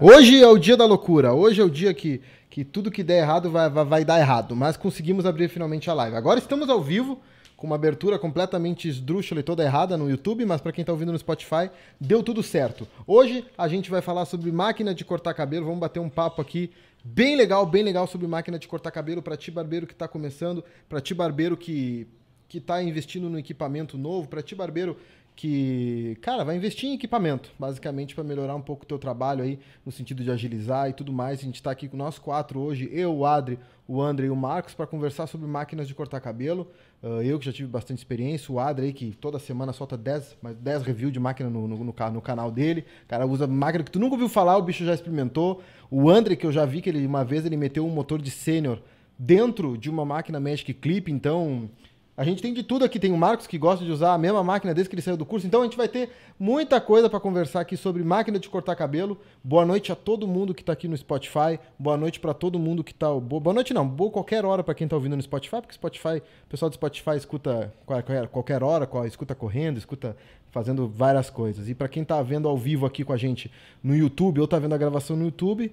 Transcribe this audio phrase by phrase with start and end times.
[0.00, 1.32] Hoje é o dia da loucura.
[1.32, 4.54] Hoje é o dia que, que tudo que der errado vai, vai, vai dar errado.
[4.54, 6.14] Mas conseguimos abrir finalmente a live.
[6.14, 7.20] Agora estamos ao vivo
[7.56, 11.10] com uma abertura completamente esdrúxula e toda errada no YouTube, mas para quem está ouvindo
[11.10, 11.68] no Spotify,
[12.00, 12.86] deu tudo certo.
[13.04, 16.70] Hoje a gente vai falar sobre máquina de cortar cabelo, vamos bater um papo aqui
[17.02, 20.62] bem legal, bem legal sobre máquina de cortar cabelo para ti barbeiro que está começando,
[20.88, 22.06] para ti barbeiro que
[22.48, 24.96] que está investindo no equipamento novo, para ti barbeiro
[25.38, 29.60] que, cara, vai investir em equipamento, basicamente para melhorar um pouco o teu trabalho aí,
[29.86, 31.38] no sentido de agilizar e tudo mais.
[31.38, 34.34] A gente está aqui com nós quatro hoje, eu, o Adri, o André e o
[34.34, 36.68] Marcos, para conversar sobre máquinas de cortar cabelo.
[37.00, 40.38] Uh, eu que já tive bastante experiência, o Adri aí que toda semana solta 10,
[40.42, 42.84] mais 10 reviews de máquina no, no, no, no canal dele.
[43.06, 45.62] Cara usa máquina que tu nunca ouviu falar, o bicho já experimentou.
[45.88, 48.32] O André, que eu já vi que ele uma vez ele meteu um motor de
[48.32, 48.82] sênior
[49.16, 51.70] dentro de uma máquina Magic Clip, então
[52.18, 52.98] a gente tem de tudo aqui.
[52.98, 55.24] Tem o Marcos que gosta de usar a mesma máquina desde que ele saiu do
[55.24, 55.46] curso.
[55.46, 59.16] Então a gente vai ter muita coisa para conversar aqui sobre máquina de cortar cabelo.
[59.42, 61.60] Boa noite a todo mundo que está aqui no Spotify.
[61.78, 63.08] Boa noite para todo mundo que está.
[63.14, 66.48] Boa noite não, boa qualquer hora para quem está ouvindo no Spotify, porque Spotify, o
[66.48, 70.16] pessoal do Spotify escuta qualquer, hora, escuta correndo, escuta
[70.50, 71.68] fazendo várias coisas.
[71.68, 73.48] E para quem está vendo ao vivo aqui com a gente
[73.80, 75.72] no YouTube ou está vendo a gravação no YouTube,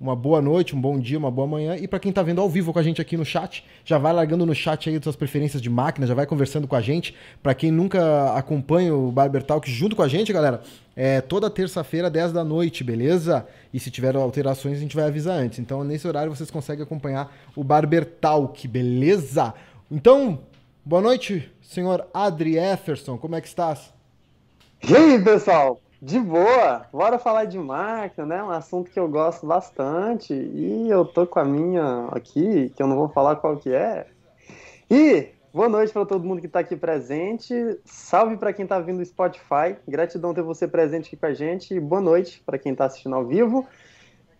[0.00, 1.76] uma boa noite, um bom dia, uma boa manhã.
[1.76, 4.14] E para quem está vendo ao vivo com a gente aqui no chat, já vai
[4.14, 7.14] largando no chat aí suas preferências de máquina, já vai conversando com a gente.
[7.42, 10.62] Para quem nunca acompanha o Barber Talk junto com a gente, galera,
[10.96, 13.46] é toda terça-feira, 10 da noite, beleza?
[13.74, 15.58] E se tiver alterações, a gente vai avisar antes.
[15.58, 19.52] Então, nesse horário, vocês conseguem acompanhar o Barber Talk, beleza?
[19.90, 20.40] Então,
[20.82, 23.92] boa noite, senhor Adri Efferson, como é que estás?
[24.88, 25.78] E aí, pessoal?
[26.02, 28.42] De boa, bora falar de máquina, né?
[28.42, 32.86] Um assunto que eu gosto bastante e eu tô com a minha aqui, que eu
[32.86, 34.06] não vou falar qual que é.
[34.90, 37.54] E boa noite para todo mundo que está aqui presente.
[37.84, 39.76] Salve para quem está vindo do Spotify.
[39.86, 41.74] Gratidão ter você presente aqui com a gente.
[41.74, 43.68] E boa noite para quem está assistindo ao vivo.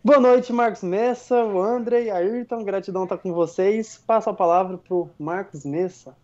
[0.03, 2.63] Boa noite, Marcos Messa, o André, a Ayrton.
[2.63, 4.01] Gratidão tá com vocês.
[4.07, 6.17] Passo a palavra pro Marcos Messa.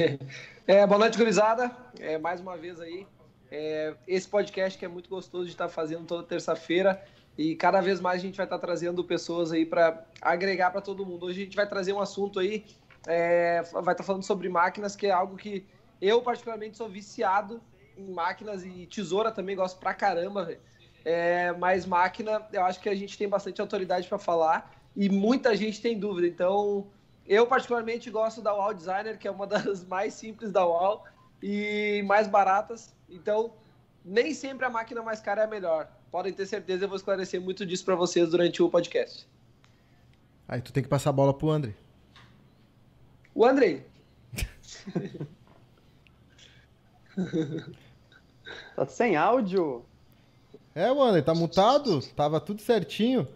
[0.66, 1.70] é, boa noite, gurizada.
[1.98, 3.06] É, mais uma vez aí
[3.50, 7.02] é, esse podcast que é muito gostoso de estar fazendo toda terça-feira
[7.36, 11.04] e cada vez mais a gente vai estar trazendo pessoas aí para agregar para todo
[11.04, 11.26] mundo.
[11.26, 12.64] Hoje a gente vai trazer um assunto aí,
[13.06, 15.66] é, vai estar falando sobre máquinas, que é algo que
[16.00, 17.60] eu particularmente sou viciado
[17.96, 20.56] em máquinas e tesoura também gosto pra caramba,
[21.04, 25.56] é, mas máquina eu acho que a gente tem bastante autoridade para falar e muita
[25.56, 26.26] gente tem dúvida.
[26.26, 26.86] Então
[27.26, 31.04] eu particularmente gosto da Wall Designer, que é uma das mais simples da Wall
[31.42, 32.94] e mais baratas.
[33.08, 33.54] Então,
[34.04, 35.88] nem sempre a máquina mais cara é a melhor.
[36.10, 39.28] Podem ter certeza, eu vou esclarecer muito disso para vocês durante o podcast.
[40.48, 41.74] Aí tu tem que passar a bola pro André.
[43.34, 43.84] O André.
[48.74, 49.84] tá sem áudio?
[50.74, 52.00] É, o André, tá mutado?
[52.14, 53.28] Tava tudo certinho.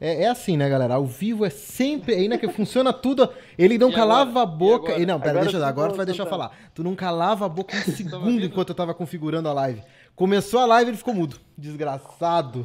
[0.00, 0.94] É, é, assim, né, galera?
[0.94, 2.14] Ao vivo é sempre.
[2.14, 3.28] Ainda que funciona tudo.
[3.58, 4.42] Ele não e calava agora?
[4.42, 4.98] a boca.
[4.98, 6.56] E, não, pera, agora, deixa, agora tu vai deixar eu falar.
[6.74, 9.82] Tu não calava a boca um segundo enquanto eu tava configurando a live.
[10.16, 11.38] Começou a live ele ficou mudo.
[11.56, 12.64] Desgraçado.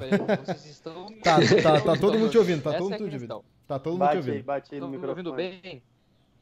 [0.65, 1.05] Estão...
[1.21, 2.61] Tá, tá, tá, todo mundo te ouvindo.
[2.61, 3.43] Tá todo mundo te ouvindo.
[3.67, 4.43] Tá todo mundo te ouvindo.
[4.43, 5.27] Bate aí no microfone.
[5.27, 5.81] ouvindo bem?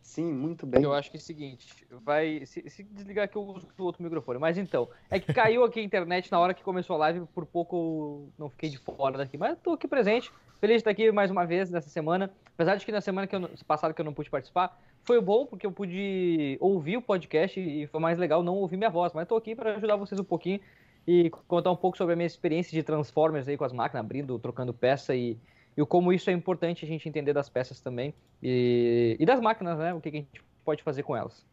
[0.03, 0.84] Sim, muito bem.
[0.84, 1.66] Eu acho que é o seguinte,
[2.03, 2.46] vai.
[2.46, 4.38] Se, se, desligar aqui eu uso o outro microfone.
[4.38, 7.46] Mas então, é que caiu aqui a internet na hora que começou a live, por
[7.46, 9.38] pouco não fiquei de fora daqui.
[9.38, 10.32] Mas tô aqui presente.
[10.63, 12.31] Feliz de estar aqui mais uma vez nessa semana.
[12.53, 15.46] Apesar de que na semana que eu, passada que eu não pude participar, foi bom
[15.46, 19.12] porque eu pude ouvir o podcast e foi mais legal não ouvir minha voz.
[19.12, 20.62] Mas estou aqui para ajudar vocês um pouquinho
[21.06, 24.40] e contar um pouco sobre a minha experiência de Transformers aí com as máquinas, abrindo,
[24.40, 25.38] trocando peça e,
[25.76, 29.78] e como isso é importante a gente entender das peças também e, e das máquinas,
[29.78, 29.93] né?
[29.93, 31.46] O que, que a gente pode fazer com elas.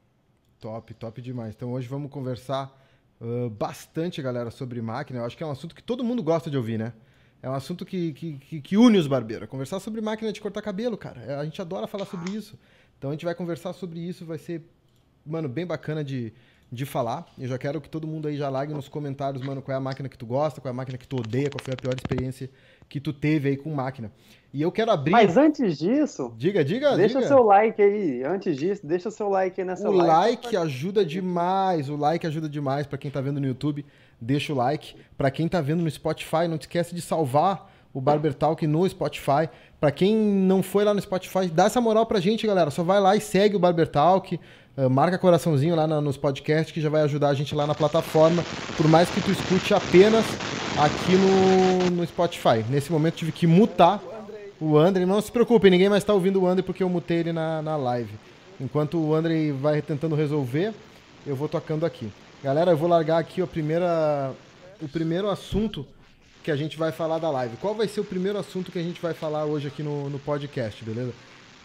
[0.61, 1.57] Top, top demais.
[1.57, 2.73] Então hoje vamos conversar
[3.21, 5.19] uh, bastante, galera, sobre máquina.
[5.19, 6.93] Eu acho que é um assunto que todo mundo gosta de ouvir, né?
[7.43, 9.49] É um assunto que, que, que, une os barbeiros.
[9.49, 11.21] Conversar sobre máquina de cortar cabelo, cara.
[11.23, 12.59] É, a gente adora falar sobre isso.
[12.99, 14.27] Então a gente vai conversar sobre isso.
[14.27, 14.63] Vai ser,
[15.25, 16.35] mano, bem bacana de,
[16.71, 17.27] de falar.
[17.39, 19.81] Eu já quero que todo mundo aí já largue nos comentários, mano, qual é a
[19.81, 21.95] máquina que tu gosta, qual é a máquina que tu odeia, qual foi a pior
[21.95, 22.51] experiência
[22.91, 24.13] que tu teve aí com máquina.
[24.53, 25.13] E eu quero abrir.
[25.13, 26.35] Mas antes disso.
[26.37, 26.95] Diga, diga.
[26.95, 27.29] Deixa diga.
[27.29, 28.23] seu like aí.
[28.23, 30.11] Antes disso, deixa seu like aí nessa o live.
[30.11, 31.89] O like ajuda demais.
[31.89, 33.87] O like ajuda demais para quem tá vendo no YouTube
[34.21, 34.95] deixa o like.
[35.17, 39.49] Para quem tá vendo no Spotify, não esquece de salvar o Barber Talk no Spotify.
[39.81, 42.71] Para quem não foi lá no Spotify, dá essa moral pra gente, galera.
[42.71, 44.39] Só vai lá e segue o Barber Talk,
[44.77, 47.75] uh, marca coraçãozinho lá no, nos podcasts que já vai ajudar a gente lá na
[47.75, 48.45] plataforma.
[48.77, 50.25] Por mais que tu escute apenas
[50.79, 52.65] aqui no, no Spotify.
[52.69, 54.01] Nesse momento tive que mutar
[54.61, 55.07] o André.
[55.07, 57.77] Não se preocupe, ninguém mais está ouvindo o André porque eu mutei ele na, na
[57.77, 58.13] live.
[58.61, 60.75] Enquanto o André vai tentando resolver,
[61.27, 62.13] eu vou tocando aqui.
[62.43, 64.33] Galera, eu vou largar aqui a primeira,
[64.81, 65.87] o primeiro assunto
[66.43, 67.59] que a gente vai falar da live.
[67.59, 70.19] Qual vai ser o primeiro assunto que a gente vai falar hoje aqui no, no
[70.19, 71.13] podcast, beleza?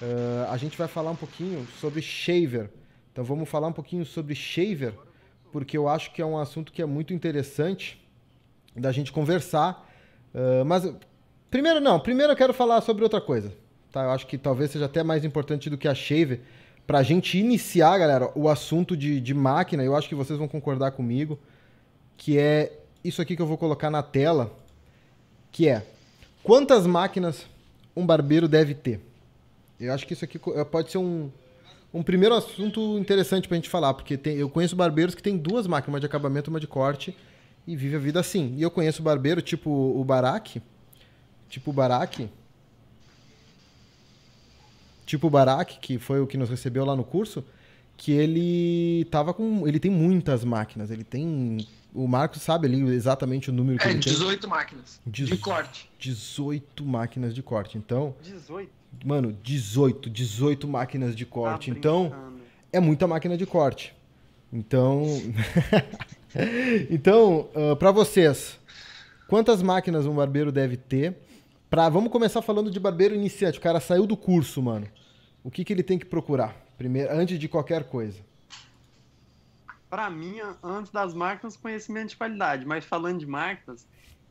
[0.02, 2.70] Uh, a gente vai falar um pouquinho sobre shaver.
[3.10, 4.94] Então vamos falar um pouquinho sobre shaver,
[5.50, 7.98] porque eu acho que é um assunto que é muito interessante
[8.76, 9.90] da gente conversar.
[10.34, 10.94] Uh, mas
[11.50, 13.54] primeiro não, primeiro eu quero falar sobre outra coisa.
[13.94, 14.04] Tá?
[14.04, 16.42] Eu acho que talvez seja até mais importante do que a shaver.
[16.86, 20.92] Pra gente iniciar, galera, o assunto de, de máquina, eu acho que vocês vão concordar
[20.92, 21.40] comigo,
[22.16, 22.72] que é
[23.04, 24.52] isso aqui que eu vou colocar na tela,
[25.52, 25.84] que é
[26.44, 27.46] quantas máquinas
[27.96, 29.00] um barbeiro deve ter?
[29.80, 31.30] Eu acho que isso aqui eh, pode ser um,
[31.94, 35.66] um primeiro assunto interessante pra gente falar, porque tem, eu conheço barbeiros que tem duas
[35.66, 37.16] máquinas, uma de acabamento e uma de corte,
[37.66, 38.54] e vive a vida assim.
[38.58, 40.62] E eu conheço barbeiro tipo o Barak,
[41.50, 42.30] tipo o Barak,
[45.06, 47.44] tipo o Barak, que foi o que nos recebeu lá no curso,
[47.98, 49.68] que ele tava com.
[49.68, 50.92] Ele tem muitas máquinas.
[50.92, 51.66] Ele tem.
[51.94, 54.50] O Marcos sabe ali exatamente o número que é, ele 18 tem.
[54.50, 55.90] máquinas Dezo- de corte.
[55.98, 57.78] 18 máquinas de corte.
[57.78, 58.70] Então, 18.
[59.06, 61.72] mano, 18, 18 máquinas de corte.
[61.72, 62.14] Tá então,
[62.74, 63.96] é muita máquina de corte.
[64.52, 65.04] Então,
[66.90, 67.50] então,
[67.80, 68.60] para vocês,
[69.28, 71.16] quantas máquinas um barbeiro deve ter?
[71.76, 73.60] Pra, vamos começar falando de barbeiro iniciante.
[73.60, 74.88] O cara saiu do curso, mano.
[75.44, 76.56] O que, que ele tem que procurar?
[76.78, 78.18] Primeiro, antes de qualquer coisa.
[79.90, 82.66] Pra mim, antes das máquinas, conhecimento de qualidade.
[82.66, 83.86] Mas falando de máquinas,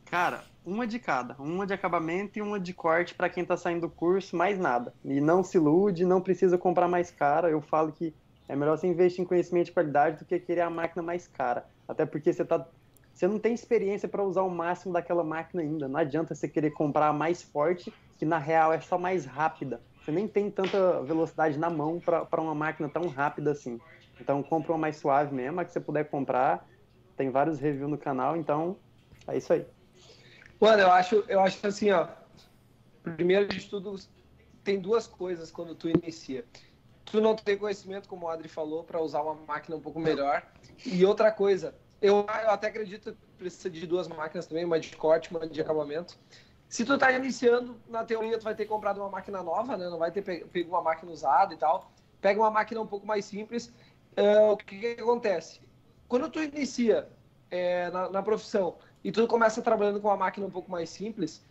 [0.06, 1.34] cara, uma de cada.
[1.38, 4.94] Uma de acabamento e uma de corte pra quem tá saindo do curso, mais nada.
[5.04, 7.50] E não se ilude, não precisa comprar mais cara.
[7.50, 8.14] Eu falo que
[8.48, 11.66] é melhor você investir em conhecimento de qualidade do que querer a máquina mais cara.
[11.86, 12.66] Até porque você tá.
[13.14, 15.86] Você não tem experiência para usar o máximo daquela máquina ainda.
[15.86, 19.80] Não adianta você querer comprar a mais forte, que na real é só mais rápida.
[20.02, 23.80] Você nem tem tanta velocidade na mão para uma máquina tão rápida assim.
[24.20, 26.66] Então compra uma mais suave mesmo, a que você puder comprar.
[27.16, 28.76] Tem vários reviews no canal, então
[29.28, 29.64] é isso aí.
[30.60, 32.08] Mano, eu acho, eu acho assim, ó.
[33.02, 33.94] Primeiro de tudo,
[34.64, 36.44] tem duas coisas quando tu inicia.
[37.04, 40.42] Tu não tem conhecimento, como o Adri falou, para usar uma máquina um pouco melhor.
[40.84, 41.74] E outra coisa,
[42.06, 45.60] eu, eu até acredito que precisa de duas máquinas também, uma de corte, uma de
[45.60, 46.18] acabamento.
[46.68, 49.88] Se tu tá iniciando, na teoria tu vai ter comprado uma máquina nova, né?
[49.88, 51.92] Não vai ter pe- pego uma máquina usada e tal.
[52.20, 53.72] Pega uma máquina um pouco mais simples.
[54.16, 55.60] Ah, o que, que acontece?
[56.08, 57.10] Quando tu inicia
[57.50, 61.46] é, na, na profissão e tu começa trabalhando com uma máquina um pouco mais simples,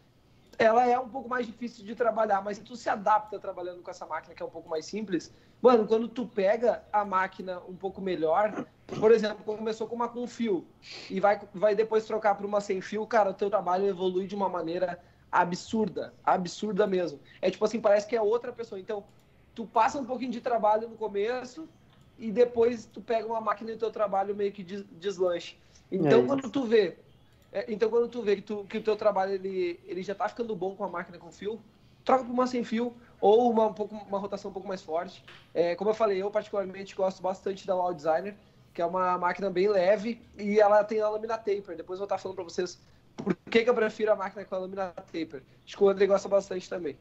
[0.57, 3.89] ela é um pouco mais difícil de trabalhar, mas se tu se adapta trabalhando com
[3.91, 7.75] essa máquina que é um pouco mais simples, mano, quando tu pega a máquina um
[7.75, 8.67] pouco melhor,
[8.97, 10.73] por exemplo, começou com uma com fio
[11.09, 14.35] e vai, vai depois trocar para uma sem fio, cara, o teu trabalho evolui de
[14.35, 17.21] uma maneira absurda, absurda mesmo.
[17.41, 18.79] É tipo assim, parece que é outra pessoa.
[18.79, 19.07] Então,
[19.53, 21.69] tu passa um pouquinho de trabalho no começo
[22.17, 25.59] e depois tu pega uma máquina e o teu trabalho meio que des- deslanche.
[25.91, 26.27] Então, isso.
[26.27, 27.03] quando tu vê
[27.51, 30.27] é, então, quando tu vê que, tu, que o teu trabalho ele, ele já tá
[30.27, 31.63] ficando bom com a máquina com fio,
[32.03, 35.23] troca para uma sem fio ou uma, um pouco, uma rotação um pouco mais forte.
[35.53, 38.39] É, como eu falei, eu particularmente gosto bastante da Wow Designer,
[38.73, 41.77] que é uma máquina bem leve e ela tem a lâmina taper.
[41.77, 42.81] Depois eu vou estar falando para vocês
[43.15, 45.43] por que, que eu prefiro a máquina com a lâmina taper.
[45.65, 46.97] Acho que o André gosta bastante também.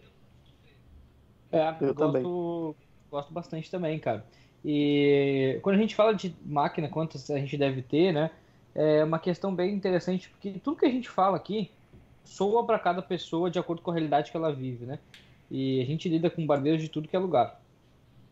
[1.50, 2.22] É, Eu eu também.
[2.22, 2.76] gosto,
[3.10, 4.24] gosto bastante também, cara.
[4.64, 8.30] E quando a gente fala de máquina, quantas a gente deve ter, né?
[8.74, 11.70] É uma questão bem interessante, porque tudo que a gente fala aqui
[12.24, 14.98] soa para cada pessoa de acordo com a realidade que ela vive, né?
[15.50, 17.60] E a gente lida com barbeiros de tudo que é lugar.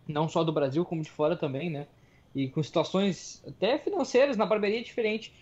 [0.06, 1.86] Não só do Brasil, como de fora também, né?
[2.34, 5.32] E com situações até financeiras na barbearia é diferente.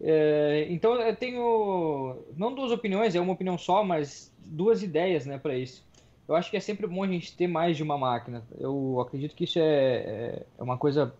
[0.00, 5.38] É, então eu tenho não duas opiniões, é uma opinião só, mas duas ideias, né,
[5.38, 5.84] para isso.
[6.26, 8.44] Eu acho que é sempre bom a gente ter mais de uma máquina.
[8.58, 11.14] Eu acredito que isso é, é- é uma coisa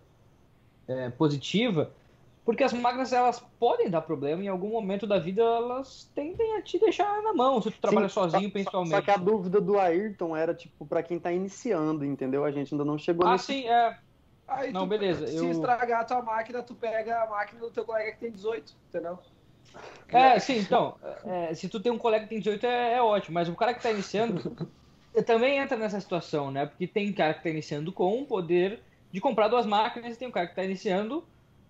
[0.87, 1.91] é, positiva,
[2.45, 6.61] porque as máquinas elas podem dar problema em algum momento da vida, elas tendem a
[6.61, 8.89] te deixar na mão, se tu trabalha Sim, sozinho, só- principalmente.
[8.89, 12.43] Só que a dúvida do Ayrton era, tipo, pra quem tá iniciando, entendeu?
[12.43, 13.97] A gente ainda não chegou Ah, nesse sim, é.
[14.49, 17.69] Aí Não, tu- beleza, Se eu- estragar a tua máquina, tu pega a máquina do
[17.71, 19.19] teu colega que tem 18, entendeu?
[20.07, 23.35] É, sim, então, é, se tu tem um colega que tem 18 é, é ótimo,
[23.35, 24.55] mas o cara que tá iniciando
[25.25, 26.65] também entra nessa situação, né?
[26.65, 30.27] Porque tem cara que tá iniciando com o poder de comprar duas máquinas e tem
[30.27, 31.23] um cara que tá iniciando,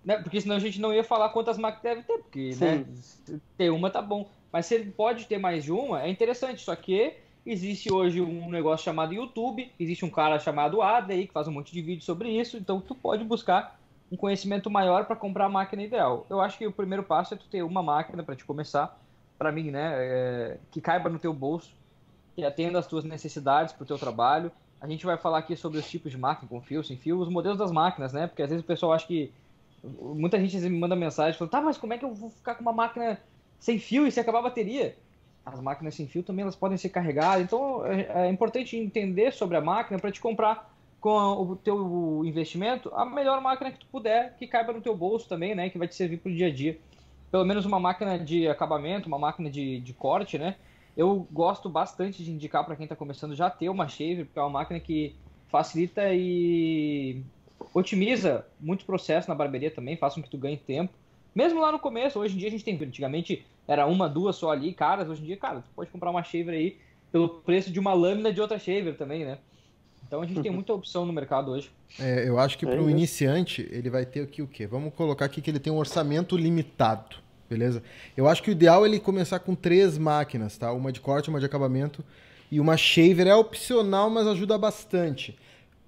[0.03, 0.17] né?
[0.17, 2.85] Porque senão a gente não ia falar quantas máquinas deve ter, porque, né?
[2.93, 4.29] se Ter uma tá bom.
[4.51, 8.49] Mas se ele pode ter mais de uma, é interessante, só que existe hoje um
[8.49, 12.29] negócio chamado YouTube, existe um cara chamado aí que faz um monte de vídeo sobre
[12.29, 13.79] isso, então tu pode buscar
[14.11, 16.25] um conhecimento maior para comprar a máquina ideal.
[16.29, 18.99] Eu acho que o primeiro passo é tu ter uma máquina para te começar,
[19.37, 21.71] para mim, né, é, que caiba no teu bolso,
[22.35, 24.51] que atenda às tuas necessidades para o teu trabalho.
[24.81, 27.29] A gente vai falar aqui sobre os tipos de máquina, com fio, sem fio, os
[27.29, 28.27] modelos das máquinas, né?
[28.27, 29.31] Porque às vezes o pessoal acha que
[29.83, 32.61] muita gente me manda mensagem falando, tá, mas como é que eu vou ficar com
[32.61, 33.19] uma máquina
[33.59, 34.95] sem fio e se acabar a bateria.
[35.45, 37.43] As máquinas sem fio também elas podem ser carregadas.
[37.43, 42.91] Então é, é importante entender sobre a máquina para te comprar com o teu investimento
[42.93, 45.69] a melhor máquina que tu puder, que caiba no teu bolso também, né?
[45.69, 46.77] Que vai te servir para o dia a dia.
[47.31, 50.55] Pelo menos uma máquina de acabamento, uma máquina de, de corte, né?
[50.97, 54.41] Eu gosto bastante de indicar para quem está começando já ter uma shaver, porque é
[54.41, 55.15] uma máquina que
[55.47, 57.23] facilita e
[57.73, 60.93] otimiza muitos processos na barbearia também, faz com que tu ganhe tempo.
[61.33, 64.49] Mesmo lá no começo, hoje em dia a gente tem, antigamente era uma, duas só
[64.49, 66.77] ali, caras, hoje em dia, cara, tu pode comprar uma shaver aí
[67.11, 69.37] pelo preço de uma lâmina de outra shaver também, né?
[70.07, 71.69] Então a gente tem muita opção no mercado hoje.
[71.99, 74.65] É, eu acho que para um iniciante, ele vai ter aqui o quê?
[74.65, 77.83] Vamos colocar aqui que ele tem um orçamento limitado, beleza?
[78.17, 80.73] Eu acho que o ideal é ele começar com três máquinas, tá?
[80.73, 82.03] Uma de corte, uma de acabamento
[82.51, 83.27] e uma shaver.
[83.27, 85.37] É opcional, mas ajuda bastante.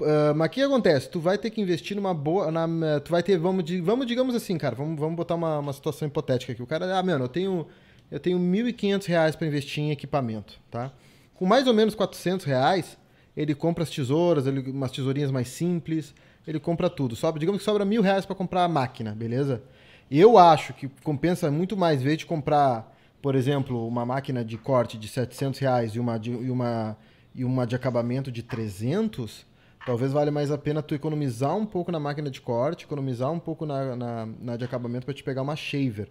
[0.01, 1.09] Uh, mas o que acontece?
[1.09, 2.51] Tu vai ter que investir numa boa.
[2.51, 2.67] Na,
[2.99, 6.51] tu vai ter, vamos, vamos digamos assim, cara, vamos, vamos botar uma, uma situação hipotética
[6.51, 6.61] aqui.
[6.61, 7.67] O cara, ah, mano, eu tenho,
[8.09, 10.91] eu tenho 1.500 reais para investir em equipamento, tá?
[11.35, 12.97] Com mais ou menos 400 reais,
[13.35, 16.13] ele compra as tesouras, ele, umas tesourinhas mais simples,
[16.45, 17.15] ele compra tudo.
[17.15, 19.61] Sobra, digamos que sobra mil reais para comprar a máquina, beleza?
[20.09, 24.97] Eu acho que compensa muito mais, ver de comprar, por exemplo, uma máquina de corte
[24.97, 26.97] de 700 reais e uma de, e uma,
[27.33, 29.45] e uma de acabamento de 300
[29.85, 33.39] Talvez valha mais a pena tu economizar um pouco na máquina de corte, economizar um
[33.39, 36.09] pouco na, na, na de acabamento para te pegar uma shaver.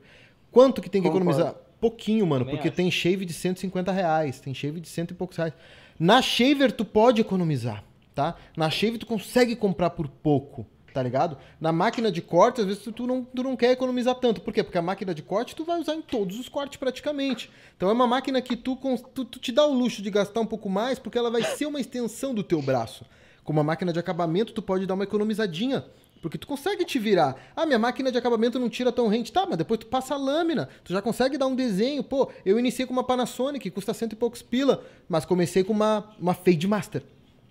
[0.50, 1.30] Quanto que tem que Concordo.
[1.30, 1.60] economizar?
[1.80, 2.76] Pouquinho, mano, Também porque acho.
[2.76, 5.52] tem shave de 150 reais, tem shave de cento e poucos reais.
[5.98, 7.84] Na shaver tu pode economizar,
[8.14, 8.34] tá?
[8.56, 11.38] Na shave tu consegue comprar por pouco, tá ligado?
[11.60, 14.40] Na máquina de corte, às vezes tu não, tu não quer economizar tanto.
[14.40, 14.62] Por quê?
[14.64, 17.48] Porque a máquina de corte tu vai usar em todos os cortes praticamente.
[17.76, 18.76] Então é uma máquina que tu,
[19.14, 21.66] tu, tu te dá o luxo de gastar um pouco mais porque ela vai ser
[21.66, 23.06] uma extensão do teu braço.
[23.50, 25.84] Com uma máquina de acabamento, tu pode dar uma economizadinha.
[26.22, 27.34] Porque tu consegue te virar.
[27.56, 29.32] Ah, minha máquina de acabamento não tira tão rente.
[29.32, 30.68] Tá, mas depois tu passa a lâmina.
[30.84, 32.04] Tu já consegue dar um desenho.
[32.04, 34.84] Pô, eu iniciei com uma Panasonic, custa cento e poucos pila.
[35.08, 37.02] Mas comecei com uma, uma Fade Master.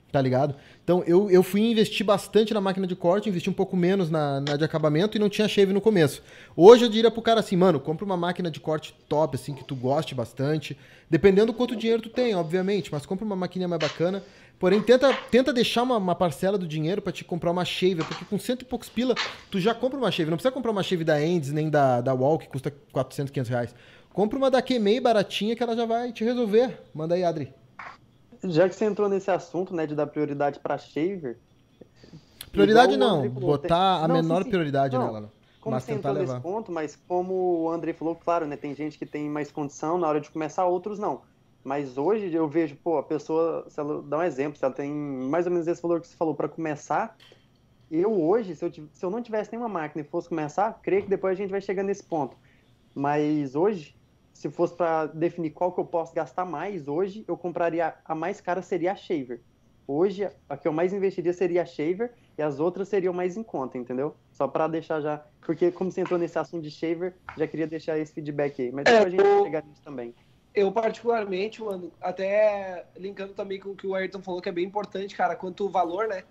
[0.10, 0.56] Tá ligado?
[0.86, 4.40] Então eu, eu fui investir bastante na máquina de corte, investi um pouco menos na,
[4.40, 6.24] na de acabamento e não tinha shave no começo.
[6.56, 9.66] Hoje eu diria pro cara assim, mano, compra uma máquina de corte top, assim, que
[9.66, 10.76] tu goste bastante.
[11.10, 14.24] Dependendo do quanto dinheiro tu tem, obviamente, mas compra uma maquininha mais bacana.
[14.60, 18.26] Porém, tenta, tenta deixar uma, uma parcela do dinheiro para te comprar uma shave, porque
[18.26, 19.16] com cento e poucos pila,
[19.50, 20.30] tu já compra uma shave.
[20.30, 23.50] Não precisa comprar uma shave da Endes nem da, da Wall, que custa 400, 500
[23.50, 23.76] reais.
[24.12, 26.78] Compra uma da Kemei baratinha que ela já vai te resolver.
[26.94, 27.54] Manda aí, Adri.
[28.44, 31.40] Já que você entrou nesse assunto, né, de dar prioridade para shaver.
[32.52, 34.50] Prioridade não, botar a não, menor sim, sim.
[34.50, 35.32] prioridade não, nela.
[35.62, 36.34] Como mas você entrou levar.
[36.34, 39.98] nesse ponto, mas como o André falou, claro, né, tem gente que tem mais condição
[39.98, 41.22] na hora de começar, outros não.
[41.64, 44.92] Mas hoje eu vejo, pô, a pessoa, se ela dá um exemplo, se ela tem
[44.92, 47.16] mais ou menos esse valor que você falou para começar,
[47.92, 51.10] eu hoje, se eu, se eu não tivesse nenhuma máquina e fosse começar, creio que
[51.10, 52.38] depois a gente vai chegar nesse ponto.
[52.96, 53.96] Mas hoje,
[54.34, 58.40] se fosse para definir qual que eu posso gastar mais, hoje eu compraria a mais
[58.40, 59.42] cara seria a Shaver.
[59.88, 63.44] Hoje, a que eu mais investiria seria a Shaver e as outras seriam mais em
[63.44, 64.16] conta, entendeu?
[64.32, 65.26] Só para deixar já.
[65.42, 68.72] Porque, como você entrou nesse assunto de Shaver, já queria deixar esse feedback aí.
[68.72, 70.14] Mas depois é, a gente vai chegar nisso também
[70.54, 74.66] eu particularmente, mano, até linkando também com o que o Ayrton falou, que é bem
[74.66, 76.24] importante, cara, quanto o valor, né,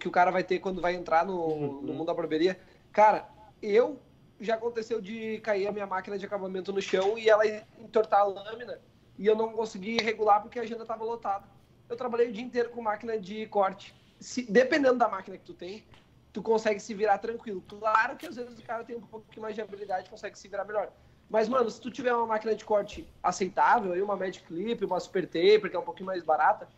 [0.00, 1.80] que o cara vai ter quando vai entrar no, uhum.
[1.82, 2.58] no mundo da barbearia.
[2.92, 3.28] Cara,
[3.62, 3.98] eu
[4.40, 7.46] já aconteceu de cair a minha máquina de acabamento no chão e ela
[7.78, 8.78] entortar a lâmina
[9.18, 11.46] e eu não consegui regular porque a agenda estava lotada.
[11.88, 13.94] Eu trabalhei o dia inteiro com máquina de corte.
[14.20, 15.84] Se, dependendo da máquina que tu tem,
[16.32, 17.62] tu consegue se virar tranquilo.
[17.66, 20.64] Claro que às vezes o cara tem um pouco mais de habilidade, consegue se virar
[20.64, 20.92] melhor.
[21.30, 24.98] Mas, mano, se tu tiver uma máquina de corte aceitável, aí uma Magic Clip, uma
[24.98, 26.68] Super Taper, que é um pouquinho mais barata,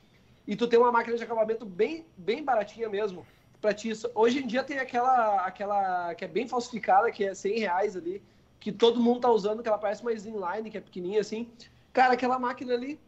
[0.47, 3.25] e tu tem uma máquina de acabamento bem, bem baratinha mesmo,
[3.61, 7.59] pra ti, hoje em dia tem aquela, aquela que é bem falsificada, que é 100
[7.61, 8.23] reais ali,
[8.59, 11.49] que todo mundo tá usando, que ela parece uma Slimline, que é pequenininha assim.
[11.93, 12.99] Cara, aquela máquina ali,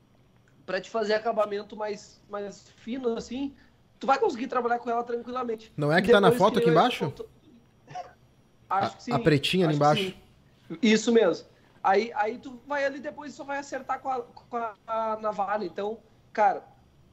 [0.64, 3.54] para te fazer acabamento mais, mais fino assim,
[3.98, 5.72] tu vai conseguir trabalhar com ela tranquilamente.
[5.76, 7.12] Não é que tá na foto aqui embaixo?
[8.70, 9.12] Acho a, que sim.
[9.12, 10.14] A pretinha ali embaixo?
[10.80, 11.46] Isso mesmo.
[11.82, 15.64] Aí, aí tu vai ali depois só vai acertar com a, com a, navalha.
[15.64, 15.98] Então,
[16.32, 16.64] cara,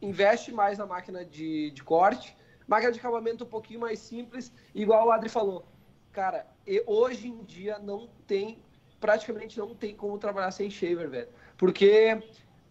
[0.02, 2.38] investe mais na máquina de, de corte.
[2.68, 5.66] Máquina de acabamento um pouquinho mais simples, igual o Adri falou.
[6.12, 6.46] Cara,
[6.86, 8.62] hoje em dia não tem,
[9.00, 11.30] praticamente não tem como trabalhar sem shaver, velho.
[11.58, 12.22] Porque,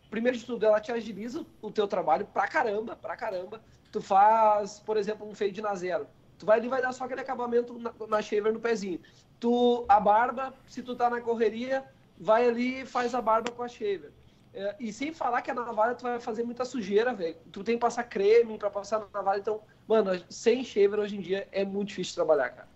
[0.08, 3.60] primeiro de tudo, ela te agiliza o teu trabalho pra caramba, pra caramba.
[3.90, 6.06] Tu faz, por exemplo, um fade na zero.
[6.38, 9.00] Tu vai ali vai dar só aquele acabamento na, na shaver no pezinho
[9.40, 11.84] tu a barba, se tu tá na correria,
[12.18, 14.12] vai ali e faz a barba com a shaver.
[14.52, 17.36] É, e sem falar que a navalha tu vai fazer muita sujeira, velho.
[17.52, 21.20] Tu tem que passar creme para passar na navalha, então, mano, sem shaver hoje em
[21.20, 22.68] dia é muito difícil trabalhar, cara.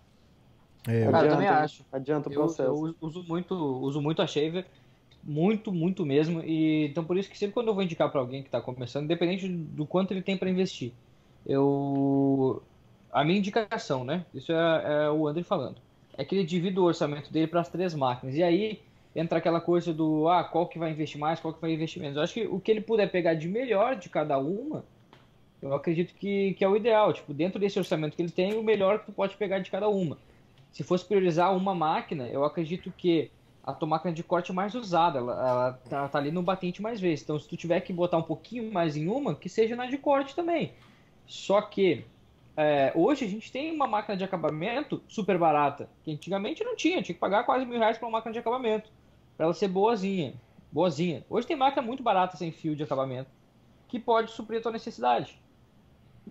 [0.87, 1.85] É, Cara, eu também Adianta, acho.
[1.91, 2.87] Adianta o Eu, processo.
[2.87, 4.65] eu uso muito, uso muito a shaver,
[5.23, 6.41] muito, muito mesmo.
[6.43, 9.05] E então por isso que sempre quando eu vou indicar para alguém que está começando,
[9.05, 10.93] independente do quanto ele tem para investir,
[11.45, 12.61] eu
[13.11, 14.25] a minha indicação, né?
[14.33, 15.81] Isso é, é o André falando.
[16.17, 18.35] É que ele divide o orçamento dele para as três máquinas.
[18.35, 18.81] E aí
[19.15, 22.17] entra aquela coisa do ah, qual que vai investir mais, qual que vai investir menos.
[22.17, 24.83] Eu acho que o que ele puder pegar de melhor de cada uma,
[25.61, 27.13] eu acredito que, que é o ideal.
[27.13, 29.87] Tipo, dentro desse orçamento que ele tem, o melhor que tu pode pegar de cada
[29.87, 30.17] uma.
[30.71, 33.29] Se fosse priorizar uma máquina, eu acredito que
[33.63, 36.81] a tua máquina de corte é mais usada, ela, ela tá, tá ali no batente
[36.81, 37.23] mais vezes.
[37.23, 39.97] Então, se tu tiver que botar um pouquinho mais em uma, que seja na de
[39.97, 40.73] corte também.
[41.25, 42.03] Só que
[42.55, 47.01] é, hoje a gente tem uma máquina de acabamento super barata, que antigamente não tinha,
[47.01, 48.91] tinha que pagar quase mil reais para uma máquina de acabamento,
[49.35, 50.41] para ela ser boazinha,
[50.71, 51.25] boazinha.
[51.29, 53.31] Hoje tem máquina muito barata sem fio de acabamento,
[53.87, 55.41] que pode suprir a tua necessidade.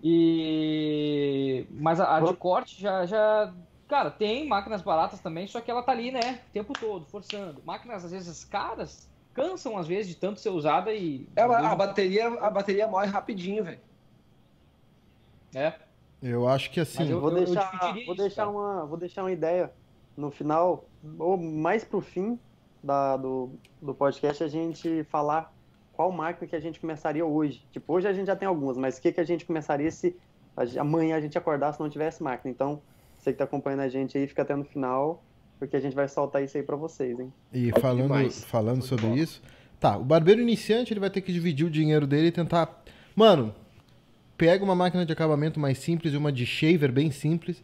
[0.01, 3.55] E mas a, a de corte já, já,
[3.87, 7.63] cara, tem máquinas baratas também, só que ela tá ali, né, o tempo todo forçando.
[7.63, 11.75] Máquinas às vezes caras cansam às vezes de tanto ser usada e É, a, a
[11.75, 13.81] bateria, a bateria morre rapidinho, velho.
[15.55, 15.82] é.
[16.23, 17.11] Eu acho que Mas assim.
[17.11, 19.71] eu- Vou deixar, dividiria vou deixar uma, vou deixar uma ideia
[20.15, 20.85] no final,
[21.19, 22.39] ou mais pro fim
[22.81, 23.51] da, do,
[23.81, 25.53] do podcast, a gente falar
[25.91, 27.65] qual máquina que a gente começaria hoje.
[27.71, 30.15] Tipo, hoje a gente já tem algumas, mas o que, que a gente começaria se
[30.79, 32.51] amanhã a gente acordasse não tivesse máquina.
[32.51, 32.81] Então,
[33.17, 35.23] você que tá acompanhando a gente aí, fica até no final,
[35.59, 37.33] porque a gente vai soltar isso aí pra vocês, hein?
[37.51, 38.43] E falando, demais.
[38.45, 39.41] falando sobre isso.
[39.79, 42.83] Tá, o barbeiro iniciante ele vai ter que dividir o dinheiro dele e tentar.
[43.15, 43.53] Mano,
[44.43, 47.63] pega uma máquina de acabamento mais simples e uma de shaver bem simples.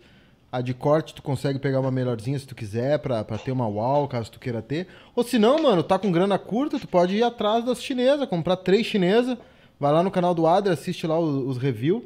[0.50, 3.68] A de corte tu consegue pegar uma melhorzinha se tu quiser, pra, pra ter uma
[3.68, 4.88] wall, caso tu queira ter.
[5.14, 8.56] Ou se não, mano, tá com grana curta, tu pode ir atrás das chinesas, comprar
[8.56, 9.38] três chinesas.
[9.78, 12.02] Vai lá no canal do Adri, assiste lá os, os reviews.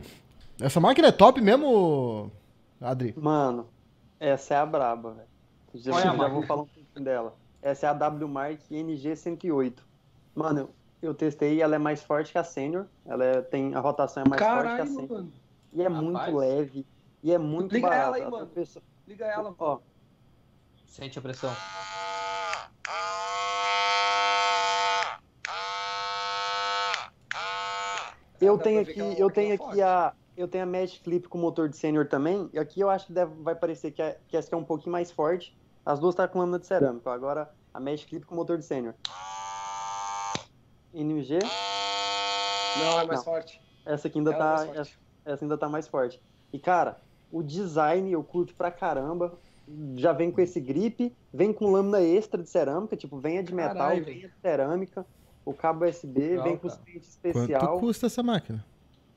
[0.59, 2.31] Essa máquina é top mesmo,
[2.81, 3.13] Adri?
[3.15, 3.67] Mano,
[4.19, 5.27] essa é a braba, velho.
[5.75, 7.35] Já, é a já vou falar um pouquinho dela.
[7.61, 9.73] Essa é a WMark NG108.
[10.33, 10.71] Mano,
[11.05, 12.85] eu, testei, ela é mais forte que a Senior.
[13.05, 15.09] Ela é- tem a rotação é mais forte que a Caralho, Senior.
[15.09, 15.33] mano.
[15.73, 16.03] E é Rapaz.
[16.03, 16.85] muito leve.
[17.21, 18.05] E é muito Liga barata.
[18.07, 18.47] ela aí, mano.
[18.47, 19.53] pessoa- Liga ela.
[19.57, 19.79] Ó,
[20.85, 21.51] Sente a pressão.
[28.41, 29.71] eu Dá tenho aqui, é eu tenho forte.
[29.71, 32.49] aqui a eu tenho a Match Clip com motor de Senior também.
[32.51, 34.63] E aqui eu acho que deve, vai parecer que, a, que essa aqui é um
[34.63, 35.55] pouquinho mais forte.
[35.85, 37.11] As duas tá com lâmina de cerâmica.
[37.11, 38.95] Agora a Match Clip com motor de Senior.
[40.93, 41.39] NG,
[42.79, 43.23] Não, é mais Não.
[43.23, 43.61] forte.
[43.85, 44.79] essa aqui ainda Ela é tá mais forte.
[44.79, 44.91] essa,
[45.33, 46.21] essa ainda tá mais forte.
[46.51, 46.97] E cara,
[47.31, 49.33] o design eu curto pra caramba.
[49.95, 53.53] Já vem com esse grip, vem com lâmina extra de cerâmica, tipo, vem a de
[53.55, 54.29] metal, Caralho, vem a velho.
[54.33, 55.05] de cerâmica,
[55.45, 57.79] o cabo USB, Legal, vem com os pentes Quanto especial.
[57.79, 58.63] custa essa máquina?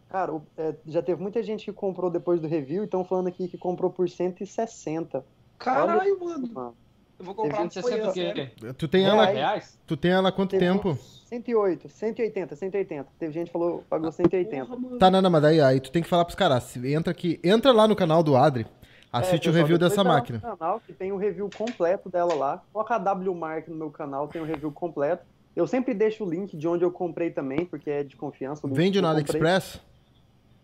[0.08, 3.26] Cara, o- é, já teve muita gente que comprou depois do review e estão falando
[3.26, 5.24] aqui que comprou por 160.
[5.58, 6.48] Caralho, mano.
[6.52, 6.76] Mano.
[7.18, 8.34] Eu vou comprar um 160 o sério.
[8.34, 8.72] quê?
[8.74, 9.78] Tu tem ela, Reais?
[9.86, 10.98] tu tem ela há quanto Teve tempo?
[11.26, 13.06] 108, 180, 180.
[13.18, 14.66] Teve gente que falou pagou 180.
[14.66, 14.98] Porra, mano.
[14.98, 16.62] Tá, não, não, mas daí aí tu tem que falar pros caras.
[16.64, 18.66] se- Entra aqui, entra lá no canal do Adri,
[19.12, 20.40] assiste É, o review dessa máquina.
[20.40, 22.62] canal que tem o review completo dela lá.
[22.72, 25.24] Coloca a W Mark no meu canal, tem o review completo.
[25.56, 28.68] Eu sempre deixo o link de onde eu comprei também, porque é de confiança.
[28.68, 29.80] Vende no AliExpress?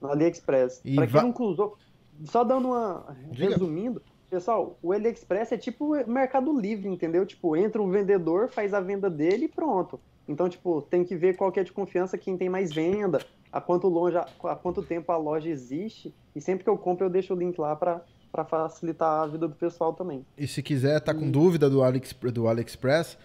[0.02, 0.82] No AliExpress.
[0.84, 1.78] E pra quem va- nunca usou,
[2.26, 3.16] só dando uma.
[3.30, 3.48] Diga.
[3.52, 4.02] Resumindo,
[4.32, 7.26] pessoal, o AliExpress é tipo Mercado Livre, entendeu?
[7.26, 10.00] Tipo, entra o vendedor, faz a venda dele e pronto.
[10.26, 13.20] Então, tipo, tem que ver qual que é de confiança, quem tem mais venda,
[13.52, 16.14] a quanto longe, há quanto tempo a loja existe.
[16.34, 19.46] E sempre que eu compro, eu deixo o link lá pra, pra facilitar a vida
[19.46, 20.24] do pessoal também.
[20.38, 23.18] E se quiser, tá com dúvida do, AliExpress, do AliExpress,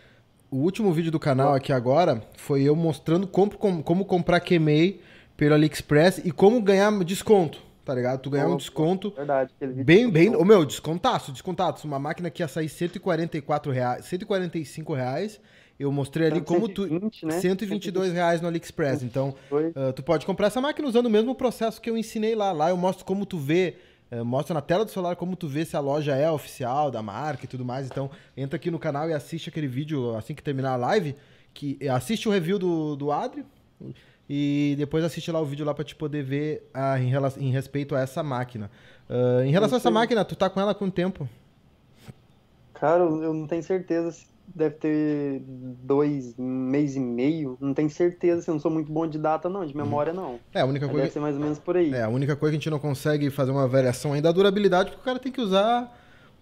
[0.52, 5.00] o último vídeo do canal aqui agora foi eu mostrando como, como, como comprar Kemei
[5.38, 8.20] pelo AliExpress e como ganhar desconto, tá ligado?
[8.20, 9.54] Tu ganhar um desconto Verdade.
[9.62, 10.36] bem, bem...
[10.36, 11.88] Ô, meu, descontaço, descontaço.
[11.88, 15.40] Uma máquina que ia sair 144 reais, 145 reais,
[15.80, 16.84] eu mostrei ali como tu...
[16.84, 17.40] 120, né?
[17.40, 19.04] 122 reais no AliExpress.
[19.04, 19.74] Então, 122.
[19.78, 22.52] ah, tu pode comprar essa máquina usando o mesmo processo que eu ensinei lá.
[22.52, 23.78] Lá eu mostro como tu vê,
[24.12, 27.02] eh, mostro na tela do celular como tu vê se a loja é oficial da
[27.02, 27.86] marca e tudo mais.
[27.88, 31.16] Então, entra aqui no canal e assiste aquele vídeo assim que terminar a live.
[31.54, 33.46] Que, eh, assiste o review do, do Adri
[34.30, 37.52] e depois assiste lá o vídeo lá pra te poder ver ah, em, rela- em
[37.52, 38.70] respeito a essa máquina.
[39.10, 41.28] Ah, em relação a essa máquina, tu tá com ela há quanto tempo?
[42.74, 47.58] Cara, eu não tenho certeza se deve ter dois mês e meio.
[47.60, 50.40] Não tenho certeza, assim, eu não sou muito bom de data, não, de memória, não.
[50.54, 51.04] É, a única Mas coisa.
[51.04, 51.94] deve ser mais ou menos por aí.
[51.94, 54.34] É, a única coisa que a gente não consegue fazer uma variação ainda é a
[54.34, 55.92] durabilidade, porque o cara tem que usar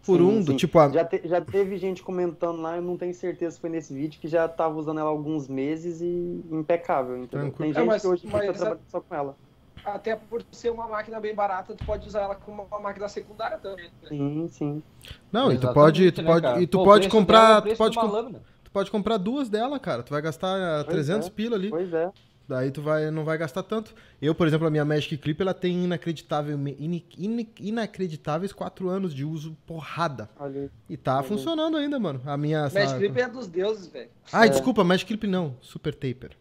[0.05, 0.57] por Sim, um, do sim.
[0.57, 3.69] tipo, a, Já, te- já teve gente comentando lá, eu não tenho certeza se foi
[3.69, 7.49] nesse vídeo, que já tava usando ela há alguns meses e impecável, entendeu?
[7.51, 7.57] Tranquilo.
[7.57, 9.35] Tem É, gente mas- que hoje mas- trabalhando só com ela.
[9.83, 13.57] até por ser uma máquina bem barata, tu pode usar ela como uma máquina secundária
[13.57, 13.85] também.
[14.01, 14.07] Né?
[14.09, 14.83] Sim, sim.
[15.31, 16.61] Não, e tu pode, tu né, pode, cara?
[16.61, 19.47] e tu Pô, pode preço dela é comprar, tu pode, com- tu pode comprar duas
[19.49, 20.01] dela, cara.
[20.01, 21.31] Tu vai gastar ah, Pois 300 é.
[21.31, 21.69] pila ali.
[21.69, 22.09] Pois é.
[22.47, 23.95] Daí tu vai, não vai gastar tanto.
[24.21, 29.15] Eu, por exemplo, a minha Magic Clip, ela tem inacreditável, in- in- inacreditáveis 4 anos
[29.15, 30.29] de uso porrada.
[30.39, 30.69] Aí.
[30.87, 31.23] E tá Uhum.
[31.23, 32.21] funcionando ainda, mano.
[32.25, 32.65] A minha...
[32.65, 34.09] Essa- Clip é dos deuses, velho.
[34.31, 34.51] Ai, É.
[34.51, 35.57] desculpa, Magic Clip não.
[35.59, 36.31] Super Taper.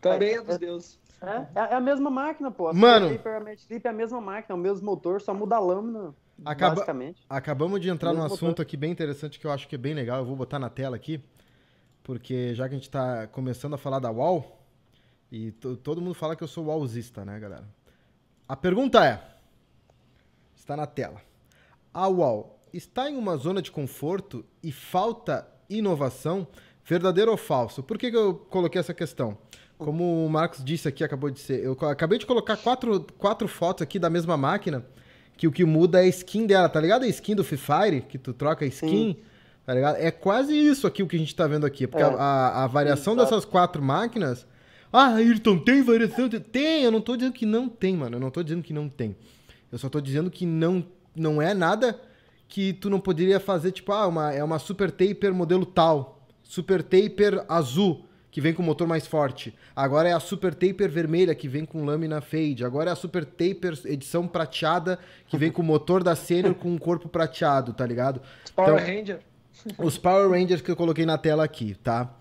[0.00, 0.98] Também é dos deuses.
[1.20, 2.68] É, é a mesma máquina, pô.
[2.68, 3.08] A Mano.
[3.08, 5.56] Super Taper, a Match Clip é a mesma máquina, é o mesmo motor, só muda
[5.56, 7.20] a lâmina, Acaba- basicamente.
[7.28, 8.62] Acabamos de entrar num assunto motor.
[8.62, 10.20] aqui bem interessante que eu acho que é bem legal.
[10.20, 11.20] Eu vou botar na tela aqui.
[12.02, 14.58] Porque já que a gente tá começando a falar da UAU,
[15.30, 17.64] e to- todo mundo fala que eu sou UAUzista, né, galera?
[18.48, 19.20] A pergunta é:
[20.56, 21.20] está na tela.
[21.92, 26.46] A UAU está em uma zona de conforto e falta inovação?
[26.84, 27.82] Verdadeiro ou falso?
[27.82, 29.36] Por que, que eu coloquei essa questão?
[29.78, 31.62] Como o Marcos disse aqui, acabou de ser.
[31.64, 34.84] Eu acabei de colocar quatro, quatro fotos aqui da mesma máquina,
[35.36, 37.04] que o que muda é a skin dela, tá ligado?
[37.04, 39.16] A skin do Free Fire, que tu troca a skin,
[39.64, 39.96] tá ligado?
[39.96, 41.86] É quase isso aqui o que a gente tá vendo aqui.
[41.86, 42.06] Porque É.
[42.06, 43.30] a, a- a variação Exato.
[43.30, 44.46] dessas quatro máquinas.
[44.92, 46.28] Ah, Ayrton, tem variação?
[46.28, 48.16] Tem, eu não tô dizendo que não tem, mano.
[48.16, 49.14] Eu não tô dizendo que não tem.
[49.70, 51.98] Eu só tô dizendo que não, não é nada
[52.48, 56.26] que tu não poderia fazer, tipo, ah, uma, é uma Super Taper modelo tal.
[56.42, 59.54] Super Taper azul, que vem com motor mais forte.
[59.76, 62.64] Agora é a Super Taper vermelha, que vem com lâmina fade.
[62.64, 64.98] Agora é a Super Taper edição prateada,
[65.28, 68.20] que vem com motor da Senior com um corpo prateado, tá ligado?
[68.56, 69.20] Power Então- Ranger.
[69.78, 72.12] Os Power Rangers que eu coloquei na tela aqui, tá?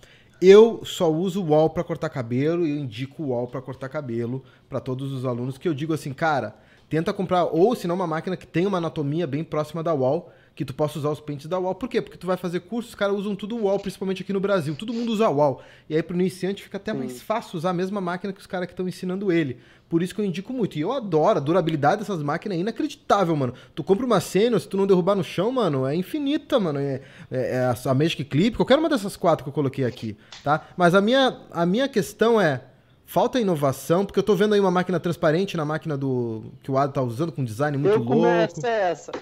[0.42, 3.90] Eu só uso o wall pra cortar cabelo e eu indico o wall pra cortar
[3.90, 6.56] cabelo pra todos os alunos que eu digo assim, cara,
[6.90, 10.32] tenta comprar ou se não uma máquina que tenha uma anatomia bem próxima da wall,
[10.60, 11.74] que tu possa usar os pentes da wall.
[11.74, 12.02] Por quê?
[12.02, 14.76] Porque tu vai fazer curso, os caras usam tudo wall, principalmente aqui no Brasil.
[14.76, 15.62] Todo mundo usa wall.
[15.90, 18.68] E aí pro iniciante fica até mais fácil usar a mesma máquina que os caras
[18.68, 19.58] que estão ensinando ele.
[19.88, 20.78] Por isso que eu indico muito.
[20.78, 23.54] E eu adoro, a durabilidade dessas máquinas é inacreditável, mano.
[23.74, 26.78] Tu compra uma Senior, se tu não derrubar no chão, mano, é infinita, mano.
[26.78, 27.00] É,
[27.32, 30.68] é- é a, Magic Clip, qualquer uma dessas quatro que eu coloquei aqui, tá?
[30.76, 32.64] Mas a minha, a minha questão é,
[33.06, 36.78] falta inovação, porque eu tô vendo aí uma máquina transparente na máquina do que o
[36.78, 38.14] Ado tá usando, com design muito eu louco.
[38.16, 39.14] começo essa.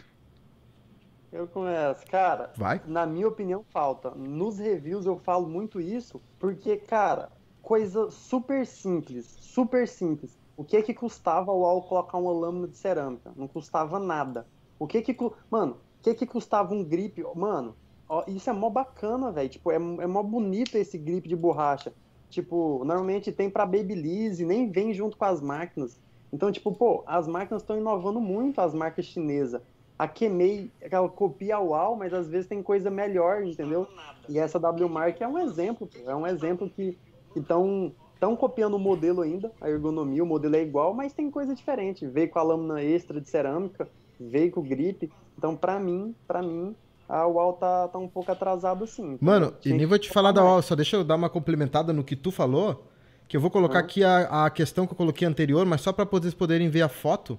[1.31, 2.05] Eu começo.
[2.07, 2.81] Cara, Vai.
[2.85, 4.11] na minha opinião, falta.
[4.11, 7.29] Nos reviews eu falo muito isso, porque, cara,
[7.61, 10.37] coisa super simples, super simples.
[10.55, 13.31] O que que custava o UOL colocar uma lâmina de cerâmica?
[13.35, 14.47] Não custava nada.
[14.79, 15.13] O que que...
[15.13, 17.21] cu- Mano, o que que custava um grip?
[17.35, 19.49] Mano, ó, isso é mó bacana, velho.
[19.49, 21.93] Tipo, é, é mó bonito esse grip de borracha.
[22.29, 25.99] Tipo, normalmente tem pra Babyliss e nem vem junto com as máquinas.
[26.31, 29.61] Então, tipo, pô, as máquinas estão inovando muito, as marcas chinesas.
[29.97, 33.87] A Kemei, ela copia a UAU, mas às vezes tem coisa melhor, entendeu?
[34.29, 36.97] E essa W Mark é um exemplo, é um exemplo que
[37.35, 41.53] estão estão copiando o modelo ainda, a ergonomia, o modelo é igual, mas tem coisa
[41.53, 42.07] diferente.
[42.07, 43.87] Veio com a lâmina extra de cerâmica,
[44.19, 45.11] veio com o grip.
[45.37, 46.75] Então, pra mim, para mim,
[47.07, 49.17] a UAU tá, tá um pouco atrasado sim.
[49.21, 50.43] Mano, e nem vou te falar da.
[50.43, 52.87] UAU, só deixa eu dar uma complementada no que tu falou,
[53.27, 53.85] que eu vou colocar Uhum.
[53.85, 56.89] aqui a, a questão que eu coloquei anterior, mas só para vocês poderem ver a
[56.89, 57.37] foto,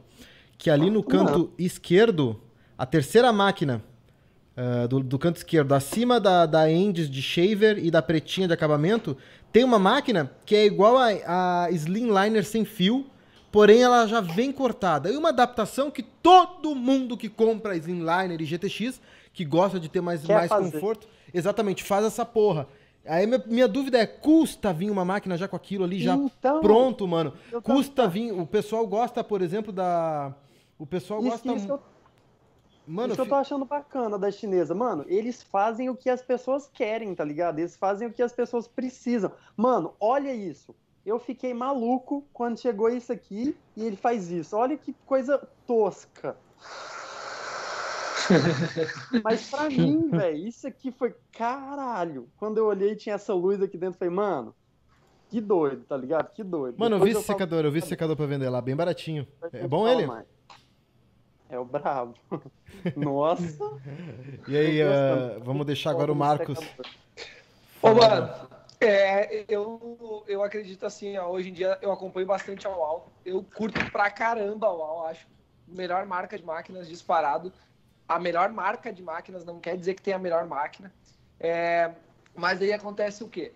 [0.57, 2.41] que ali no canto esquerdo,
[2.79, 3.83] a terceira máquina
[4.61, 8.53] ah, do, do canto esquerdo, acima da, da Endes de shaver e da pretinha de
[8.53, 9.17] acabamento,
[9.53, 13.07] tem uma máquina que é igual a, a Slimliner sem fio,
[13.53, 15.13] porém ela já vem cortada.
[15.13, 19.01] E uma adaptação que todo mundo que compra Slimliner e GTX,
[19.33, 20.73] que gosta de ter mais, Quer mais fazer.
[20.73, 22.67] conforto, exatamente, faz essa porra.
[23.07, 26.61] Aí minha, minha dúvida é, custa vir uma máquina já com aquilo ali, já Então,
[26.61, 27.33] pronto, mano?
[27.63, 30.35] Custa vir, o pessoal gosta, por exemplo, da...
[30.77, 31.53] O pessoal Isso, gosta...
[31.55, 31.81] isso eu
[32.89, 34.75] Mano, Isso eu tô achando bacana da chinesa.
[34.75, 37.59] Mano, eles fazem o que as pessoas querem, tá ligado?
[37.59, 39.31] Eles fazem o que as pessoas precisam.
[39.57, 40.75] Mano, olha isso.
[41.05, 44.57] Eu fiquei maluco quando chegou isso aqui e ele faz isso.
[44.57, 46.37] Olha que coisa tosca.
[49.25, 52.29] Mas pra mim, velho, isso aqui foi caralho.
[52.39, 54.55] Quando eu olhei tinha essa luz aqui dentro, eu falei, mano,
[55.29, 56.31] que doido, tá ligado?
[56.33, 56.77] Que doido.
[56.79, 58.77] Mano, eu Depois vi esse falo- secador, eu vi esse secador pra vender lá, bem
[58.77, 59.27] baratinho.
[59.53, 60.07] É eu bom ele?
[60.07, 60.27] mais.
[61.49, 62.15] É o brabo.
[62.97, 63.59] Nossa.
[64.47, 65.45] E aí, gostando.
[65.45, 66.59] vamos deixar agora o Marcos.
[67.83, 68.49] Ô, mano,
[68.81, 73.13] é, eu, eu acredito assim, ó, hoje em dia eu acompanho bastante a UAU.
[73.25, 75.27] Eu curto pra caramba a UAU, acho.
[75.67, 77.53] Melhor marca de máquinas disparado.
[78.07, 80.93] A melhor marca de máquinas não quer dizer que tem a melhor máquina.
[81.41, 81.93] É,
[82.35, 83.53] mas aí acontece o quê?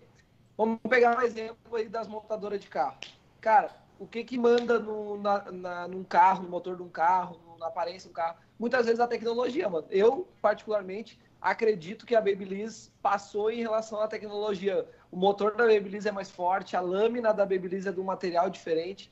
[0.57, 2.97] Vamos pegar um exemplo aí das montadoras de carro.
[3.41, 7.39] Cara, o que que manda no, na, na- num carro, no motor de um carro,
[7.63, 8.37] na aparência do carro?
[8.59, 9.87] Muitas vezes a tecnologia, mano.
[9.89, 14.87] Eu, particularmente, acredito que a Babyliss passou em relação à tecnologia.
[15.11, 18.49] O motor da Babyliss é mais forte, a lâmina da Babyliss é de um material
[18.49, 19.11] diferente.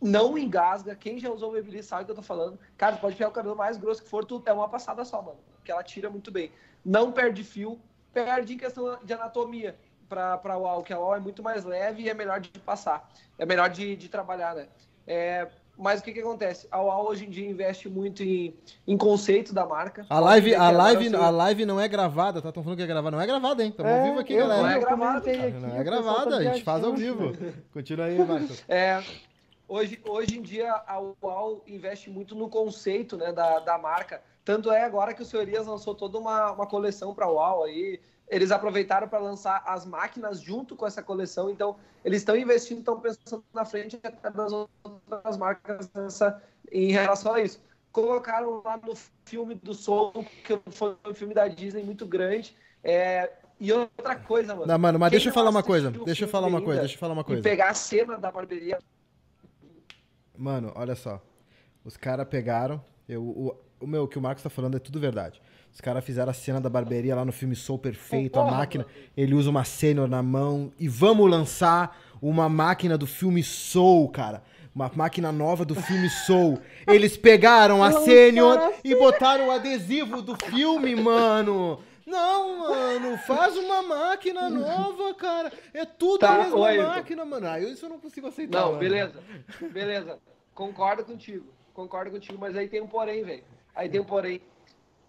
[0.00, 0.94] não engasga.
[0.94, 2.58] Quem já usou Babyliss sabe o que eu tô falando.
[2.76, 5.38] Cara, pode pegar o cabelo mais grosso que for, tu, é uma passada só, mano.
[5.56, 6.52] Porque ela tira muito bem.
[6.84, 7.80] Não perde fio,
[8.12, 9.76] perde em questão de anatomia
[10.08, 13.10] para o UAU, que a UAU é muito mais leve e é melhor de passar.
[13.38, 14.68] É melhor de, de trabalhar, né?
[15.06, 16.68] É, mas o que, que acontece?
[16.70, 18.54] A UAU hoje em dia investe muito em,
[18.86, 20.06] em conceito da marca.
[20.08, 22.48] A live, a, live, a live não é gravada, tá?
[22.50, 23.16] Estão falando que é gravada.
[23.16, 23.70] Não é gravada, hein?
[23.70, 24.62] Estamos é, ao vivo aqui, galera.
[24.62, 25.32] Não é gravada.
[25.60, 27.32] Não é gravada, a gente faz ao vivo.
[27.72, 28.62] Continua aí, Marcos.
[28.68, 29.02] É,
[29.66, 34.22] hoje, hoje em dia a UAU investe muito no conceito né, da, da marca.
[34.44, 38.00] Tanto é agora que o Senhorias lançou toda uma, uma coleção para a UAU aí,
[38.28, 43.00] eles aproveitaram para lançar as máquinas junto com essa coleção, então eles estão investindo, estão
[43.00, 44.00] pensando na frente
[44.34, 47.62] das outras marcas nessa, em relação a isso.
[47.90, 53.30] Colocaram lá no filme do Soul, que foi um filme da Disney muito grande, é,
[53.60, 54.66] e outra coisa, mano.
[54.66, 55.90] Não, mano, mas deixa eu falar uma coisa.
[55.90, 57.42] Deixa eu falar uma coisa, deixa eu falar uma coisa.
[57.42, 58.78] Pegar a cena da barbearia.
[60.36, 61.22] Mano, olha só.
[61.84, 62.82] Os caras pegaram.
[63.08, 65.40] Eu, o, o meu, o que o Marcos tá falando é tudo verdade.
[65.72, 68.84] Os caras fizeram a cena da barbearia lá no filme Soul Perfeito, a máquina.
[69.16, 70.70] Ele usa uma sênior na mão.
[70.78, 74.42] E vamos lançar uma máquina do filme Soul, cara.
[74.74, 76.58] Uma máquina nova do filme Soul.
[76.86, 81.80] Eles pegaram a sênior e botaram o adesivo do filme, mano.
[82.06, 85.50] Não, mano, faz uma máquina nova, cara.
[85.72, 87.46] É tudo tá, a mesma oi, máquina, mano.
[87.46, 88.60] Ah, isso eu não consigo aceitar.
[88.60, 88.78] Não, mano.
[88.78, 89.20] beleza.
[89.72, 90.18] Beleza.
[90.54, 91.46] Concordo contigo.
[91.72, 93.42] Concordo contigo, mas aí tem um porém, velho.
[93.74, 94.42] Aí tem um porém.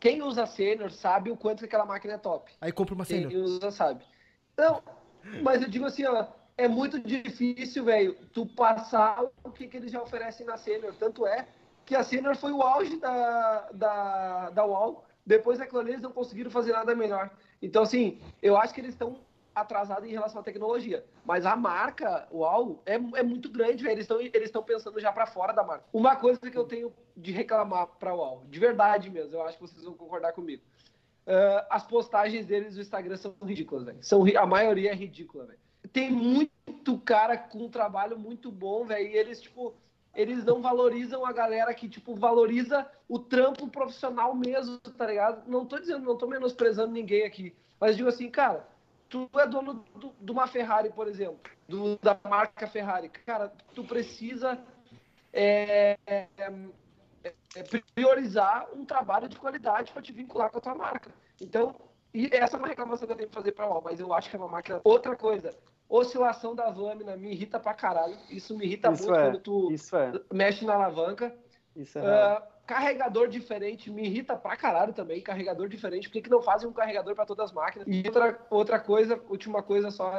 [0.03, 2.51] Quem usa sênior sabe o quanto que aquela máquina é top.
[2.59, 3.31] Aí compra uma sênior.
[3.31, 4.03] Quem usa sabe.
[4.57, 4.83] Não,
[5.41, 6.25] mas eu digo assim, ó,
[6.57, 10.93] é muito difícil, velho, tu passar o que, que eles já oferecem na sênior.
[10.99, 11.47] Tanto é
[11.85, 15.05] que a sênior foi o auge da, da, da UOL.
[15.25, 17.29] Depois daquilo ali, eles não conseguiram fazer nada melhor.
[17.61, 19.15] Então, assim, eu acho que eles estão
[19.55, 21.05] atrasado em relação à tecnologia.
[21.25, 23.93] Mas a marca, uau, é, é muito grande, velho.
[23.93, 25.85] Eles estão eles pensando já para fora da marca.
[25.93, 29.57] Uma coisa que eu tenho de reclamar para o UAU, de verdade mesmo, eu acho
[29.57, 30.63] que vocês vão concordar comigo.
[31.25, 33.97] Uh, as postagens deles no Instagram são ridículas, velho.
[34.01, 35.59] São, a maioria é ridícula, velho.
[35.91, 39.73] Tem muito cara com um trabalho muito bom, velho, e eles, tipo,
[40.13, 45.47] eles não valorizam a galera que, tipo, valoriza o trampo profissional mesmo, tá ligado?
[45.47, 48.67] Não tô dizendo, não tô menosprezando ninguém aqui, mas digo assim, cara,
[49.13, 49.85] tu é dono
[50.19, 53.09] de uma Ferrari, por exemplo, do, da marca Ferrari.
[53.09, 54.59] Cara, tu precisa
[55.31, 61.11] é, é, é, priorizar um trabalho de qualidade para te vincular com a tua marca.
[61.39, 61.75] Então,
[62.11, 64.31] e essa é uma reclamação que eu tenho que fazer para a mas eu acho
[64.31, 64.81] que é uma máquina.
[64.83, 65.55] Outra coisa,
[65.87, 68.17] oscilação das lâminas me irrita pra caralho.
[68.31, 70.35] Isso me irrita isso muito é, quando tu é.
[70.35, 71.35] mexe na alavanca.
[71.75, 72.01] Isso é.
[72.01, 75.21] Uh, Carregador diferente me irrita pra caralho também.
[75.21, 76.07] Carregador diferente.
[76.07, 77.87] Por que, que não fazem um carregador para todas as máquinas?
[77.87, 80.17] E outra, outra coisa, última coisa só,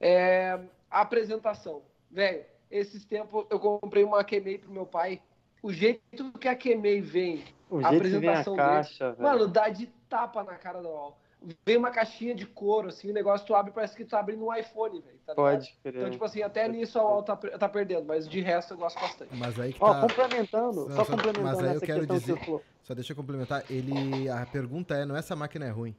[0.00, 1.82] é a apresentação.
[2.10, 5.22] Velho, esses tempos eu comprei uma Kemei pro meu pai.
[5.62, 9.68] O jeito que a Kemei vem, o a apresentação vem a caixa, dele, mano, dá
[9.68, 11.21] de tapa na cara do UOL
[11.64, 14.44] vem uma caixinha de couro, assim, o negócio tu abre, parece que tu tá abrindo
[14.44, 15.18] um iPhone, velho.
[15.26, 15.96] Tá Pode crer.
[15.96, 19.00] Então, tipo assim, até nisso a UOL tá, tá perdendo, mas de resto eu gosto
[19.00, 19.34] bastante.
[19.36, 19.86] Mas aí que tá...
[19.86, 23.64] Ó, complementando, só, só complementando mas aí eu quero dizer, que Só deixa eu complementar,
[23.70, 24.28] ele...
[24.28, 25.94] A pergunta é, não é essa máquina é ruim.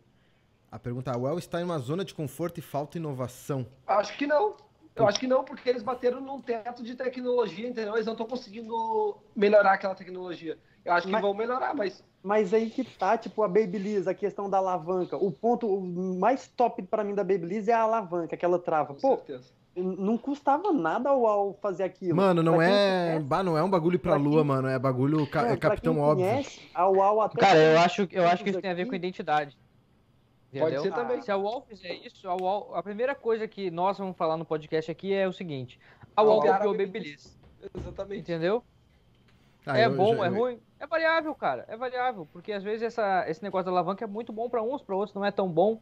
[0.71, 3.65] A pergunta é, a UEL está em uma zona de conforto e falta inovação?
[3.85, 4.55] Acho que não.
[4.95, 7.95] Eu acho que não, porque eles bateram num teto de tecnologia, entendeu?
[7.95, 10.57] Eles não estão conseguindo melhorar aquela tecnologia.
[10.85, 12.03] Eu acho que mas, vão melhorar, mas.
[12.21, 15.17] Mas aí que tá, tipo, a Babyliss, a questão da alavanca.
[15.17, 18.93] O ponto mais top para mim da Babyliss é a alavanca, aquela trava.
[18.93, 19.51] Com Pô, certeza.
[19.75, 22.15] Não custava nada ao fazer aquilo.
[22.15, 23.19] Mano, não é.
[23.19, 24.43] Bah, não é um bagulho pra, pra lua, quem...
[24.43, 24.67] mano.
[24.67, 25.47] É bagulho ca...
[25.49, 26.27] é Capitão Óbvio.
[26.27, 28.93] Conhece, a UAU até Cara, eu acho, eu acho que isso tem a ver com
[28.93, 29.57] identidade.
[30.53, 30.69] Entendeu?
[30.69, 31.21] Pode ser também.
[31.23, 34.45] Se a UOL fizer isso, a, UOL, a primeira coisa que nós vamos falar no
[34.45, 35.79] podcast aqui é o seguinte:
[36.15, 37.35] a UOL copiou o Babyliss.
[37.75, 38.21] Exatamente.
[38.21, 38.63] Entendeu?
[39.65, 40.25] Ah, é bom, já...
[40.25, 40.59] é ruim?
[40.79, 41.65] É variável, cara.
[41.67, 42.27] É variável.
[42.31, 45.15] Porque às vezes essa, esse negócio da alavanca é muito bom para uns, para outros
[45.15, 45.81] não é tão bom.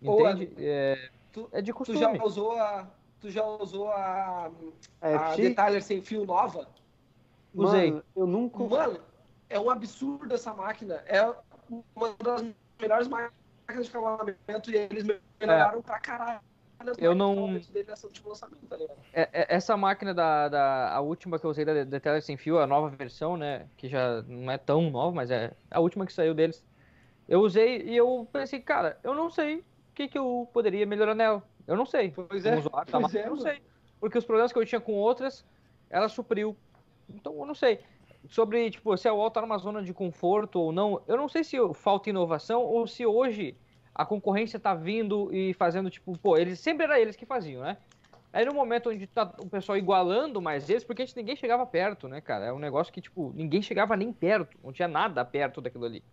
[0.00, 0.52] Entende?
[0.56, 1.98] Ou, é, tu, é de costume.
[1.98, 2.86] Tu já usou a,
[3.20, 4.50] tu já usou a,
[5.00, 6.68] a, a Detailer sem fio nova?
[7.54, 7.90] Usei.
[7.90, 8.62] Mano, eu nunca.
[8.62, 9.00] Mano,
[9.48, 11.02] é um absurdo essa máquina.
[11.06, 11.22] É
[11.94, 12.44] uma das
[12.80, 15.04] melhores máquinas de cabelamento e eles
[15.40, 15.82] melhoraram é.
[15.82, 16.40] pra caralho
[16.98, 17.58] eu não.
[18.68, 18.76] Tá
[19.12, 20.92] é, é, essa máquina da, da.
[20.94, 23.66] A última que eu usei da, da sem fio, a nova versão, né?
[23.76, 26.64] Que já não é tão nova, mas é a última que saiu deles.
[27.28, 31.14] Eu usei e eu pensei, cara, eu não sei o que, que eu poderia melhorar
[31.14, 31.42] nela.
[31.66, 32.10] Eu não sei.
[32.10, 33.62] Pois é, usuário, pois é, eu não sei.
[33.98, 35.44] Porque os problemas que eu tinha com outras,
[35.90, 36.56] ela supriu.
[37.08, 37.80] Então eu não sei.
[38.28, 41.42] Sobre, tipo, se a UOL tá numa zona de conforto ou não, eu não sei
[41.42, 43.56] se falta inovação ou se hoje
[43.96, 47.78] a concorrência tá vindo e fazendo, tipo, pô, eles sempre era eles que faziam, né?
[48.30, 51.64] Aí no momento onde tá o pessoal igualando mais eles, porque a gente, ninguém chegava
[51.64, 52.44] perto, né, cara?
[52.44, 54.58] É um negócio que, tipo, ninguém chegava nem perto.
[54.62, 56.04] Não tinha nada perto daquilo ali.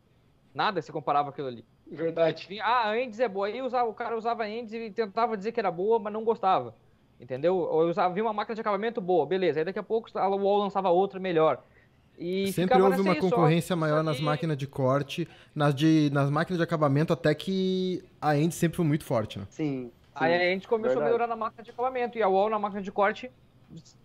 [0.54, 1.65] Nada se comparava aquilo ali.
[1.86, 2.62] Verdade.
[2.62, 3.48] Ah, a Endes é boa.
[3.48, 6.24] Aí usava, o cara usava a Endes e tentava dizer que era boa, mas não
[6.24, 6.74] gostava.
[7.19, 7.58] Entendeu?
[7.58, 9.60] Ou usava, via uma máquina de acabamento boa, beleza.
[9.60, 11.62] Aí daqui a pouco a UOL lançava outra melhor.
[12.17, 16.63] E Sempre houve uma concorrência maior nas máquinas de corte, nas, de, nas máquinas de
[16.63, 19.45] acabamento, até que a Endes sempre foi muito forte, né?
[19.49, 19.91] Sim.
[20.15, 21.10] Aí a gente começou Verdade.
[21.10, 22.17] a melhorar na máquina de acabamento.
[22.17, 23.32] E a UOL na máquina de corte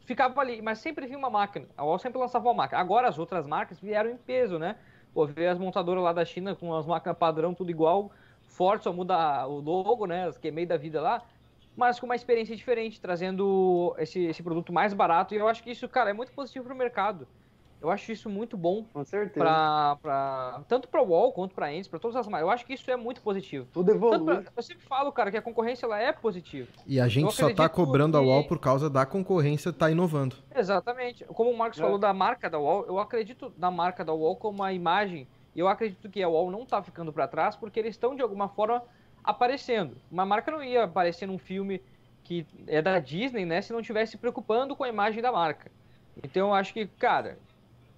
[0.05, 0.63] ficava ali.
[0.63, 1.67] Mas sempre vinha uma máquina.
[1.77, 2.81] A UOL sempre lançava uma máquina.
[2.81, 4.77] Agora as outras marcas vieram em peso, né?
[5.13, 8.11] Pô, as montadoras lá da China com as máquinas padrão, tudo igual.
[8.47, 10.29] Forte, só muda o logo, né?
[10.29, 11.23] As queimei da vida lá.
[11.77, 15.35] Mas com uma experiência diferente, trazendo esse, esse produto mais barato.
[15.35, 17.29] E eu acho que isso, cara, é muito positivo para o mercado.
[17.81, 18.85] Eu acho isso muito bom.
[18.93, 19.39] Com certeza.
[19.39, 22.47] Pra, pra, tanto para o Wall quanto para a Ends, para todas as marcas.
[22.47, 23.69] Eu acho que isso é muito positivo.
[23.73, 24.43] Tudo evolui.
[24.43, 26.69] Pra, eu sempre falo, cara, que a concorrência ela é positiva.
[26.87, 28.25] E a gente só tá cobrando que...
[28.25, 30.37] a Wall por causa da concorrência tá inovando.
[30.55, 31.25] Exatamente.
[31.25, 31.83] Como o Marcos é.
[31.83, 35.29] falou da marca da Wall, eu acredito na marca da Wall como uma imagem.
[35.55, 38.23] E eu acredito que a Wall não tá ficando para trás porque eles estão de
[38.23, 38.83] alguma forma
[39.23, 39.97] aparecendo.
[40.11, 41.81] Uma marca não ia aparecer num filme
[42.25, 45.71] que é da Disney, né, se não tivesse se preocupando com a imagem da marca.
[46.23, 47.39] Então eu acho que, cara,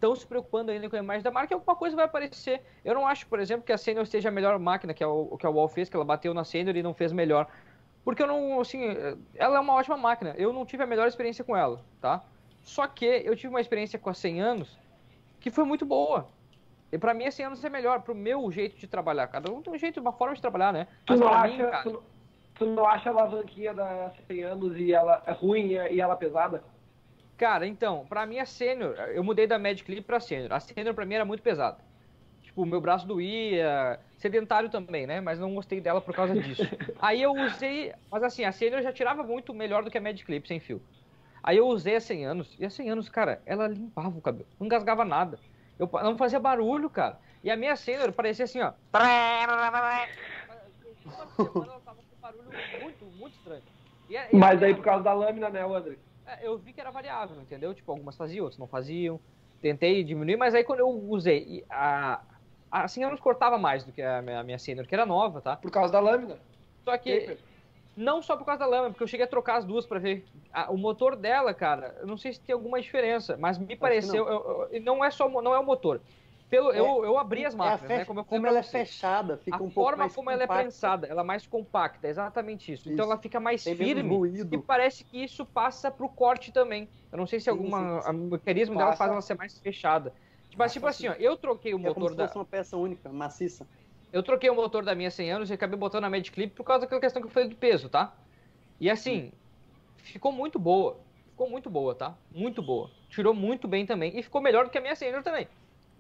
[0.01, 2.63] estão se preocupando ainda com a imagem da marca e alguma coisa vai aparecer.
[2.83, 5.09] Eu não acho, por exemplo, que a Senior seja a melhor máquina que a,
[5.39, 7.47] que a Wall fez, que ela bateu na Senior e não fez melhor.
[8.03, 8.83] Porque eu não, assim,
[9.35, 10.35] ela é uma ótima máquina.
[10.39, 12.23] Eu não tive a melhor experiência com ela, tá?
[12.63, 14.79] Só que eu tive uma experiência com a 100 anos
[15.39, 16.29] que foi muito boa.
[16.91, 19.27] E pra mim, a 100 anos é melhor, pro meu jeito de trabalhar.
[19.29, 20.89] Cada um tem um jeito, uma forma de trabalhar, né?
[21.07, 21.83] Mas tu não, acha, mim, cara...
[21.83, 22.03] tu,
[22.55, 26.65] tu, não acha a alavanquinha da 100 anos e ela é ruim e ela pesada?
[27.41, 30.53] Cara, então, pra mim a sênior, eu mudei da Magic Clip pra sênior.
[30.53, 31.79] A sênior pra mim era muito pesada.
[32.43, 35.23] Tipo, meu braço doía, sedentário também, né?
[35.23, 36.63] Mas não gostei dela por causa disso.
[37.01, 40.23] Aí eu usei, mas assim, a sênior já tirava muito melhor do que a Magic
[40.23, 40.83] Clip sem fio.
[41.43, 44.47] Aí eu usei a 100 anos, e a 100 anos, cara, ela limpava o cabelo,
[44.59, 45.39] não engasgava nada.
[45.79, 47.19] Eu não fazia barulho, cara.
[47.43, 48.75] E a minha sênior parecia assim, ó.
[51.41, 52.51] Ela tava com barulho
[52.83, 53.63] muito, muito estranho.
[54.11, 55.97] E, e mas aí por causa da lâmina, né, André?
[56.31, 57.75] É, eu vi que era variável, entendeu?
[57.75, 59.19] Tipo, algumas faziam, outras não faziam.
[59.61, 62.21] Tentei diminuir, mas aí quando eu usei, a,
[62.71, 65.57] a Senior cortava mais do que a minha, a minha que era nova, tá?
[65.57, 66.39] Por causa da lâmina.
[66.85, 67.37] Só que,
[67.97, 70.25] não só por causa da lâmina, porque eu cheguei a trocar as duas para ver.
[70.53, 73.77] A, o motor dela, cara, eu não sei se tem alguma diferença, mas me Acho
[73.77, 74.33] pareceu, não.
[74.33, 76.01] Eu, eu, não é só não é o motor.
[76.51, 78.05] Pelo, é, eu, eu abri as máquinas, é né?
[78.05, 80.53] Como, como ela é fechada, fica a um pouco mais A forma como compacta.
[80.53, 82.83] ela é prensada, ela é mais compacta, exatamente isso.
[82.83, 82.93] isso.
[82.93, 86.89] Então ela fica mais Tem firme e parece que isso passa pro corte também.
[87.13, 88.85] Eu não sei se o mecanismo passa.
[88.85, 90.13] dela faz ela ser mais fechada.
[90.57, 92.29] Mas tipo assim, ó, eu troquei o é motor da...
[92.35, 93.65] uma peça única, maciça.
[94.13, 96.81] Eu troquei o motor da minha 100 anos e acabei botando a Medclip por causa
[96.81, 98.13] daquela questão que eu falei do peso, tá?
[98.81, 99.31] E assim,
[99.99, 100.99] ficou muito boa.
[101.31, 102.17] Ficou muito boa, tá?
[102.35, 102.91] Muito boa.
[103.09, 104.19] Tirou muito bem também.
[104.19, 105.47] E ficou melhor do que a minha Senior também.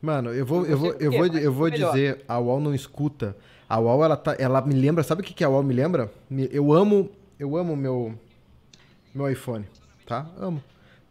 [0.00, 3.36] Mano, eu vou, eu vou, eu vou, eu vou dizer, a UOL não escuta.
[3.68, 6.10] A UOL, ela, tá, ela me lembra, sabe o que, que a UOL me lembra?
[6.50, 8.18] Eu amo, eu amo meu,
[9.14, 9.66] meu iPhone,
[10.06, 10.26] tá?
[10.38, 10.62] Amo.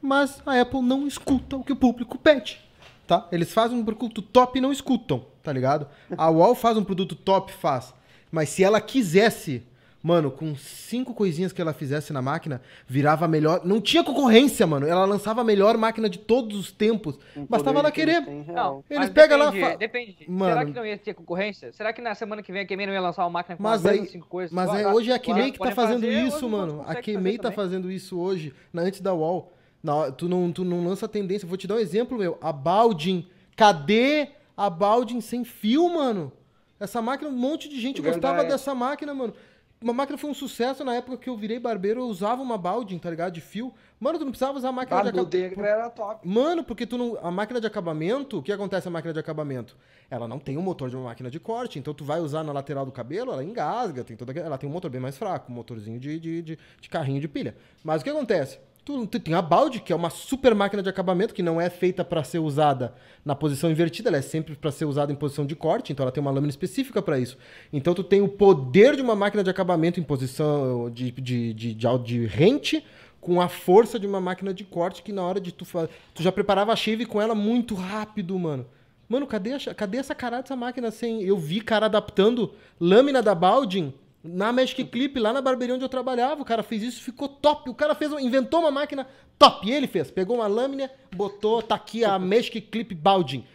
[0.02, 2.60] Mas a Apple não escuta o que o público pede,
[3.06, 3.28] tá?
[3.32, 5.88] Eles fazem um produto top e não escutam, tá ligado?
[6.17, 7.93] A UOL faz um produto top, faz.
[8.32, 9.63] Mas se ela quisesse
[10.02, 13.66] Mano, com cinco coisinhas que ela fizesse na máquina, virava melhor.
[13.66, 14.88] Não tinha concorrência, mano.
[14.88, 17.20] Ela lançava a melhor máquina de todos os tempos.
[17.50, 18.22] Bastava ela querer.
[18.22, 19.52] Não, eles pegam lá.
[19.52, 19.76] Fa...
[19.76, 20.26] Depende.
[20.26, 21.74] Mano, Será que não ia ter concorrência?
[21.74, 23.86] Será que na semana que vem a Kemei não ia lançar uma máquina com mas
[23.86, 24.54] aí, cinco coisas?
[24.54, 26.82] Mas é, hoje é a Kemei que tá fazendo fazer, isso, mano.
[26.88, 29.52] A Kemei tá fazendo isso hoje, na, antes da Wall.
[29.84, 31.48] Na, tu, não, tu não lança tendência.
[31.48, 32.38] Vou te dar um exemplo, meu.
[32.42, 33.28] A Baldin.
[33.54, 36.32] Cadê a Baldin sem fio, mano?
[36.80, 38.21] Essa máquina, um monte de gente Verdade.
[38.21, 39.34] gostava dessa máquina, mano.
[39.82, 43.00] Uma máquina foi um sucesso na época que eu virei barbeiro, eu usava uma Baldwin,
[43.00, 43.32] tá ligado?
[43.32, 43.73] De fio.
[43.98, 45.62] Mano, tu não precisava usar a máquina de acabamento.
[45.62, 46.27] era top.
[46.27, 47.17] Mano, porque tu não.
[47.21, 49.77] A máquina de acabamento, o que acontece a máquina de acabamento?
[50.12, 52.52] Ela não tem o motor de uma máquina de corte, então tu vai usar na
[52.52, 55.56] lateral do cabelo, ela engasga, tem toda ela tem um motor bem mais fraco, um
[55.56, 57.56] motorzinho de, de, de, de carrinho de pilha.
[57.82, 58.60] Mas o que acontece?
[58.90, 61.69] Tu, tu, tem a balde, que é uma super máquina de acabamento, que não é
[61.69, 65.46] feita para ser usada na posição invertida, ela é sempre para ser usada em posição
[65.46, 67.37] de corte, então ela tem uma lâmina específica para isso.
[67.71, 71.75] Então tu tem o poder de uma máquina de acabamento em posição de, de, de,
[71.75, 72.83] de, de rente,
[73.21, 75.92] com a força de uma máquina de corte, que na hora de tu fazer.
[76.15, 78.65] Tu já preparava a shave com ela muito rápido, mano.
[79.08, 81.21] Mano, cadê, a, cadê essa cara dessa máquina sem.
[81.21, 83.94] Eu vi cara adaptando lâmina da Baldwin
[84.24, 87.70] na Magic Clip, lá na barbearia onde eu trabalhava, o cara fez isso, ficou top.
[87.70, 89.08] O cara fez, inventou uma máquina
[89.38, 89.70] top.
[89.70, 93.46] Ele fez, pegou uma lâmina, botou, tá aqui a Magic Clip Balding.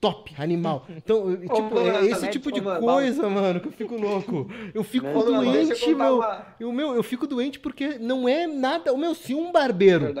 [0.00, 0.84] top, animal.
[0.90, 4.50] Então, tipo, é esse tipo de coisa, mano, que eu fico louco.
[4.74, 6.24] Eu fico doente, meu.
[6.58, 6.94] Eu, meu.
[6.94, 8.92] Eu fico doente porque não é nada.
[8.92, 10.12] O meu, se um barbeiro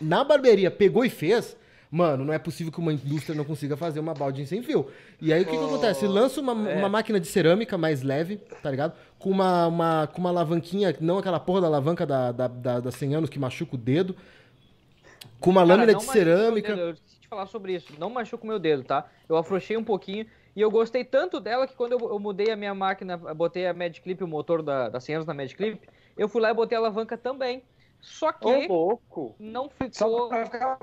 [0.00, 1.56] na barbearia pegou e fez,
[1.92, 4.90] mano, não é possível que uma indústria não consiga fazer uma baldinha sem fio.
[5.20, 6.06] E aí o que, que Oh, acontece?
[6.06, 6.74] Lança uma, é.
[6.78, 8.94] uma máquina de cerâmica mais leve, tá ligado?
[9.18, 12.90] Com uma, uma, com uma alavanquinha, não aquela porra da alavanca da, da, da, da
[12.90, 14.16] 100 anos que machuca o dedo.
[15.38, 16.72] Com uma Cara, lâmina de cerâmica.
[16.72, 17.92] Eu esqueci de falar sobre isso.
[17.98, 19.06] Não machuca o meu dedo, tá?
[19.28, 20.26] Eu afrouxei um pouquinho
[20.56, 23.74] e eu gostei tanto dela que quando eu, eu mudei a minha máquina, botei a
[23.74, 25.78] Mad Clip, o motor da, da 100 anos na Mad Clip,
[26.16, 27.62] eu fui lá e botei a alavanca também.
[28.02, 29.36] Só que Ô, louco.
[29.38, 30.28] não ficou,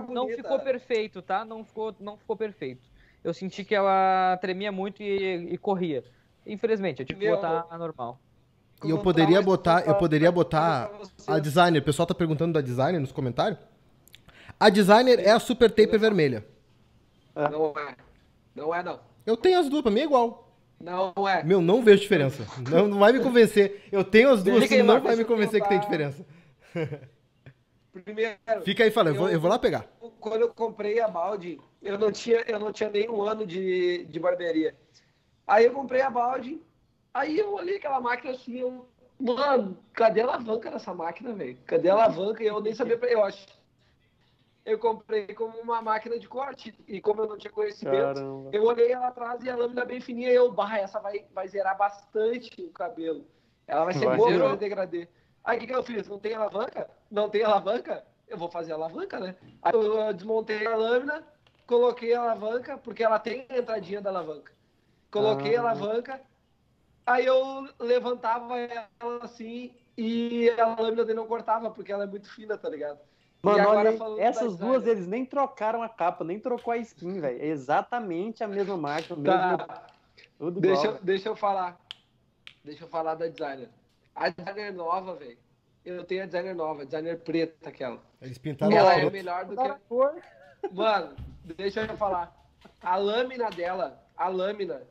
[0.07, 1.43] não ficou perfeito, tá?
[1.43, 2.89] Não ficou, não ficou perfeito.
[3.21, 6.01] Eu senti que ela tremia muito e, e corria.
[6.47, 8.17] Infelizmente, eu tive que botar a normal.
[8.85, 10.89] E eu poderia botar, eu poderia botar
[11.27, 11.79] a designer.
[11.79, 13.59] O pessoal tá perguntando da designer nos comentários.
[14.57, 16.45] A designer é a super taper vermelha.
[17.35, 17.95] Não é.
[18.55, 19.01] Não é, não.
[19.25, 20.49] Eu tenho as duas, pra mim é igual.
[20.79, 21.43] Não é.
[21.43, 22.47] Meu, não vejo diferença.
[22.69, 23.83] Não, não vai me convencer.
[23.91, 26.25] Eu tenho as duas, aí, não vai me convencer que tem diferença.
[27.91, 29.87] Primeiro, Fica aí falando, eu vou, eu vou lá pegar.
[30.19, 34.05] quando eu comprei a balde, eu não tinha, eu não tinha nem um ano de,
[34.05, 34.75] de barbearia.
[35.47, 36.61] Aí eu comprei a balde,
[37.13, 38.87] aí eu olhei aquela máquina assim, eu,
[39.19, 41.57] mano, cadê a alavanca dessa máquina, velho?
[41.65, 42.43] Cadê a alavanca?
[42.43, 43.47] E eu nem sabia, pra- eu acho.
[44.63, 48.49] Eu comprei como uma máquina de corte, e como eu não tinha conhecimento, Caramba.
[48.53, 51.47] eu olhei ela atrás e a lâmina bem fininha, e eu, barra, essa vai, vai
[51.47, 53.25] zerar bastante o cabelo.
[53.65, 55.07] Ela vai ser Vai boa para degradê.
[55.43, 56.07] Aí o que, que eu fiz?
[56.07, 56.89] Não tem alavanca?
[57.09, 58.05] Não tem alavanca?
[58.27, 59.35] Eu vou fazer alavanca, né?
[59.61, 61.23] Aí eu desmontei a lâmina,
[61.65, 64.53] coloquei a alavanca, porque ela tem a entradinha da alavanca.
[65.11, 65.63] Coloquei a Ah.
[65.71, 66.21] alavanca,
[67.05, 72.29] aí eu levantava ela assim e a lâmina dele não cortava, porque ela é muito
[72.31, 72.99] fina, tá ligado?
[73.41, 77.41] Mano, olha, essas duas eles nem trocaram a capa, nem trocou a skin, velho.
[77.41, 79.87] É exatamente a mesma máquina, o mesmo, Tá.
[80.37, 80.95] tudo Deixa, igual.
[80.97, 81.79] eu- deixa eu falar.
[82.63, 83.69] Deixa eu falar da designer.
[84.15, 85.37] A designer nova, velho.
[85.85, 88.01] Eu tenho a designer nova, designer preta aquela.
[88.21, 89.13] Eles pintaram ela é preto.
[89.13, 89.61] melhor do que.
[89.61, 90.15] a cor.
[90.71, 92.35] Mano, deixa eu falar.
[92.81, 94.83] A lâmina dela, a lâmina,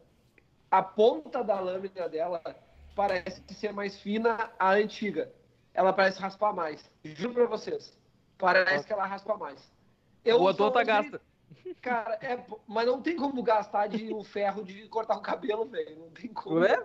[0.71, 2.41] a ponta da lâmina dela
[2.95, 5.31] parece ser mais fina a antiga.
[5.75, 6.91] Ela parece raspar mais.
[7.05, 7.97] Juro pra vocês.
[8.39, 9.71] Parece que ela raspa mais.
[10.25, 11.21] Eu Ou a sou tua de- gasta.
[11.83, 15.97] Cara, é, mas não tem como gastar de um ferro de cortar o cabelo, velho.
[15.99, 16.57] Não tem como.
[16.61, 16.77] Ué?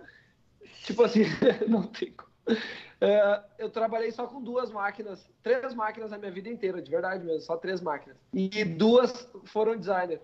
[0.84, 1.22] Tipo assim,
[1.68, 2.30] não tem como.
[3.00, 7.24] É, eu trabalhei só com duas máquinas, três máquinas na minha vida inteira, de verdade
[7.24, 8.16] mesmo, só três máquinas.
[8.32, 10.20] E duas foram designer.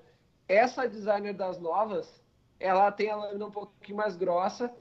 [0.49, 2.23] Essa designer das novas,
[2.59, 4.73] ela tem a lâmina um pouquinho mais grossa.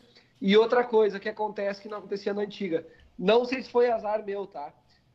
[0.42, 2.88] E outra coisa que acontece que não acontecia na antiga.
[3.18, 4.74] Não sei se foi azar meu, tá?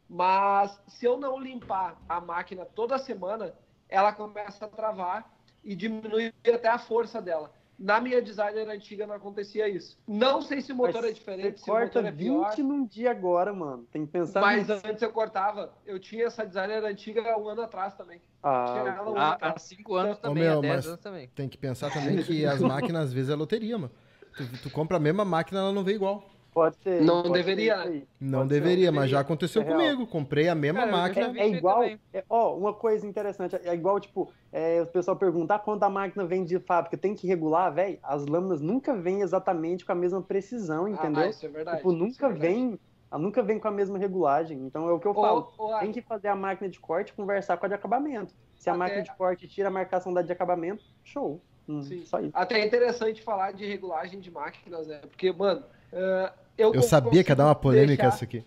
[0.09, 3.55] Mas se eu não limpar a máquina toda semana,
[3.88, 5.34] ela começa a travar
[5.64, 7.51] e diminui até a força dela.
[7.79, 9.99] Na minha designer antiga não acontecia isso.
[10.07, 12.27] Não sei se o motor Mas é diferente, Você se o corta motor é 20
[12.27, 12.59] pior.
[12.59, 13.85] num dia agora, mano.
[13.91, 14.87] Tem que pensar Mas nisso.
[14.87, 15.72] antes eu cortava.
[15.85, 18.20] Eu tinha essa designer antiga um ano atrás também.
[18.43, 19.62] Ah, tinha ela um ano Há, há atrás.
[19.62, 21.29] cinco anos Ô, também, meu, há 10 mas- anos também.
[21.35, 23.93] Tem que pensar também que as máquinas, às vezes, é loteria, mano.
[24.37, 26.29] Tu, tu compra a mesma máquina, ela não vem igual.
[26.55, 27.03] Pode ser.
[27.03, 28.07] Não pode deveria, ser.
[28.21, 29.79] Não Pode ser, deveria, não mas já aconteceu É real.
[29.79, 30.07] comigo.
[30.07, 31.39] Comprei a mesma Cara, eu máquina.
[31.39, 31.99] É aí igual, é,
[32.31, 36.25] ó, uma coisa interessante, é igual, tipo, é, o pessoal pergunta, ah, quando a máquina
[36.25, 37.99] vem de fábrica, tem que regular, velho?
[38.03, 41.25] As lâminas nunca vêm exatamente com a mesma precisão, entendeu?
[41.25, 41.77] Ah, isso é verdade.
[41.79, 42.55] tipo, é nunca verdade.
[42.55, 42.81] vem,
[43.11, 44.59] ela nunca vem com a mesma regulagem.
[44.65, 45.53] Então é o que eu falo.
[45.59, 48.33] Ô, ô, Tem que fazer a máquina de corte e conversar com a de acabamento.
[48.57, 51.41] Se a Até- máquina de corte tira a marcação da de acabamento, show.
[51.69, 52.05] Hum, Sim.
[52.05, 52.31] Só isso.
[52.35, 54.99] Até é interessante falar de regulagem de máquinas, né?
[54.99, 58.45] Porque, mano, eh, eu Eu sabia que ia dar uma polêmica deixar- essa aqui.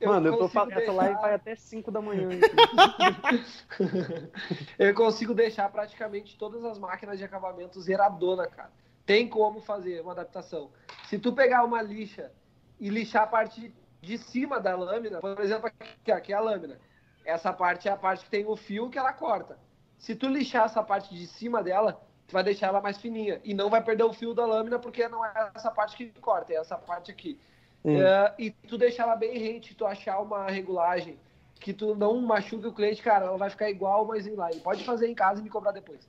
[0.00, 2.28] Mano, eu tô falando, essa deixar- live vai até 5 da manhã.
[4.78, 8.70] eu consigo deixar praticamente todas as máquinas de acabamento zeradona, cara.
[9.04, 10.70] Tem como fazer uma adaptação.
[11.08, 12.30] Se tu pegar uma lixa
[12.78, 16.78] e lixar a parte de cima da lâmina, por exemplo, aqui, aqui é a lâmina.
[17.24, 19.58] Essa parte é a parte que tem o fio que ela corta.
[19.98, 22.00] Se tu lixar essa parte de cima dela,
[22.32, 23.40] vai deixar ela mais fininha.
[23.44, 26.52] E não vai perder o fio da lâmina, porque não é essa parte que corta,
[26.52, 27.38] é essa parte aqui.
[27.82, 28.00] Sim.
[28.00, 31.18] É, e tu deixar ela bem rente, tu achar uma regulagem
[31.60, 34.50] que tu não machuque o cliente, cara, ela vai ficar igual, mas em lá.
[34.50, 36.08] E pode fazer em casa e me cobrar depois.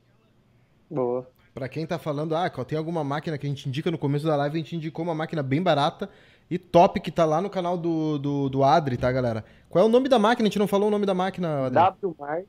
[0.89, 1.27] Boa.
[1.53, 4.35] Pra quem tá falando, ah, tem alguma máquina que a gente indica no começo da
[4.35, 6.09] live, a gente indicou uma máquina bem barata
[6.49, 9.43] e top que tá lá no canal do, do, do Adri, tá, galera?
[9.69, 10.47] Qual é o nome da máquina?
[10.47, 11.79] A gente não falou o nome da máquina, Adri.
[12.03, 12.47] WMark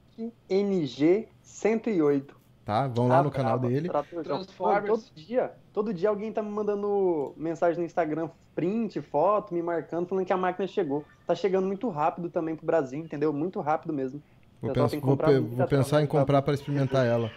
[0.49, 2.40] NG 108.
[2.71, 3.91] Tá, vão lá Ah, no canal dele.
[4.23, 4.87] Transformers.
[4.87, 10.07] Todo dia, todo dia alguém tá me mandando mensagem no Instagram, print, foto, me marcando,
[10.07, 11.05] falando que a máquina chegou.
[11.27, 13.33] Tá chegando muito rápido também pro Brasil, entendeu?
[13.33, 14.23] Muito rápido mesmo.
[14.63, 17.29] Vou, pessoal pens- tem que vou vou pensar em comprar pra experimentar ela.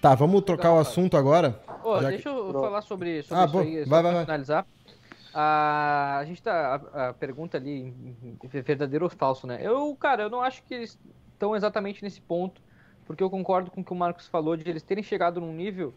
[0.00, 1.60] Tá, vamos trocar o assunto agora.
[2.08, 4.24] Deixa eu falar sobre, sobre Ah, isso bom, aí, só vai, pra vai, vai.
[4.24, 4.66] finalizar.
[5.34, 6.80] A, a gente tá.
[6.94, 7.92] A, a pergunta ali,
[8.64, 9.58] verdadeiro ou falso, né?
[9.60, 10.98] Eu, cara, eu não acho que eles
[11.34, 12.62] estão exatamente nesse ponto,
[13.08, 15.94] porque eu concordo com o que o Marcos falou de eles terem chegado num nível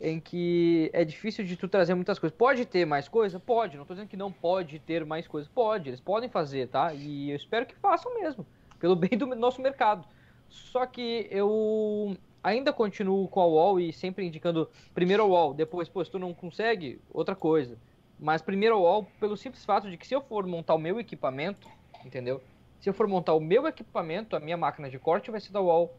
[0.00, 2.38] em que é difícil de tu trazer muitas coisas.
[2.38, 3.40] Pode ter mais coisa?
[3.40, 3.76] Pode.
[3.76, 5.50] Não tô dizendo que não pode ter mais coisa.
[5.52, 6.94] Pode, eles podem fazer, tá?
[6.94, 8.46] E eu espero que façam mesmo,
[8.78, 10.06] pelo bem do nosso mercado.
[10.48, 15.88] Só que eu ainda continuo com a wall e sempre indicando primeiro a wall, depois,
[15.88, 17.76] pô, se tu não consegue, outra coisa.
[18.20, 21.00] Mas primeiro a wall, pelo simples fato de que se eu for montar o meu
[21.00, 21.68] equipamento,
[22.04, 22.40] entendeu?
[22.80, 25.60] Se eu for montar o meu equipamento, a minha máquina de corte vai ser da
[25.60, 25.92] wall.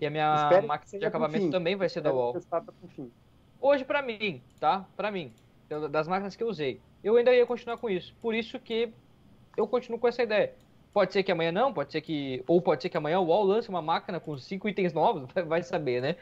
[0.00, 1.50] E a minha Espero máquina de acabamento fim.
[1.50, 3.10] também vai ser da Espero pra fim.
[3.60, 4.86] Hoje, pra mim, tá?
[4.96, 5.30] Pra mim,
[5.90, 8.14] das máquinas que eu usei, eu ainda ia continuar com isso.
[8.22, 8.92] Por isso que
[9.56, 10.54] eu continuo com essa ideia.
[10.92, 12.42] Pode ser que amanhã não, pode ser que.
[12.48, 15.62] Ou pode ser que amanhã o UOL lance uma máquina com cinco itens novos, vai-
[15.62, 16.16] saber, né?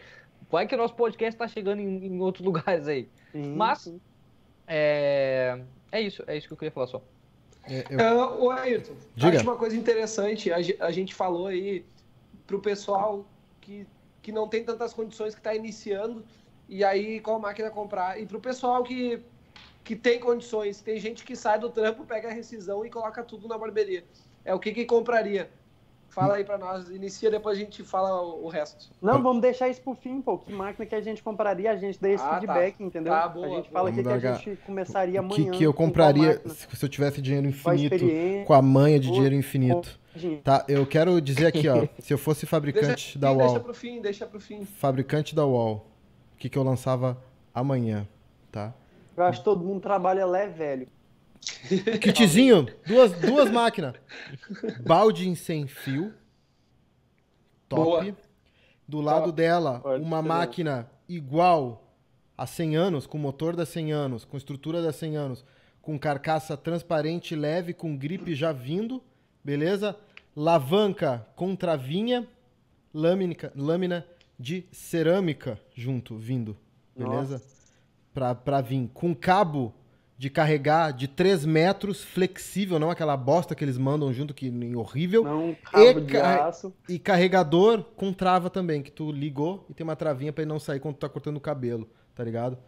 [0.51, 3.09] Vai que o nosso podcast tá chegando em, em outros lugares aí.
[3.33, 4.01] Sim, Mas- sim.
[4.67, 5.61] É.
[5.91, 7.01] É isso, é isso que eu queria falar só.
[7.65, 9.37] É, eu- Ah, Ô, Ayrton, Diga.
[9.37, 11.85] acho uma coisa interessante, a, a gente falou aí
[12.47, 13.25] pro pessoal
[13.69, 13.87] que,
[14.23, 16.25] que não tem tantas condições que está iniciando,
[16.67, 19.23] e aí qual máquina comprar, e pro pessoal que,
[19.85, 23.47] que tem condições, tem gente que sai do trampo, pega a rescisão e coloca tudo
[23.47, 24.05] na barbearia.
[24.43, 25.51] É o que que compraria?
[26.09, 28.91] Fala aí pra nós, inicia, depois a gente fala o, o resto.
[29.01, 30.39] Não, vamos deixar isso pro fim, pô.
[30.39, 32.41] Que máquina que a gente compraria, a gente dá esse Ah, tá.
[32.41, 33.13] feedback, entendeu?
[33.13, 33.73] Tá, boa, a gente boa.
[33.73, 35.51] fala aqui Vamos que a gente começaria o amanhã.
[35.51, 39.11] que, que eu com compraria se, eu tivesse dinheiro infinito, experiência, com a manha de
[39.11, 39.99] dinheiro infinito?
[40.43, 43.75] Tá, eu quero dizer aqui, ó, se eu fosse fabricante Deixa, da deixa UOL, pro
[43.75, 44.65] fim, deixa pro fim.
[44.65, 45.87] fabricante da UOL,
[46.35, 47.17] o que, que eu lançava
[47.55, 48.09] amanhã,
[48.51, 48.73] tá?
[49.17, 50.89] Eu acho que todo mundo trabalha leve, velho.
[52.01, 53.95] Kitzinho, duas, duas máquinas.
[54.85, 56.13] Balde em sem fio.
[57.69, 57.85] Top.
[57.85, 58.17] Boa.
[58.87, 59.33] Do lado Top.
[59.37, 60.29] dela, Pode uma ser.
[60.29, 61.85] máquina igual
[62.37, 65.45] a 100 anos, com motor da 100 anos, com estrutura da 100 anos,
[65.83, 69.03] com carcaça transparente leve, com gripe já vindo,
[69.45, 69.97] beleza?
[70.37, 72.27] Alavanca com travinha,
[72.95, 74.07] lâmina, lâmina
[74.39, 76.57] de cerâmica junto, vindo,
[76.97, 77.35] beleza?
[77.35, 77.59] Nossa.
[78.15, 78.89] Pra, pra vir.
[78.95, 79.75] Com cabo
[80.19, 84.77] de carregar de 3 metros, flexível, não aquela bosta que eles mandam junto, que é
[84.77, 85.23] horrível.
[85.23, 86.75] Não, um cabo de ca- aço.
[86.89, 90.59] E carregador com trava também, que tu ligou e tem uma travinha pra ele não
[90.59, 92.59] sair quando tu tá cortando o cabelo, tá ligado?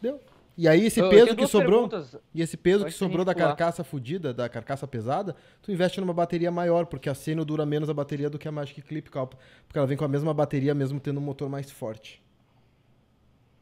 [0.00, 0.18] Deu.
[0.56, 2.16] E aí esse Eu- eu peso tenho que sobrou, perguntas.
[2.34, 6.50] e esse peso que sobrou da carcaça fudida, da carcaça pesada, tu investe numa bateria
[6.50, 9.36] maior, porque a Seno dura menos a bateria do que a Magic Clip, Calpa,
[9.66, 12.20] porque ela vem com a mesma bateria mesmo tendo um motor mais forte.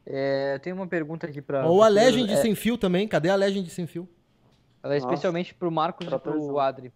[0.09, 1.67] É, tem uma pergunta aqui pra.
[1.67, 4.07] Ou a Legend é, sem fio também, cadê a Legend sem fio?
[4.81, 5.13] Ela é Nossa.
[5.13, 6.59] especialmente pro Marcos e pro.
[6.59, 6.93] Adri.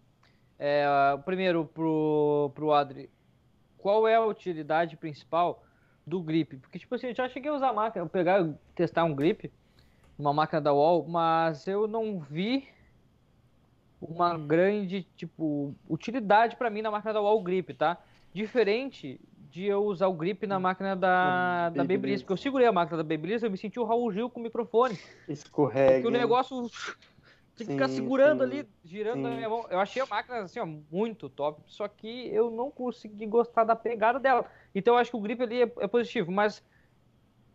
[0.58, 0.86] É,
[1.22, 3.10] primeiro, pro, pro Adri,
[3.76, 5.62] qual é a utilidade principal
[6.06, 6.56] do grip?
[6.56, 9.52] Porque, tipo assim, eu já cheguei a usar a máquina, pegar testar um grip,
[10.18, 12.66] uma máquina da Wall, mas eu não vi
[14.00, 17.98] uma grande, tipo, utilidade pra mim na máquina da Wall grip, tá?
[18.32, 19.20] Diferente
[19.52, 22.72] de eu usar o grip na máquina da, Na da Babyliss, porque eu segurei a
[22.72, 24.98] máquina da Babyliss, eu me senti o Raul Gil com o microfone.
[25.26, 25.94] Escorrega.
[25.94, 26.70] Porque o negócio
[27.54, 29.36] tinha que ficar segurando sim, ali, girando na sim.
[29.36, 29.66] minha mão.
[29.70, 33.76] Eu achei a máquina assim, ó, muito top, só que eu não consegui gostar da
[33.76, 34.50] pegada dela.
[34.74, 36.64] Então eu acho que o grip ali é, é positivo, mas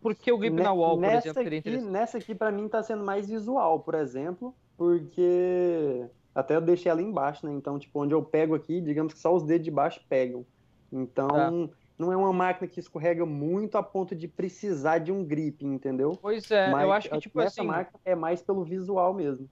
[0.02, 1.84] por que o grip Ne- na wall, por exemplo, seria aqui?
[1.92, 7.02] Nessa aqui, pra mim, tá sendo mais visual, por exemplo, porque até eu deixei ela
[7.02, 7.52] embaixo, né?
[7.54, 10.48] Então, tipo, onde eu pego aqui, digamos que só os dedos de baixo pegam.
[10.92, 11.52] Então, Tá.
[11.98, 16.18] Não é uma máquina que escorrega muito a ponto de precisar de um grip, entendeu?
[16.22, 19.50] Pois é, Mas eu acho que, tipo nessa assim, máquina é mais pelo visual mesmo.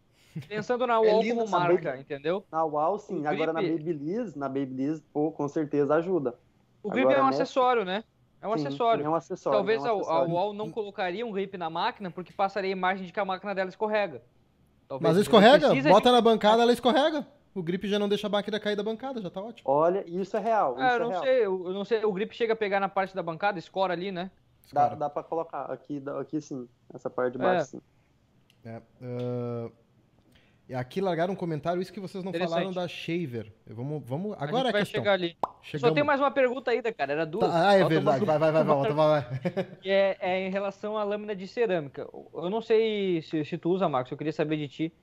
[0.48, 2.02] pensando na É wall linda como essa marca, baby.
[2.02, 2.44] entendeu?
[2.52, 3.22] Na UAU, sim.
[3.24, 6.36] O Agora na grip- Babyliss, na Babyliss, pô, com certeza ajuda.
[6.84, 8.04] O grip Agora é um nessa- acessório, né?
[8.42, 9.04] É um Sim, acessório.
[9.06, 9.58] É um acessório.
[9.58, 10.34] Talvez é a, um a acessório.
[10.34, 13.56] wall não colocaria um grip na máquina porque passaria a imagem de que a máquina
[13.56, 14.22] dela escorrega.
[14.88, 17.26] Talvez, Mas escorrega, bota de- na bancada, ela escorrega.
[17.56, 19.70] O grip já não deixa a máquina cair da bancada, já tá ótimo.
[19.70, 20.76] Olha, isso é real.
[20.78, 21.24] Ah, isso eu não é real.
[21.24, 23.94] sei, eu eu não sei, o grip chega a pegar na parte da bancada, escora
[23.94, 24.30] ali, né?
[24.74, 26.68] Dá, dá pra colocar aqui, aqui sim.
[26.94, 27.46] Essa parte de É.
[27.46, 27.82] baixo, sim.
[28.66, 28.82] É,
[30.68, 33.54] e aqui largaram um comentário, isso que vocês não falaram da Shaver.
[33.68, 35.02] Vamos, vamos, a agora gente é a vai questão.
[35.02, 35.38] chegar ali.
[35.42, 35.94] Só Chegamos.
[35.96, 37.14] tem mais uma pergunta ainda, cara.
[37.14, 37.50] Era duas.
[37.52, 38.26] Tá, ah, é verdade.
[38.26, 39.64] Vai, vai, vai, volta, vai, vai.
[39.82, 42.08] que é, é em relação à lâmina de cerâmica.
[42.34, 44.12] Eu não sei se, se tu usa, Marcos.
[44.12, 44.94] Eu queria saber de ti.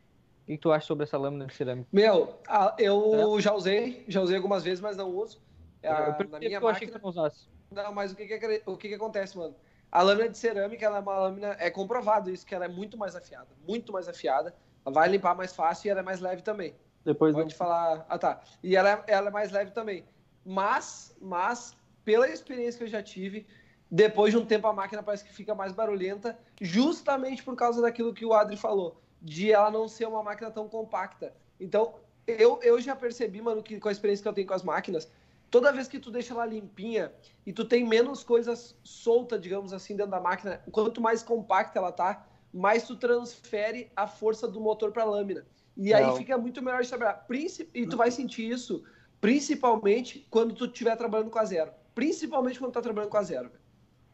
[0.43, 1.89] O que tu acha sobre essa lâmina de cerâmica?
[1.93, 5.41] Meu, ah, eu já usei, já usei algumas vezes, mas não uso.
[5.83, 5.89] É.
[5.89, 7.49] eu Ah, na minha porque eu achei que máquina, tu não usasse.
[7.71, 9.55] Não, mas o que que, o que que acontece, mano?
[9.91, 12.97] A lâmina de cerâmica, ela é uma lâmina, é comprovado isso, que ela é muito
[12.97, 14.55] mais afiada, muito mais afiada.
[14.85, 16.75] Ela vai limpar mais fácil e ela é mais leve também.
[17.05, 18.07] Depois Pode falar.
[18.09, 18.41] Ah, tá.
[18.63, 20.05] E ela, é- ela é mais leve também.
[20.45, 23.47] Mas, mas, pela experiência que eu já tive,
[23.91, 28.15] depois de um tempo a máquina parece que fica mais barulhenta, justamente por causa daquilo
[28.15, 31.33] que o Adri falou, de ela não ser uma máquina tão compacta.
[31.61, 31.95] Então,
[32.27, 35.11] eu, eu já percebi, mano, que com a experiência que eu tenho com as máquinas,
[35.51, 37.13] toda vez que tu deixa ela limpinha
[37.47, 41.93] e tu tem menos coisas solta, digamos assim, dentro da máquina, quanto mais compacta ela
[41.93, 45.47] tá, mais tu transfere a força do motor para a lâmina.
[45.77, 47.25] E aí fica muito melhor de trabalhar.
[47.73, 48.85] E tu vai sentir isso
[49.21, 51.71] principalmente quando tu estiver trabalhando com a zero.
[51.95, 53.51] Principalmente quando tu tá trabalhando com a zero.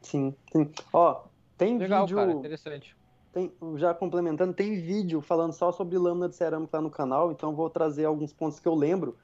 [0.02, 0.70] Sim, sim.
[0.92, 1.24] Ó,
[1.56, 2.16] tem Legal, vídeo.
[2.16, 2.97] Cara, interessante.
[3.32, 7.54] Tem, já complementando, tem vídeo falando só sobre lâmina de cerâmica lá no canal, então
[7.54, 9.16] vou trazer alguns pontos que eu lembro.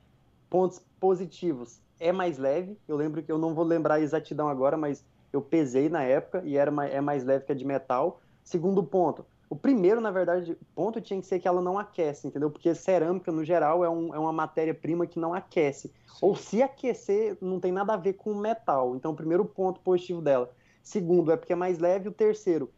[0.50, 1.80] Pontos positivos.
[1.98, 5.40] É mais leve, eu lembro que eu não vou lembrar a exatidão agora, mas eu
[5.40, 8.20] pesei na época e era mais, é mais leve que a de metal.
[8.42, 12.50] Segundo ponto, o primeiro, na verdade, ponto tinha que ser que ela não aquece, entendeu?
[12.50, 15.88] Porque cerâmica, no geral, é, um, é uma matéria-prima que não aquece.
[15.88, 16.18] Sim.
[16.22, 18.96] Ou se aquecer, não tem nada a ver com metal.
[18.96, 20.50] Então, o primeiro ponto positivo dela.
[20.82, 22.08] Segundo, é porque é mais leve.
[22.08, 22.70] O terceiro,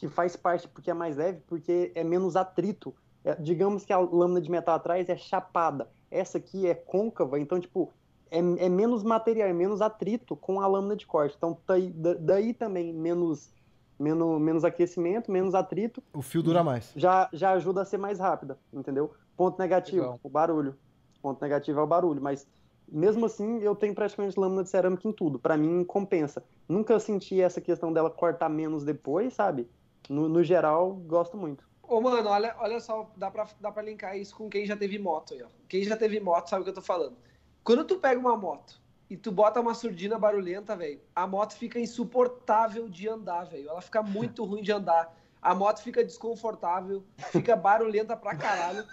[0.00, 2.94] que faz parte porque é mais leve, porque é menos atrito.
[3.22, 5.90] É, digamos que a lâmina de metal atrás é chapada.
[6.10, 7.92] Essa aqui é côncava, então, tipo,
[8.30, 11.34] é, é menos material, é menos atrito com a lâmina de corte.
[11.36, 13.52] Então, daí, daí também menos
[13.98, 16.02] menos, menos aquecimento, menos atrito.
[16.14, 16.90] O fio dura mais.
[16.96, 19.12] Já, já ajuda a ser mais rápida, entendeu?
[19.36, 20.20] Ponto negativo, Legal.
[20.22, 20.74] o barulho.
[21.20, 22.48] Ponto negativo é o barulho, mas
[22.90, 25.38] mesmo assim eu tenho praticamente lâmina de cerâmica em tudo.
[25.38, 26.42] Para mim compensa.
[26.66, 29.68] Nunca senti essa questão dela cortar menos depois, sabe?
[30.08, 31.68] No, no geral, gosto muito.
[31.82, 34.98] Ô, mano, olha, olha só, dá pra, dá pra linkar isso com quem já teve
[34.98, 35.48] moto aí, ó.
[35.68, 37.16] Quem já teve moto sabe o que eu tô falando.
[37.64, 41.80] Quando tu pega uma moto e tu bota uma surdina barulhenta, velho, a moto fica
[41.80, 43.68] insuportável de andar, velho.
[43.68, 45.16] Ela fica muito ruim de andar.
[45.42, 48.86] A moto fica desconfortável, fica barulhenta pra caralho.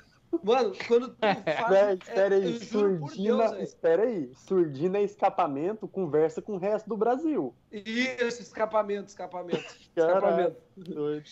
[0.43, 1.69] Mano, quando tu faz.
[1.69, 3.49] Véi, espera é, aí, surdina.
[3.51, 4.31] Deus, espera aí.
[4.35, 7.53] Surdina é escapamento, conversa com o resto do Brasil.
[7.71, 9.57] Isso, escapamento, escapamento.
[9.79, 10.57] escapamento.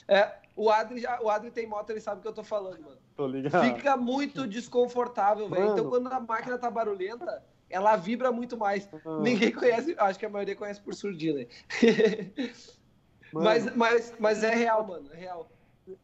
[0.08, 2.82] É, o Adri, já, o Adri tem moto, ele sabe o que eu tô falando,
[2.82, 2.98] mano.
[3.16, 3.76] Tô ligado.
[3.76, 5.72] Fica muito desconfortável, velho.
[5.72, 8.88] Então, quando a máquina tá barulhenta, ela vibra muito mais.
[9.06, 9.20] Ah.
[9.22, 11.46] Ninguém conhece, acho que a maioria conhece por surdina.
[13.34, 15.50] mas, mas, mas é real, mano, é real.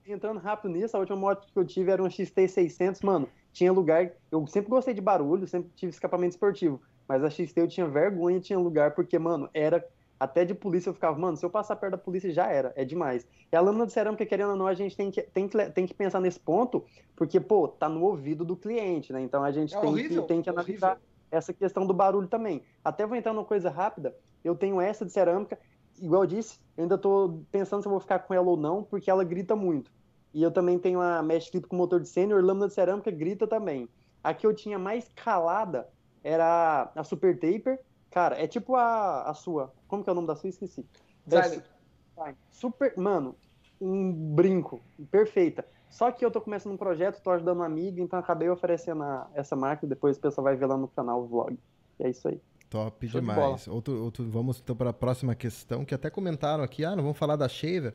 [0.06, 3.28] Entrando rápido nisso, a última moto que eu tive era um XT600, mano.
[3.52, 4.12] Tinha lugar.
[4.32, 6.82] Eu sempre gostei de barulho, sempre tive escapamento esportivo.
[7.08, 9.86] Mas a XT eu tinha vergonha, tinha lugar, porque, mano, era.
[10.20, 12.86] Até de polícia eu ficava, mano, se eu passar perto da polícia já era, é
[12.86, 13.26] demais.
[13.52, 15.88] E a lâmina de cerâmica, querendo ou não, a gente tem que, tem que, tem
[15.88, 19.20] que pensar nesse ponto, porque, pô, tá no ouvido do cliente, né?
[19.20, 20.92] Então a gente é tem, horrível, que, tem que analisar.
[20.92, 22.62] Horrível essa questão do barulho também.
[22.84, 25.58] Até vou entrar numa coisa rápida, eu tenho essa de cerâmica,
[26.02, 28.84] igual eu disse, eu ainda estou pensando se eu vou ficar com ela ou não,
[28.84, 29.92] porque ela grita muito.
[30.34, 33.46] E eu também tenho a mesh clip com motor de sênior, lâmina de cerâmica grita
[33.46, 33.90] também.
[34.24, 35.88] A que eu tinha mais calada
[36.24, 37.80] era a Super Taper.
[38.10, 39.74] Cara, é tipo a, a sua.
[39.88, 40.50] Como que é o nome da sua?
[40.50, 40.86] Esqueci.
[41.32, 42.94] É, super.
[42.98, 43.36] Mano,
[43.80, 44.82] um brinco.
[45.10, 45.66] Perfeita.
[45.90, 49.30] Só que eu tô começando um projeto, tô ajudando um amigo, então acabei oferecendo a,
[49.34, 51.60] essa máquina, depois o pessoal vai ver lá no canal o vlog.
[52.00, 52.40] E é isso aí.
[52.72, 53.66] Top Show demais.
[53.66, 57.04] De outro, outro, vamos então para a próxima questão, que até comentaram aqui, ah, não
[57.04, 57.94] vamos falar da Shaver.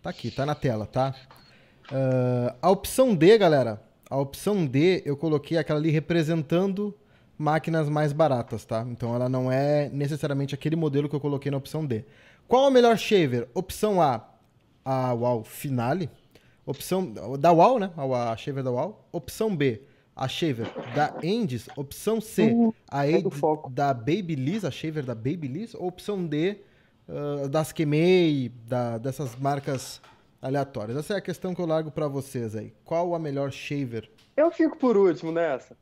[0.00, 1.14] Tá aqui, tá na tela, tá?
[1.90, 6.94] Uh, a opção D, galera, a opção D eu coloquei aquela ali representando
[7.36, 8.86] máquinas mais baratas, tá?
[8.88, 12.04] Então ela não é necessariamente aquele modelo que eu coloquei na opção D.
[12.46, 13.48] Qual a melhor shaver?
[13.52, 14.24] Opção A,
[14.84, 16.08] a UAU Finale,
[16.64, 17.90] Opção da UAU, né?
[17.96, 19.04] A shaver da UAU.
[19.10, 19.82] Opção B,
[20.14, 21.68] a shaver da Endes.
[21.76, 23.22] Opção C, uh, a é
[23.70, 25.74] da Babyliss, a shaver da Babyliss.
[25.74, 26.60] Ou opção D,
[27.08, 30.00] uh, das Kemei, da, dessas marcas
[30.40, 30.96] aleatórias.
[30.96, 32.74] Essa é a questão que eu largo para vocês aí.
[32.84, 34.10] Qual a melhor shaver?
[34.36, 35.76] Eu fico por último nessa.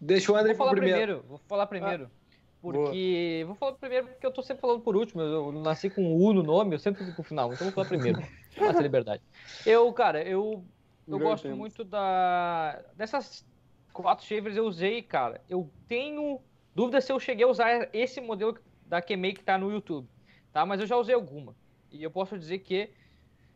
[0.00, 0.96] Deixa o André vou falar primeiro.
[0.96, 1.24] primeiro.
[1.28, 2.04] Vou falar primeiro.
[2.04, 2.26] Ah.
[2.60, 3.42] Porque.
[3.42, 3.46] Boa.
[3.46, 5.22] Vou falar primeiro porque eu tô sempre falando por último.
[5.22, 7.52] Eu nasci com U no nome, eu sempre fico pro final.
[7.52, 8.22] Então vou falar primeiro.
[8.56, 9.22] Essa liberdade.
[9.64, 10.64] Eu, cara, eu,
[11.06, 12.82] eu gosto muito da.
[12.94, 13.46] Dessas
[13.92, 15.40] quatro shavers eu usei, cara.
[15.48, 16.40] Eu tenho
[16.74, 20.08] dúvida se eu cheguei a usar esse modelo da Kemei que tá no YouTube.
[20.52, 20.66] Tá?
[20.66, 21.54] Mas eu já usei alguma.
[21.90, 22.90] E eu posso dizer que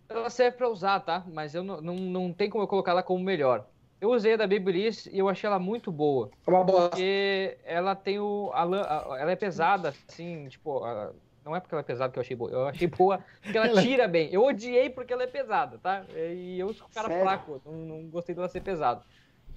[0.08, 1.24] ela serve para usar, tá?
[1.32, 3.66] Mas eu não, não, não tem como eu colocar ela como melhor.
[4.00, 6.30] Eu usei a da Babyliss e eu achei ela muito boa.
[6.46, 6.88] É uma boa.
[6.88, 8.50] Porque ela tem o.
[8.54, 10.82] A, a, ela é pesada, assim, tipo.
[10.82, 11.12] A,
[11.44, 12.50] não é porque ela é pesada que eu achei boa.
[12.50, 14.28] Eu achei boa porque ela tira bem.
[14.32, 16.04] Eu odiei porque ela é pesada, tá?
[16.14, 17.22] E eu sou um cara Sério?
[17.22, 17.62] fraco.
[17.64, 19.02] Não, não gostei dela ser pesada.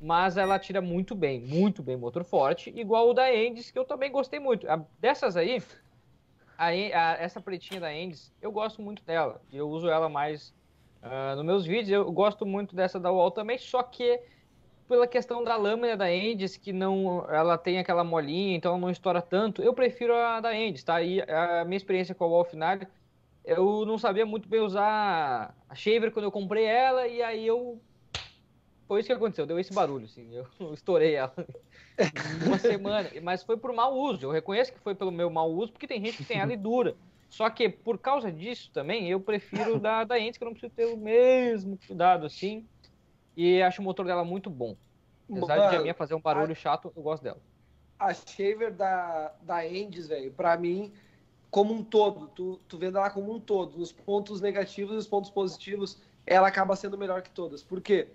[0.02, 3.86] Mas ela tira muito bem, muito bem, motor forte, igual o da Endes, que eu
[3.86, 4.68] também gostei muito.
[5.00, 5.64] Dessas aí,
[6.58, 9.42] a, a, essa pretinha da Endes, eu gosto muito dela.
[9.52, 10.54] Eu uso ela mais
[11.02, 11.90] uh, nos meus vídeos.
[11.90, 14.20] Eu gosto muito dessa da UOL também, só que
[14.88, 18.90] pela questão da lâmina da Endes, que não, ela tem aquela molinha, então ela não
[18.90, 19.62] estoura tanto.
[19.62, 21.02] Eu prefiro a da Endes, tá?
[21.02, 22.88] E a minha experiência com a Wolfnag,
[23.46, 27.80] eu não sabia muito bem usar a Shaver quando eu comprei ela, e aí eu...
[28.88, 31.34] Foi isso que aconteceu, deu esse barulho, assim, eu estourei ela
[32.46, 34.26] uma semana, mas foi por mau uso.
[34.26, 36.58] Eu reconheço que foi pelo meu mau uso, porque tem gente que tem ela e
[36.58, 36.96] dura.
[37.30, 40.74] Só que por causa disso também, eu prefiro da, da Ents, que eu não preciso
[40.74, 42.66] ter o mesmo cuidado assim.
[43.36, 44.76] E acho o motor dela muito bom.
[45.30, 47.40] Apesar Mano, de a minha fazer um barulho a, chato, eu gosto dela.
[48.00, 50.94] A shaver da, da Endes, velho, pra mim,
[51.50, 55.08] como um todo, tu, tu vendo ela como um todo, nos pontos negativos e os
[55.08, 57.64] pontos positivos, ela acaba sendo melhor que todas.
[57.64, 58.08] Por quê?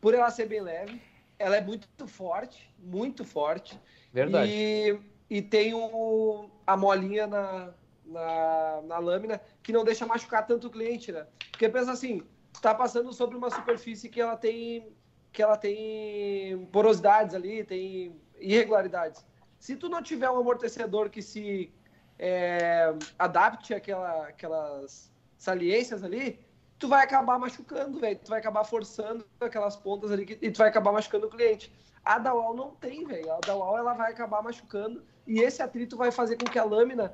[0.00, 1.00] Por ela ser bem leve,
[1.38, 3.78] ela é muito forte, muito forte.
[4.12, 4.50] Verdade.
[4.50, 4.98] E,
[5.28, 10.70] e tem o, a molinha na, na, na lâmina que não deixa machucar tanto o
[10.70, 11.26] cliente, né?
[11.50, 12.22] Porque pensa assim,
[12.56, 14.92] está passando sobre uma superfície que ela tem
[15.32, 19.22] que ela tem porosidades ali, tem irregularidades.
[19.58, 21.70] Se tu não tiver um amortecedor que se
[22.18, 26.40] é, adapte àquela, àquelas saliências ali,
[26.78, 28.18] tu vai acabar machucando, velho.
[28.18, 31.70] Tu vai acabar forçando aquelas pontas ali e tu vai acabar machucando o cliente.
[32.02, 33.30] A Dawal não tem, velho.
[33.32, 37.12] A Dawal ela vai acabar machucando e esse atrito vai fazer com que a lâmina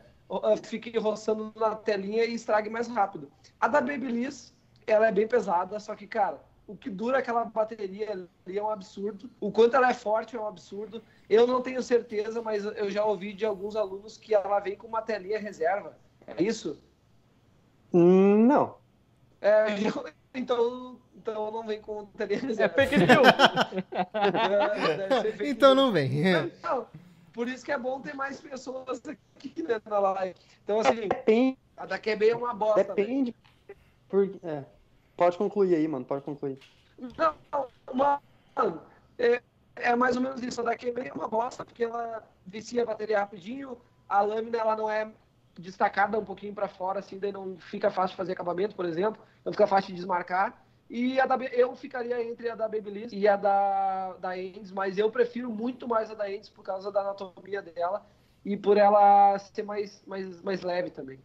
[0.63, 3.31] fique roçando na telinha e estrague mais rápido.
[3.61, 4.52] A da Babyliss,
[4.87, 8.71] ela é bem pesada, só que, cara, o que dura aquela bateria ali é um
[8.71, 9.29] absurdo.
[9.41, 11.03] O quanto ela é forte é um absurdo.
[11.29, 14.87] Eu não tenho certeza, mas eu já ouvi de alguns alunos que ela vem com
[14.87, 15.97] uma telinha reserva.
[16.27, 16.81] É isso?
[17.93, 18.77] Hum, não.
[19.41, 19.67] É,
[20.35, 22.81] então, então não vem com telinha é reserva.
[22.81, 23.29] É fake news.
[25.43, 26.11] é, então não vem.
[26.63, 26.87] Não,
[27.33, 30.35] por isso que é bom ter mais pessoas aqui né, na live.
[30.63, 31.59] Então, assim, Depende.
[31.77, 32.95] a da QB é uma bosta.
[32.95, 33.35] Depende.
[34.13, 34.63] Por, é.
[35.17, 36.05] Pode concluir aí, mano.
[36.05, 36.59] Pode concluir.
[37.17, 37.35] Não,
[37.95, 38.83] mano,
[39.19, 39.41] é,
[39.77, 40.61] é mais ou menos isso.
[40.61, 43.79] A da QB é uma bosta, porque ela vicia a bateria rapidinho.
[44.07, 45.11] A lâmina, ela não é
[45.59, 49.23] destacada um pouquinho para fora, assim, daí não fica fácil de fazer acabamento, por exemplo.
[49.47, 50.63] Não fica fácil de desmarcar.
[50.91, 54.99] E a da, eu ficaria entre a da Babyliss e a da, da Endes, mas
[54.99, 58.05] eu prefiro muito mais a da Endes por causa da anatomia dela
[58.45, 61.19] e por ela ser mais, mais, mais leve também.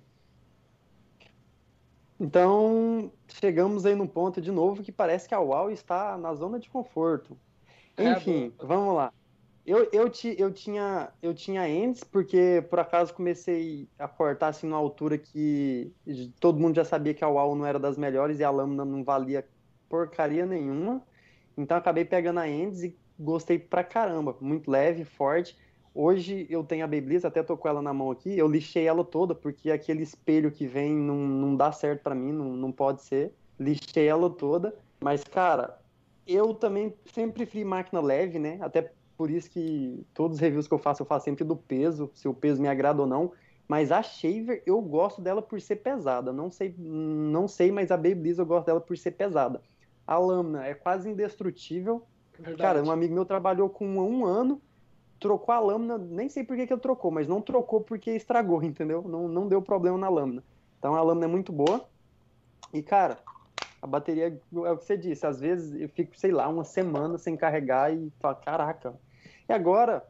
[2.20, 6.59] Então, chegamos aí no ponto de novo que parece que a UAU está na zona
[6.59, 7.38] de conforto.
[7.95, 9.13] É, Enfim, é, vamos lá.
[9.65, 14.68] Eu, eu, ti, eu, tinha, eu tinha Endes, porque por acaso comecei a cortar assim
[14.68, 15.93] na altura que
[16.39, 19.03] todo mundo já sabia que a UAU não era das melhores e a lâmina não
[19.03, 19.45] valia
[19.89, 21.03] porcaria nenhuma.
[21.57, 24.38] Então acabei pegando a Endes e gostei pra caramba.
[24.39, 25.57] Muito leve, forte.
[26.00, 28.38] Hoje eu tenho a Babyliss, até tô com ela na mão aqui.
[28.38, 32.32] Eu lixei ela toda, porque aquele espelho que vem não, não dá certo para mim,
[32.32, 33.34] não, não pode ser.
[33.60, 34.76] Lixei ela toda.
[35.02, 35.80] Mas, cara,
[36.28, 38.60] eu também sempre preferi máquina leve, né?
[38.62, 42.12] Até por isso que todos os reviews que eu faço, eu faço sempre do peso,
[42.14, 43.32] se o peso me agrada ou não.
[43.68, 46.32] Mas a Shaver, eu gosto dela por ser pesada.
[46.32, 49.64] Não sei, não sei, mas a Babyliss eu gosto dela por ser pesada.
[50.06, 52.04] A lâmina é quase indestrutível.
[52.38, 52.62] Verdade.
[52.62, 54.62] Cara, um amigo meu trabalhou com um ano,
[55.20, 58.61] trocou a lâmina, nem sei por que, que ele trocou, mas não trocou porque estragou,
[58.63, 59.01] entendeu?
[59.03, 60.43] Não, não deu problema na lâmina.
[60.78, 61.88] Então a lâmina é muito boa.
[62.74, 63.18] E, cara,
[63.82, 65.26] a bateria é o que você disse.
[65.26, 68.99] Às vezes eu fico, sei lá, uma semana sem carregar e falo, caraca.
[69.47, 70.05] E agora,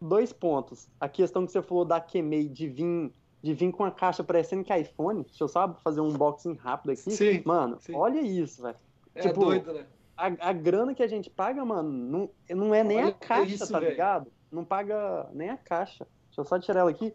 [0.00, 0.88] dois pontos.
[1.00, 4.64] A questão que você falou da Kemei de vir, de vir com a caixa parecendo
[4.64, 5.22] que é iPhone.
[5.24, 7.10] Deixa eu só fazer um unboxing rápido aqui.
[7.10, 7.94] Sim, Mano, sim.
[7.94, 8.76] olha isso, velho.
[9.14, 9.86] É tipo, doido, né?
[10.16, 13.54] A, a, grana que a gente paga, mano, não, não é nem Olha a caixa,
[13.54, 13.92] isso, tá véio.
[13.92, 14.30] ligado?
[14.50, 16.06] Não paga nem a caixa.
[16.26, 17.12] Deixa eu só tirar ela aqui.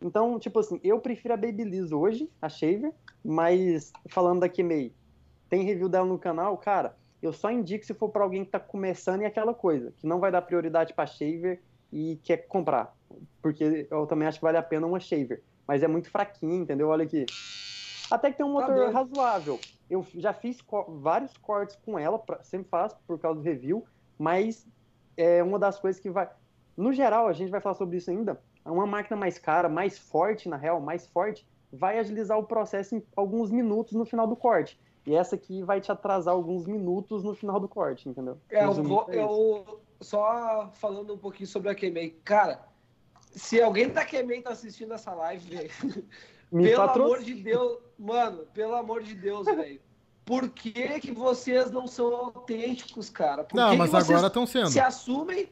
[0.00, 2.92] Então, tipo assim, eu prefiro a Babyliss hoje, a Shaver,
[3.24, 4.92] mas falando da Kimei,
[5.48, 8.60] tem review dela no canal, cara, eu só indico se for para alguém que tá
[8.60, 12.94] começando e aquela coisa, que não vai dar prioridade para Shaver e quer comprar,
[13.40, 16.88] porque eu também acho que vale a pena uma Shaver, mas é muito fraquinho, entendeu?
[16.88, 17.24] Olha aqui.
[18.10, 19.60] Até que tem um tá motor tá razoável.
[19.88, 23.84] Eu já fiz co vários cortes com ela, pra, sempre faço por causa do review,
[24.18, 24.66] mas
[25.16, 26.28] é uma das coisas que vai.
[26.76, 28.40] No geral, a gente vai falar sobre isso ainda.
[28.64, 33.02] Uma máquina mais cara, mais forte, na real, mais forte, vai agilizar o processo em
[33.14, 34.78] alguns minutos no final do corte.
[35.06, 38.38] E essa aqui vai te atrasar alguns minutos no final do corte, entendeu?
[38.50, 38.70] É, eu,
[39.08, 42.18] é eu só falando um pouquinho sobre a Kemei.
[42.24, 42.66] Cara,
[43.30, 45.70] se alguém da Kemei tá assistindo essa live, velho,
[46.50, 49.80] Me pelo amor de Deus, mano, pelo amor de Deus, velho.
[50.24, 53.44] Por que, que vocês não são autênticos, cara?
[53.44, 54.70] Por não, que mas que agora estão sendo.
[54.70, 55.48] Se assumem.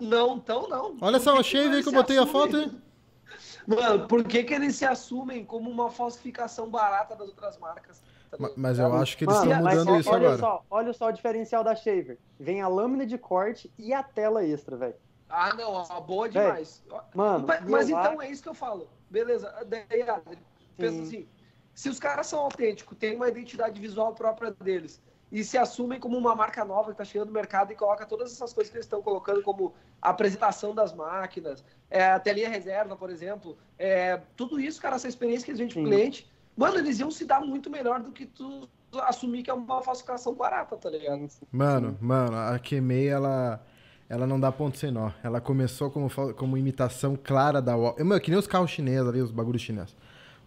[0.00, 0.96] Não, então não.
[1.00, 2.18] Olha só, achei aí que eu botei assumem?
[2.18, 2.82] a foto, hein?
[3.66, 8.02] Mano, por que, que eles se assumem como uma falsificação barata das outras marcas?
[8.30, 8.38] Tá?
[8.56, 10.38] Mas eu acho que eles estão mudando ó- isso olha agora.
[10.38, 12.18] Só, olha só o diferencial da Shaver.
[12.40, 14.94] Vem a lâmina de corte e a tela extra, velho.
[15.28, 16.82] Ah, não, ó, boa demais.
[17.14, 18.88] Mano, Mas, então acho- é isso que eu falo.
[19.10, 20.38] Beleza, daí, Adri,
[20.76, 21.02] pensa Sim.
[21.02, 21.28] assim,
[21.74, 26.16] se os caras são autênticos, têm uma identidade visual própria deles, e se assumem como
[26.16, 28.86] uma marca nova que está chegando no mercado e coloca todas essas coisas que eles
[28.86, 34.58] estão colocando, como a apresentação das máquinas, é, a telinha reserva, por exemplo, é, tudo
[34.58, 35.96] isso, cara, essa experiência que eles vendem pro Sim.
[35.96, 38.68] cliente, mano, eles iam se dar muito melhor do que tu
[39.02, 41.28] assumir que é uma falsificação barata, tá ligado?
[41.52, 43.62] Mano, mano, a Kemei, ela,
[44.08, 45.10] ela não dá ponto sem nó.
[45.22, 47.94] Ela começou como, como imitação clara da Wall.
[48.00, 49.94] Meu, que nem os carros chineses ali, os bagulhos chineses.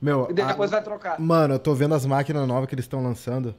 [0.02, 1.20] Meu, E depois a- vai trocar.
[1.20, 3.54] mano, eu tô vendo as máquinas novas que eles estão lançando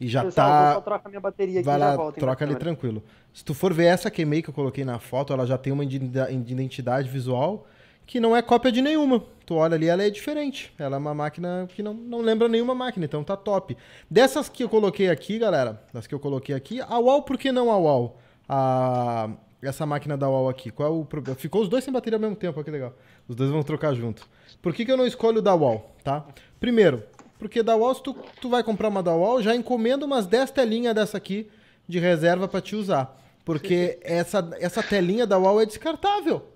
[0.00, 0.74] e já Pessoal, eu tá...
[0.74, 2.58] só trocar minha bateria aqui Vai já lá, troca ali câmera.
[2.58, 3.02] tranquilo.
[3.32, 5.84] Se tu for ver essa Kemei que eu coloquei na foto, ela já tem uma
[5.84, 7.66] identi- identidade visual
[8.06, 9.22] que não é cópia de nenhuma.
[9.46, 10.74] Tu olha ali, ela é diferente.
[10.78, 13.76] Ela é uma máquina que não, não lembra nenhuma máquina, então tá top.
[14.10, 17.52] Dessas que eu coloquei aqui, galera, das que eu coloquei aqui, a UAU, por que
[17.52, 18.16] não a UAU?
[18.48, 19.30] A,
[19.66, 21.38] essa máquina da UAU aqui, qual é o problema?
[21.38, 22.94] Ficou os dois sem bateria ao mesmo tempo, olha que legal.
[23.28, 24.26] Os dois vão trocar junto.
[24.60, 26.24] Por que, que eu não escolho o da UAU, tá?
[26.60, 27.02] Primeiro,
[27.38, 30.50] porque da UAU, se tu, tu vai comprar uma da UAU, já encomenda umas 10
[30.50, 31.50] telinhas dessa aqui
[31.86, 33.20] de reserva pra te usar.
[33.44, 36.54] Porque essa, essa telinha da UAU é descartável.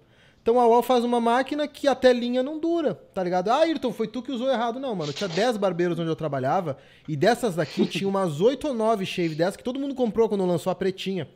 [0.49, 3.51] Então a UOL faz uma máquina que a telinha não dura, tá ligado?
[3.51, 4.81] Ah, Ayrton, foi tu que usou errado.
[4.81, 8.73] Não, mano, tinha 10 barbeiros onde eu trabalhava e dessas daqui tinha umas 8 ou
[8.73, 11.29] 9 shave dessas que todo mundo comprou quando lançou a pretinha.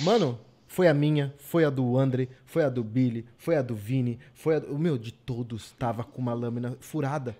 [0.00, 0.38] Mano,
[0.68, 4.18] foi a minha, foi a do Andre, foi a do Billy, foi a do Vini,
[4.34, 4.72] foi a do...
[4.74, 7.34] O meu, de todos tava com uma lâmina furada.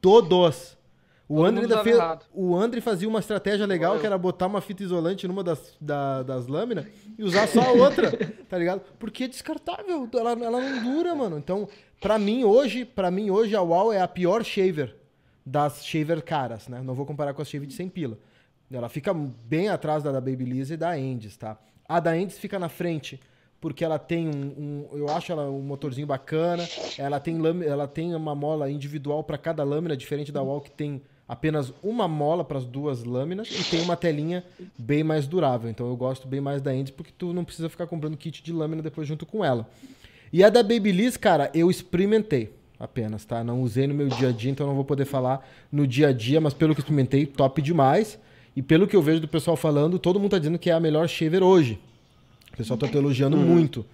[0.00, 0.78] Todos!
[1.28, 2.24] O Todo Andre, ainda fez, errado.
[2.34, 6.24] o Andre fazia uma estratégia legal, que era botar uma fita isolante numa das, da-
[6.24, 6.86] das lâminas
[7.16, 8.10] e usar só a outra,
[8.48, 8.80] tá ligado?
[8.98, 11.38] Porque é descartável, ela, ela não dura, mano.
[11.38, 11.68] Então,
[12.00, 14.96] pra mim hoje, para mim hoje a UAU é a pior shaver
[15.46, 16.82] das shaver caras, né?
[16.82, 18.18] Não vou comparar com a shaver de 100 pila.
[18.68, 21.56] Ela fica bem atrás da da Babyliss e da Endes, tá?
[21.90, 23.18] A da Endes fica na frente
[23.60, 26.66] porque ela tem um, um- eu acho ela um motorzinho bacana,
[26.96, 27.36] ela tem
[27.66, 32.06] ela tem uma mola individual para cada lâmina, diferente da Wall que tem apenas uma
[32.06, 34.44] mola para as duas lâminas e tem uma telinha
[34.78, 35.68] bem mais durável.
[35.68, 38.52] Então eu gosto bem mais da Endes porque tu não precisa ficar comprando kit de
[38.52, 39.68] lâmina depois junto com ela.
[40.32, 43.42] E a da Babyliss, cara, eu experimentei apenas, tá?
[43.42, 46.12] Não usei no meu dia a dia, então não vou poder falar no dia a
[46.12, 48.16] dia, mas pelo que experimentei, top demais.
[48.54, 50.80] E pelo que eu vejo do pessoal falando, todo mundo tá dizendo que é a
[50.80, 51.78] melhor shaver hoje.
[52.52, 53.86] O pessoal tá te elogiando muito.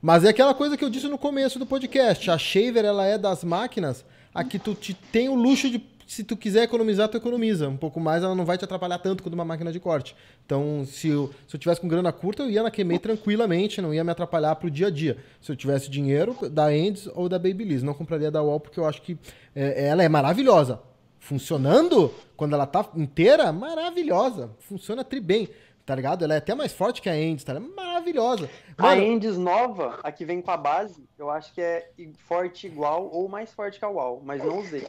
[0.00, 2.30] Mas é aquela coisa que eu disse no começo do podcast.
[2.30, 6.24] A shaver, ela é das máquinas a que tu te tem o luxo de, se
[6.24, 7.68] tu quiser economizar, tu economiza.
[7.68, 10.14] Um pouco mais, ela não vai te atrapalhar tanto quanto uma máquina de corte.
[10.44, 13.94] Então, se eu, se eu tivesse com grana curta, eu ia na Kemei tranquilamente, não
[13.94, 15.16] ia me atrapalhar pro dia a dia.
[15.40, 17.82] Se eu tivesse dinheiro, da Endes ou da Babyliss.
[17.82, 19.16] Não compraria da Wall, porque eu acho que
[19.54, 20.80] é, ela é maravilhosa.
[21.24, 24.50] Funcionando, quando ela tá inteira, maravilhosa.
[24.58, 25.48] Funciona tri bem,
[25.86, 26.22] tá ligado?
[26.22, 27.52] Ela é até mais forte que a Endes, tá?
[27.52, 28.50] Ela é maravilhosa.
[28.76, 31.88] A Mano, Endes nova, a que vem com a base, eu acho que é
[32.28, 34.86] forte igual ou mais forte que a UAU, mas não usei.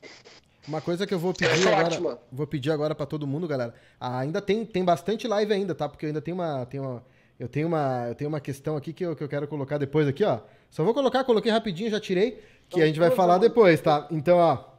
[0.68, 2.20] Uma coisa que eu vou pedir é agora, ótima.
[2.30, 3.74] vou pedir agora para todo mundo, galera.
[3.98, 5.88] Ah, ainda tem, tem bastante live ainda, tá?
[5.88, 7.04] Porque eu ainda tenho uma, tenho uma
[7.40, 10.06] eu tenho uma, eu tenho uma questão aqui que eu, que eu quero colocar depois
[10.06, 10.40] aqui, ó.
[10.70, 14.08] Só vou colocar, coloquei rapidinho, já tirei, que a gente vai falar depois, tá?
[14.12, 14.75] Então, ó,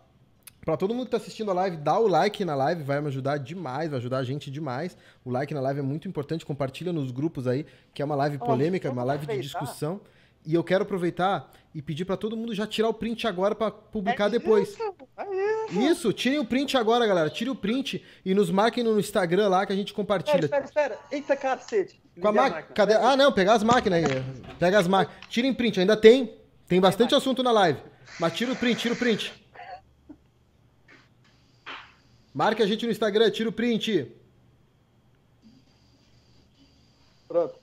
[0.67, 3.07] Pra todo mundo que tá assistindo a live, dá o like na live, vai me
[3.07, 4.99] ajudar demais, vai ajudar a gente demais.
[5.25, 7.65] O like na live é muito importante, compartilha nos grupos aí,
[7.95, 10.01] que é uma live polêmica, uma live de discussão.
[10.45, 13.71] E eu quero aproveitar e pedir pra todo mundo já tirar o print agora pra
[13.71, 14.77] publicar depois.
[15.71, 17.31] Isso, tirem o print agora, galera.
[17.31, 20.47] Tire o print e nos marquem no Instagram lá que a gente Espera, compartilha.
[20.47, 20.99] espera, espera.
[21.13, 22.03] Eita, cacete.
[22.21, 22.75] Com a Liguei máquina.
[22.75, 22.95] Cadê?
[22.95, 24.25] Ah, não, pegar as máquinas aí.
[24.59, 25.17] Pega as máquinas.
[25.29, 26.35] Tirem print, ainda tem.
[26.67, 27.79] Tem bastante assunto na live.
[28.19, 29.46] Mas tira o print, tira o print.
[32.37, 34.13] Marque a gente no Instagram, tira o print.
[37.27, 37.55] Pronto.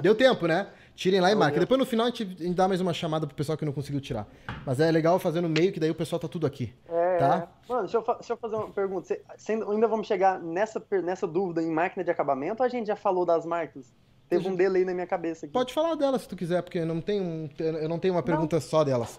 [0.00, 0.68] Deu tempo, né?
[0.94, 1.58] Tirem lá e marquem.
[1.58, 3.72] Depois no final a gente, a gente dá mais uma chamada pro pessoal que não
[3.72, 4.24] conseguiu tirar.
[4.64, 6.72] Mas é legal fazer no meio, que daí o pessoal tá tudo aqui.
[6.88, 7.48] É, Tá?
[7.68, 9.08] Mano, deixa eu, deixa eu fazer uma pergunta.
[9.08, 12.68] Você, você ainda, ainda vamos chegar nessa, nessa dúvida em máquina de acabamento ou a
[12.68, 13.92] gente já falou das marcas?
[14.28, 15.52] Teve um delay na minha cabeça aqui.
[15.52, 18.60] Pode falar delas se tu quiser, porque não tenho, um- eu não tenho uma pergunta
[18.60, 19.18] só delas.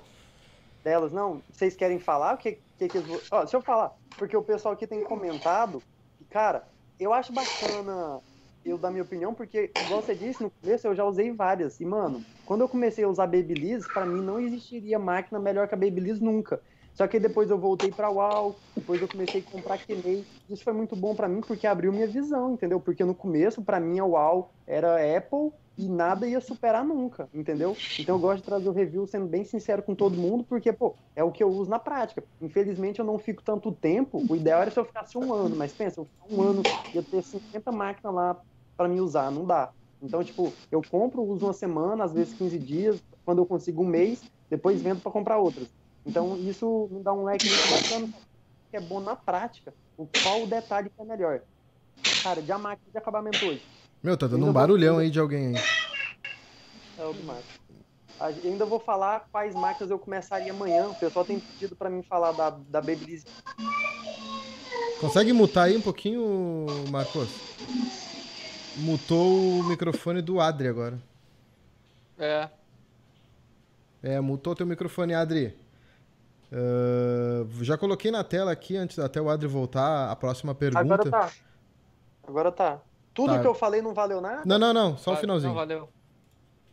[0.85, 1.41] Delas, não?
[1.51, 2.35] Vocês querem falar?
[2.35, 5.81] O que, que, que eles Ó, deixa eu falar, porque o pessoal aqui tem comentado,
[6.29, 6.67] cara,
[6.99, 8.21] eu acho bacana
[8.63, 11.85] eu dar minha opinião, porque, igual você disse, no começo eu já usei várias, e,
[11.85, 15.77] mano, quando eu comecei a usar Babyliss, pra mim não existiria máquina melhor que a
[15.77, 16.61] Babyliss nunca.
[16.93, 20.25] Só que depois eu voltei pra UAU, depois eu comecei a comprar Kenei.
[20.49, 22.79] Isso foi muito bom pra mim porque abriu minha visão, entendeu?
[22.79, 27.81] Porque no começo, pra mim, a UAU era Apple e nada ia superar nunca, entendeu?
[27.97, 30.97] Então eu gosto de trazer o review sendo bem sincero com todo mundo, porque, pô,
[31.15, 32.23] é o que eu uso na prática.
[32.39, 35.73] Infelizmente eu não fico tanto tempo, o ideal era se eu ficasse um ano, mas
[35.73, 38.41] pensa, um ano, ia ter 50 máquinas lá
[38.77, 39.73] para me usar, não dá.
[40.01, 43.87] Então, tipo, eu compro, uso uma semana, às vezes 15 dias, quando eu consigo um
[43.87, 45.73] mês, depois vendo para comprar outras.
[46.05, 48.07] Então, isso me dá um leque muito bacana,
[48.71, 49.75] que é bom na prática.
[49.97, 51.43] O qual o detalhe que é melhor.
[52.23, 53.69] Cara, de a máquina de acabamento hoje.
[54.05, 55.63] Meu, tá dando um barulhão aí de alguém aí.
[56.95, 57.43] É o do Marcos.
[58.45, 60.89] Ainda vou falar quais máquinas eu começaria amanhã.
[60.89, 63.25] O pessoal tem pedido para mim falar da, da Babyliss.
[65.01, 67.29] Consegue mutar aí um pouquinho, Marcos?
[68.75, 70.99] Mutou o microfone do Adri agora.
[72.19, 72.47] É.
[74.03, 75.57] É, mutou teu microfone, Adri.
[76.51, 80.93] Uh, já coloquei na tela aqui, antes até o Adri voltar, a próxima pergunta.
[80.93, 81.31] Agora tá.
[82.27, 82.79] Agora tá.
[83.15, 83.39] Tudo Tá.
[83.41, 84.43] que eu falei não valeu nada?
[84.45, 85.49] Não, não, não, só o Ah, finalzinho.
[85.49, 85.89] Não, valeu.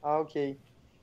[0.03, 0.59] Ah, ok.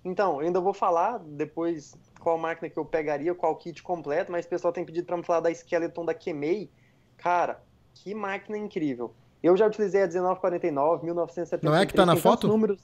[0.06, 4.46] Então, eu ainda vou falar depois qual máquina que eu pegaria, qual kit completo, mas
[4.46, 6.70] o pessoal tem pedido pra me falar da Skeleton da Kemei.
[7.18, 7.62] Cara,
[7.96, 9.14] que máquina incrível.
[9.42, 11.64] Eu já utilizei a 1949, 1973.
[11.74, 12.48] Não é que tá na foto?
[12.48, 12.80] Números...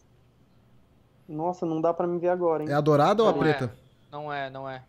[1.27, 2.69] Nossa, não dá pra me ver agora, hein?
[2.69, 3.75] É a dourada ou a Não preta?
[4.11, 4.83] Não é, não é.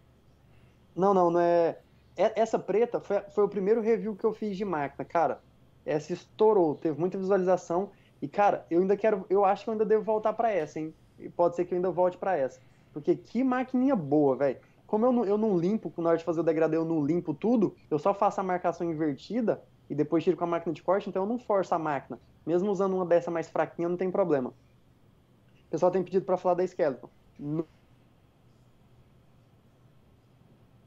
[0.95, 1.79] Não, não, não é...
[2.17, 5.41] é- Essa preta foi, foi o primeiro review que eu fiz de máquina, cara.
[5.87, 7.91] Essa estourou, teve muita visualização.
[8.21, 9.25] E, cara, eu ainda quero.
[9.31, 10.93] Eu acho que eu ainda devo voltar pra essa, hein?
[11.19, 12.61] E pode ser que eu ainda volte pra essa.
[12.93, 14.59] Porque que maquininha boa, velho.
[14.87, 17.35] Como eu não, eu não limpo, na hora de fazer o degradê, eu não limpo
[17.35, 19.61] tudo, eu só faço a marcação invertida
[19.91, 22.19] e depois tiro com a máquina de corte, então eu não forço a máquina.
[22.45, 24.51] Mesmo usando uma dessa mais fraquinha, não tem problema.
[24.51, 27.09] O pessoal tem pedido pra falar da Skeleton.
[27.39, 27.67] No-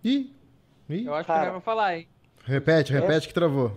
[0.03, 0.33] Ih,
[0.89, 1.05] ih.
[1.05, 1.39] Eu acho Cara.
[1.41, 2.07] que não vai falar, hein?
[2.45, 3.71] Repete, repete que travou.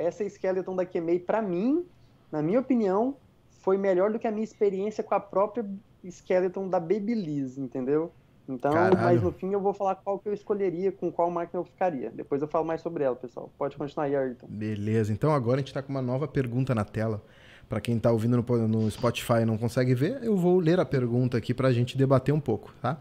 [0.00, 1.84] Essa Skeleton da Kemei, pra mim,
[2.30, 3.16] na minha opinião,
[3.60, 5.64] foi melhor do que a minha experiência com a própria
[6.04, 8.12] Skeleton da Babyliss, entendeu?
[8.48, 8.98] Então, Caralho.
[8.98, 12.10] mas no fim eu vou falar qual que eu escolheria, com qual máquina eu ficaria.
[12.10, 13.50] Depois eu falo mais sobre ela, pessoal.
[13.56, 14.46] Pode continuar aí, Ayrton.
[14.48, 17.22] Beleza, então agora a gente tá com uma nova pergunta na tela.
[17.68, 20.84] Pra quem tá ouvindo no, no Spotify e não consegue ver, eu vou ler a
[20.84, 23.00] pergunta aqui pra gente debater um pouco, tá?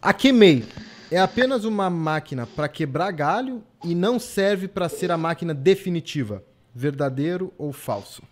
[0.00, 0.64] A Kemei
[1.10, 6.42] é apenas uma máquina pra quebrar galho e não serve pra ser a máquina definitiva.
[6.74, 8.22] Verdadeiro ou falso?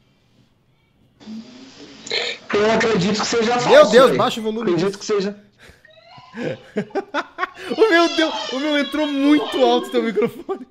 [2.54, 3.68] Eu acredito que seja falso.
[3.68, 4.18] Meu Deus, velho.
[4.18, 4.98] baixa o volume Acredito disso.
[4.98, 5.36] que seja.
[7.76, 10.66] O meu Deus, o meu entrou muito alto teu microfone.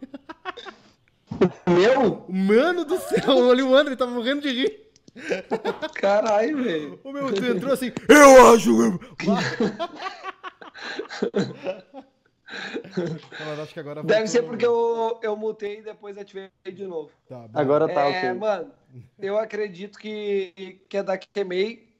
[1.65, 2.23] Meu?
[2.29, 4.79] Mano do céu, olha o André, tá morrendo de rir.
[5.95, 6.99] Caralho, velho.
[7.03, 8.99] O meu entrou assim, eu acho.
[14.05, 17.11] Deve ser porque eu, eu mutei e depois ativei de novo.
[17.27, 17.47] Tá.
[17.53, 18.39] Agora tá, é, ok.
[18.39, 18.71] mano,
[19.19, 21.93] eu acredito que, que a da Kemei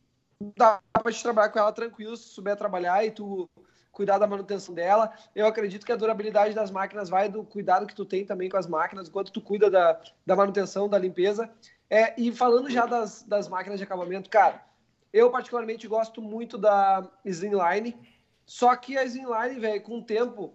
[0.56, 3.50] dá pra te trabalhar com ela tranquilo, se souber trabalhar e tu
[3.92, 5.12] cuidar da manutenção dela.
[5.34, 8.58] Eu acredito que a durabilidade das máquinas vai do cuidado que tu tem também com
[8.58, 11.50] as máquinas, enquanto tu cuida da, da manutenção, da limpeza.
[11.90, 14.62] É, e falando já das, das máquinas de acabamento, cara,
[15.14, 17.98] eu particularmente gosto muito da Slimline,
[18.46, 20.54] só que a Slimline, velho, com o tempo,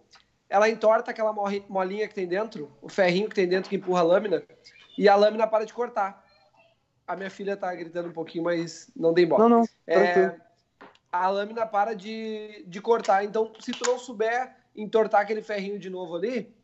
[0.49, 1.33] ela entorta aquela
[1.69, 4.43] molinha que tem dentro, o ferrinho que tem dentro que empurra a lâmina,
[4.97, 6.25] e a lâmina para de cortar.
[7.07, 9.49] A minha filha tá gritando um pouquinho, mas não dei bola.
[9.49, 9.69] Não, não.
[9.87, 10.37] É,
[11.11, 13.25] a lâmina para de, de cortar.
[13.25, 16.55] Então, se tu não souber entortar aquele ferrinho de novo ali,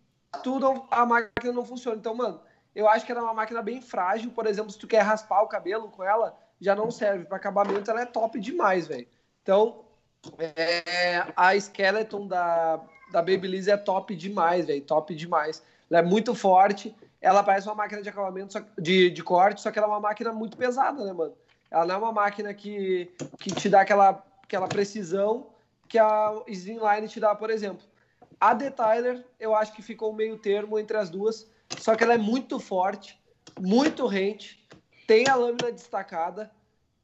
[0.45, 1.97] tu não- a máquina não funciona.
[1.97, 2.41] Então, mano,
[2.75, 4.31] eu acho que ela é uma máquina bem frágil.
[4.31, 7.25] Por exemplo, se tu quer raspar o cabelo com ela, já não serve.
[7.25, 9.09] Para acabamento, ela é top demais, velho.
[9.43, 9.86] Então,
[10.39, 12.81] é, a Skeleton da,
[13.13, 14.83] da Babyliss é top demais, velho.
[14.83, 15.63] Top demais.
[15.91, 16.95] Ela é muito forte.
[17.21, 20.01] Ela parece uma máquina de acabamento, só- de, de corte, só que ela é uma
[20.01, 21.35] máquina muito pesada, né, mano?
[21.71, 25.49] Ela não é uma máquina que, que te dá aquela, aquela precisão
[25.89, 27.85] que a Slimline te dá, por exemplo.
[28.41, 32.19] A Detailer, eu acho que ficou meio termo entre as duas, só que ela é
[32.19, 33.19] muito forte,
[33.59, 34.65] muito rente,
[35.07, 36.51] tem a lâmina destacada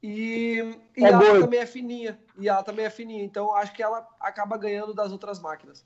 [0.03, 0.57] e,
[0.97, 2.19] e É ela também é fininha.
[2.37, 5.85] E ela também é fininha, então acho que ela acaba ganhando das outras máquinas.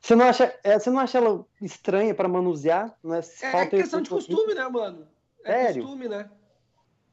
[0.00, 2.96] Você não acha, é, você não acha ela estranha pra manusear?
[3.02, 5.06] Não é, É, falta questão de costume, né, mano?
[5.44, 5.82] É Sério?
[5.82, 6.30] costume, né?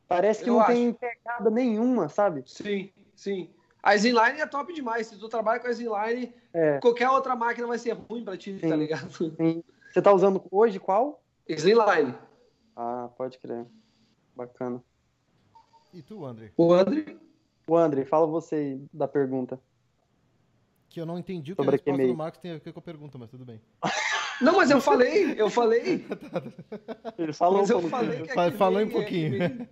[0.08, 0.72] Parece que Eu não acho.
[0.72, 2.44] tem pegada nenhuma, sabe?
[2.46, 3.54] Sim, sim.
[3.84, 5.08] A Slimline é top demais.
[5.08, 6.80] Se tu trabalha com a Slimline, É.
[6.80, 8.76] qualquer outra máquina vai ser ruim pra ti, tá Sim.
[8.76, 9.10] ligado?
[9.36, 9.64] Sim.
[9.90, 11.24] Você tá usando hoje qual?
[11.48, 12.18] Slimline.
[12.76, 13.66] Ah, pode crer.
[14.36, 14.84] Bacana.
[15.94, 16.52] E tu, André?
[16.58, 17.16] O André?
[17.68, 19.60] O André, fala você da pergunta.
[20.90, 22.12] Que eu não entendi o que Sobre a resposta Kemei.
[22.12, 23.62] do Marcos tem a ver com a pergunta, mas tudo bem.
[24.42, 26.04] Não, mas eu falei, eu falei.
[27.16, 29.38] Ele falou Mas um eu falei que Fa- aqui falou um pouquinho.
[29.38, 29.70] vem-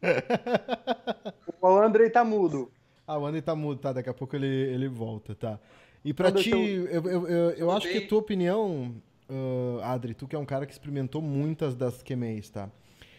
[1.60, 2.70] O Andrei tá mudo.
[3.06, 3.92] Ah, o André tá mudo, tá?
[3.92, 5.60] Daqui a pouco ele, ele volta, tá?
[6.02, 8.06] E pra ti, deixa eu, eu, eu, eu acho que Voltei.
[8.06, 8.94] a tua opinião,
[9.82, 12.70] ah, Adri, tu que é um cara que experimentou muitas das QMEs, tá?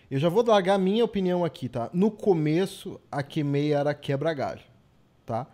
[0.09, 1.89] Eu já vou largar a minha opinião aqui, tá?
[1.91, 4.61] No começo, a QMEI era quebra-galho,
[5.25, 5.47] tá?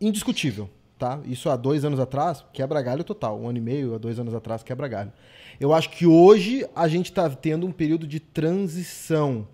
[0.00, 1.20] Indiscutível, tá?
[1.26, 3.38] Isso há dois anos atrás, quebra-galho total.
[3.38, 5.12] Um ano e meio, há dois anos atrás, quebra-galho.
[5.60, 9.46] Eu acho que hoje a gente tá tendo um período de transição,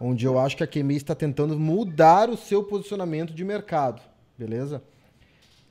[0.00, 4.02] onde eu acho que a QMEI está tentando mudar o seu posicionamento de mercado,
[4.36, 4.82] beleza?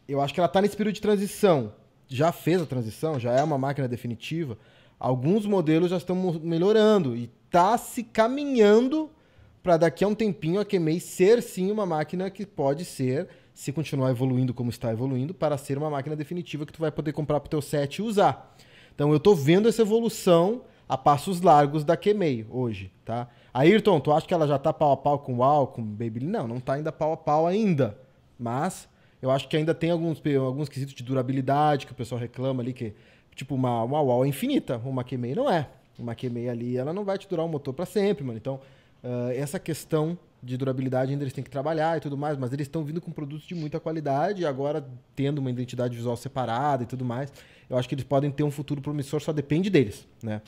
[0.08, 1.74] Eu acho que ela está nesse período de transição.
[2.08, 4.58] Já fez a transição, já é uma máquina definitiva.
[5.00, 9.10] Alguns modelos já estão melhorando e está se caminhando
[9.64, 13.72] para daqui a um tempinho a QMEI ser sim uma máquina que pode ser, se
[13.72, 17.40] continuar evoluindo como está evoluindo, para ser uma máquina definitiva que tu vai poder comprar
[17.40, 18.56] para o teu set e usar.
[18.94, 23.30] Então eu estou vendo essa evolução a passos largos da QMEI hoje, tá?
[23.54, 25.86] Ayrton, tu acha que ela já tá pau a pau com o WoW, com o
[25.86, 26.26] Baby?
[26.26, 27.98] Não, não tá ainda pau a pau ainda.
[28.38, 28.90] Mas
[29.22, 32.74] eu acho que ainda tem alguns, alguns quesitos de durabilidade que o pessoal reclama ali,
[32.74, 32.94] que
[33.40, 35.68] tipo uma, WoW é infinita, uma QMEI não é.
[35.98, 38.38] Uma QMEI ali, ela não vai te durar o motor para sempre, mano.
[38.38, 38.60] Então,
[39.04, 42.68] ah, essa questão de durabilidade ainda eles têm que trabalhar e tudo mais, mas eles
[42.68, 44.86] estão vindo com produtos de muita qualidade e agora
[45.16, 47.32] tendo uma identidade visual separada e tudo mais,
[47.70, 50.42] eu acho que eles podem ter um futuro promissor, só depende deles, né?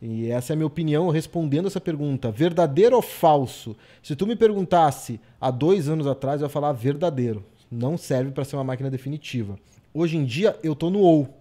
[0.00, 2.30] E essa é a minha opinião respondendo essa pergunta.
[2.30, 3.76] Verdadeiro ou falso?
[4.00, 7.44] Se tu me perguntasse há dois anos atrás, eu ia falar verdadeiro.
[7.70, 9.58] Não serve para ser uma máquina definitiva.
[9.92, 11.37] Hoje em dia, eu tô no ou.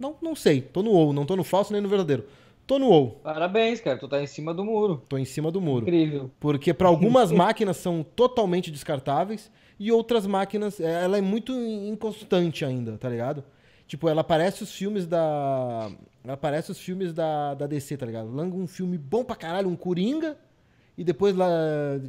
[0.00, 0.62] Não, não sei.
[0.62, 1.12] Tô no ou.
[1.12, 2.24] Não tô no falso nem no verdadeiro.
[2.66, 3.10] Tô no ou.
[3.22, 3.98] Parabéns, cara.
[3.98, 5.02] Tu tá em cima do muro.
[5.08, 5.84] Tô em cima do muro.
[5.84, 6.30] Incrível.
[6.40, 12.64] Porque para algumas máquinas são totalmente descartáveis e outras máquinas, é, ela é muito inconstante
[12.64, 13.44] ainda, tá ligado?
[13.86, 15.90] Tipo, ela parece os filmes da.
[16.24, 18.30] Ela parece os filmes da, da DC, tá ligado?
[18.30, 20.38] Lança um filme bom pra caralho, um Coringa,
[21.00, 21.48] e depois lá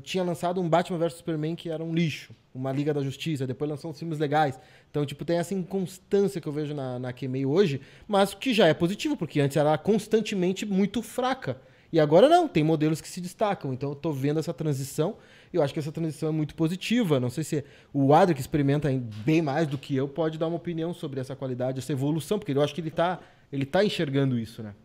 [0.03, 3.71] tinha lançado um Batman vs Superman que era um lixo, uma Liga da Justiça, depois
[3.71, 4.59] lançou uns filmes legais.
[4.89, 8.67] Então, tipo, tem essa inconstância que eu vejo na, na QMEI hoje, mas que já
[8.67, 11.55] é positivo, porque antes era constantemente muito fraca.
[11.89, 13.71] E agora não, tem modelos que se destacam.
[13.71, 15.15] Então eu tô vendo essa transição
[15.53, 17.17] e eu acho que essa transição é muito positiva.
[17.17, 17.63] Não sei se
[17.93, 21.21] o Adri, que experimenta em- bem mais do que eu, pode dar uma opinião sobre
[21.21, 23.21] essa qualidade, essa evolução, porque eu acho que ele tá,
[23.53, 24.75] ele tá enxergando isso, né?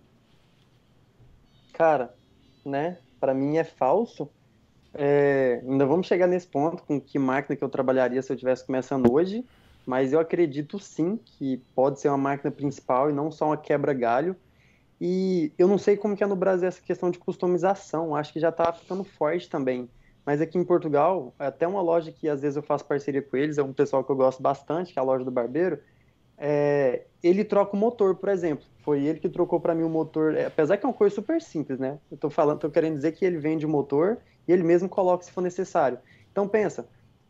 [1.72, 2.14] Cara,
[2.64, 2.98] né?
[3.20, 4.30] Pra mim é falso.
[4.94, 8.64] É, ainda vamos chegar nesse ponto com que máquina que eu trabalharia se eu estivesse
[8.66, 9.44] começando hoje,
[9.84, 14.36] mas eu acredito sim que pode ser uma máquina principal e não só uma quebra-galho.
[15.00, 18.40] E eu não sei como que é no Brasil essa questão de customização, acho que
[18.40, 19.90] já tá ficando forte também.
[20.24, 23.58] Mas aqui em Portugal, até uma loja que às vezes eu faço parceria com eles,
[23.58, 25.80] é um pessoal que eu gosto bastante, que é a loja do Barbeiro,
[26.38, 28.64] é, ele troca o motor, por exemplo.
[28.82, 31.40] Foi ele que trocou para mim o motor, é, apesar que é uma coisa super
[31.40, 31.98] simples, né?
[32.10, 35.24] Eu tô falando, tô querendo dizer que ele vende o motor e ele mesmo coloca
[35.24, 35.98] se for necessário.
[36.30, 36.88] Então pensa,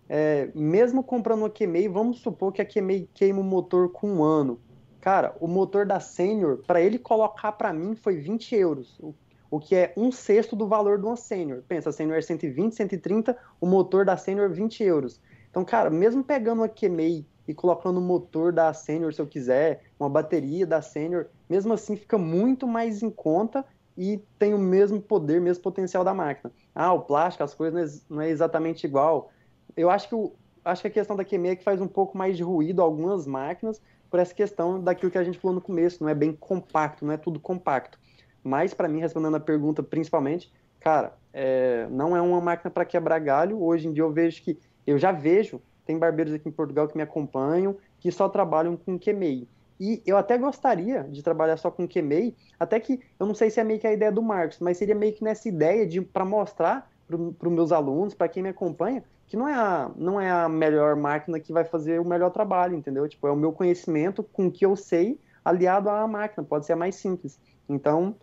[0.09, 4.23] é, mesmo comprando uma QMEI, vamos supor que a QMEI queima o motor com um
[4.23, 4.61] ano.
[5.01, 8.99] Cara, o motor da Senior, para ele colocar para mim, foi 20 euros.
[8.99, 9.15] O,
[9.51, 11.63] o que é um sexto do valor de uma Senior.
[11.67, 15.21] Pensa, a Senior é 120, 130, o motor da Senior 20 euros.
[15.49, 19.83] Então, cara, mesmo pegando uma QMEI e colocando o motor da Senior, se eu quiser,
[19.99, 23.65] uma bateria da Senior, mesmo assim fica muito mais em conta
[23.97, 26.53] e tem o mesmo poder, mesmo potencial da máquina.
[26.75, 29.31] Ah, o plástico, as coisas não é, é exatamente igual.
[29.77, 30.33] Eu acho que, o,
[30.65, 33.27] acho que a questão da QMEI é que faz um pouco mais de ruído algumas
[33.27, 33.81] máquinas,
[34.11, 37.13] por essa questão daquilo que a gente falou no começo, não é bem compacto, não
[37.13, 37.99] é tudo compacto.
[38.43, 43.19] Mas, para mim, respondendo a pergunta principalmente, cara, é, não é uma máquina para quebrar
[43.19, 43.61] galho.
[43.61, 46.97] Hoje em dia eu vejo que, eu já vejo, tem barbeiros aqui em Portugal que
[46.97, 49.49] me acompanham, que só trabalham com QMEI.
[49.79, 53.61] E eu até gostaria de trabalhar só com QMEI, até que, eu não sei se
[53.61, 56.25] é meio que a ideia do Marcos, mas seria meio que nessa ideia de para
[56.25, 60.31] mostrar para os meus alunos, para quem me acompanha, que não é, a, não é
[60.31, 63.09] a melhor máquina que vai fazer o melhor trabalho, entendeu?
[63.09, 66.75] Tipo, é o meu conhecimento com o que eu sei aliado à máquina, pode ser
[66.75, 67.39] mais simples.
[67.69, 68.17] Então,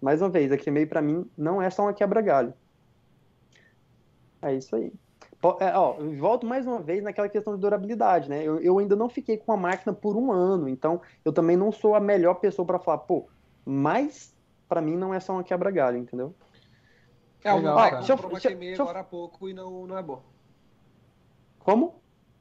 [0.00, 2.52] mais uma vez, a QMEI para mim não é só uma quebra-galho.
[4.42, 4.92] É isso aí.
[5.60, 8.42] É, ó, volto mais uma vez naquela questão de durabilidade, né?
[8.42, 11.70] Eu, eu ainda não fiquei com a máquina por um ano, então eu também não
[11.70, 13.28] sou a melhor pessoa para falar, pô,
[13.64, 14.34] mas
[14.68, 16.34] para mim não é só uma quebra-galho, entendeu?
[17.44, 19.86] É, o Legal, meu pai Deixa eu- uma deixa deixa agora há pouco e não,
[19.86, 20.22] não é boa.
[21.60, 22.00] Como?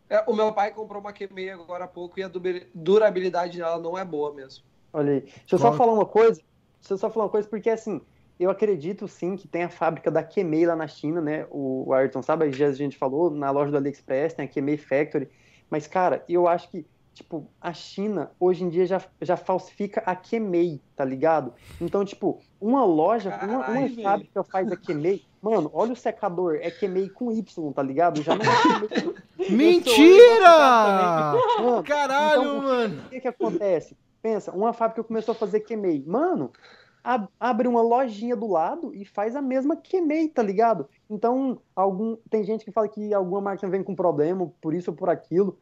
[0.10, 3.80] É, o meu pai comprou uma QMEI agora há pouco e a dura- durabilidade dela
[3.80, 4.64] não é boa mesmo.
[4.94, 5.22] Olha aí.
[5.22, 6.42] Deixa eu só falar uma coisa.
[6.80, 8.00] Deixa eu só falar uma coisa, porque assim,
[8.40, 11.46] eu acredito sim que tem a fábrica da Kemei lá na China, né?
[11.50, 14.78] O, o Ayrton sabe, já a gente falou, na loja do AliExpress, tem a Kemei
[14.78, 15.30] Factory.
[15.70, 16.86] Mas, cara, eu acho que
[17.16, 21.54] tipo, a China hoje em dia já, já falsifica a Kemei, tá ligado?
[21.80, 25.24] Então, tipo, uma loja, uma, uma Caralho, fábrica faz a Kemei.
[25.42, 28.22] Mano, olha o secador, é Kemei com Y, tá ligado?
[28.22, 29.48] Já não é.
[29.50, 30.58] Mentira!
[31.62, 33.02] Mano, Caralho, então, mano.
[33.06, 33.98] O que que acontece?
[34.22, 36.04] Pensa, uma fábrica começou a fazer Kemei.
[36.06, 36.52] Mano,
[37.40, 40.88] abre uma lojinha do lado e faz a mesma Kemei, tá ligado?
[41.10, 44.98] Então, algum, tem gente que fala que alguma máquina vem com problema, por isso ou
[44.98, 45.58] por aquilo.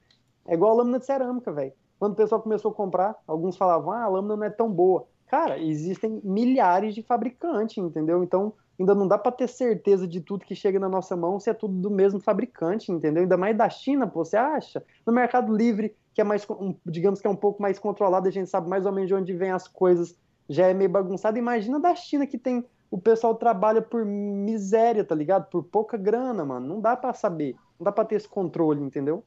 [0.48, 1.74] É igual a lâmina de cerâmica, velho.
[2.00, 5.06] Quando o pessoal começou a comprar, alguns falavam, ah, a lâmina não é tão boa.
[5.28, 8.24] Cara, existem milhares de fabricantes, entendeu?
[8.24, 11.50] Então, ainda não dá pra ter certeza de tudo que chega na nossa mão se
[11.50, 13.24] é tudo do mesmo fabricante, entendeu?
[13.24, 14.84] Ainda mais da China, pô, você acha?
[15.06, 16.46] No Mercado Livre, que é mais,
[16.86, 19.34] digamos que é um pouco mais controlado, a gente sabe mais ou menos de onde
[19.34, 20.16] vem as coisas,
[20.50, 21.38] já é meio bagunçado.
[21.38, 25.50] Imagina da China que tem o pessoal trabalha por miséria, tá ligado?
[25.50, 26.68] Por pouca grana, mano.
[26.68, 29.24] Não dá pra saber, não dá pra ter esse controle, entendeu?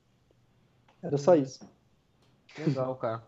[1.02, 1.60] Era só isso.
[2.58, 3.22] Legal, cara.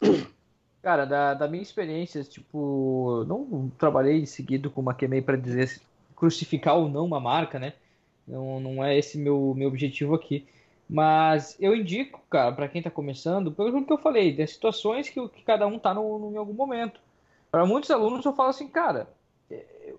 [0.82, 5.80] Cara, da, da minha experiência, tipo, não trabalhei seguido com uma Kemei para dizer se
[6.14, 7.72] crucificar ou não uma marca, né?
[8.26, 10.46] Não, não é esse meu, meu objetivo aqui.
[10.88, 15.26] Mas eu indico, cara, para quem tá começando, pelo que eu falei, das situações que,
[15.30, 17.00] que cada um tá no, no- em algum momento.
[17.54, 19.08] Para muitos alunos eu falo assim, cara,
[19.48, 19.94] é,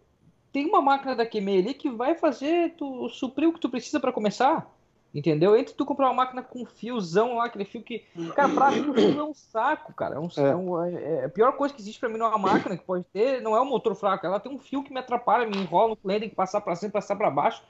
[0.52, 3.98] tem uma máquina da Kemei ali que vai fazer tu suprir o que tu precisa
[3.98, 4.70] para começar.
[5.14, 5.56] Entendeu?
[5.56, 8.04] Entre tu comprar uma máquina com fiozão lá, aquele fio que.
[8.36, 10.16] Cara, pra mim o fio é um saco, cara.
[10.16, 10.50] É, um- É.
[10.50, 13.06] é um- é- é a pior coisa que existe pra mim numa máquina que pode
[13.14, 14.26] ter não é o motor fraco.
[14.26, 16.76] Ela tem um fio que me atrapalha, me enrola no cliente, tem que passar pra
[16.76, 17.64] cima, passar pra baixo.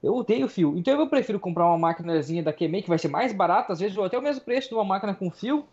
[0.00, 0.78] Eu odeio fio.
[0.78, 3.96] Então eu prefiro comprar uma máquinazinha da Kemei, que vai ser mais barata, às vezes,
[3.98, 5.66] ou até o mesmo preço de uma máquina com fio,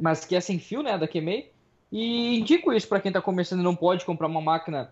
[0.00, 1.51] mas que é sem fio, né, da Kemei.
[1.92, 4.90] E indico isso pra quem tá começando e não pode comprar uma máquina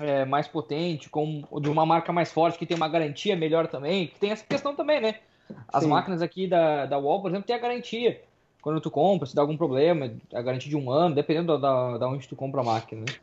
[0.00, 4.06] é, mais potente, com, de uma marca mais forte, que tem uma garantia melhor também,
[4.06, 5.16] que tem essa questão também, né?
[5.68, 5.90] As Sim.
[5.90, 8.22] máquinas aqui da, da Wall, por exemplo, tem a garantia.
[8.62, 12.08] Quando tu compra, se dá algum problema, a garantia de um ano, dependendo da, da,
[12.08, 13.14] onde tu compra a máquina, né?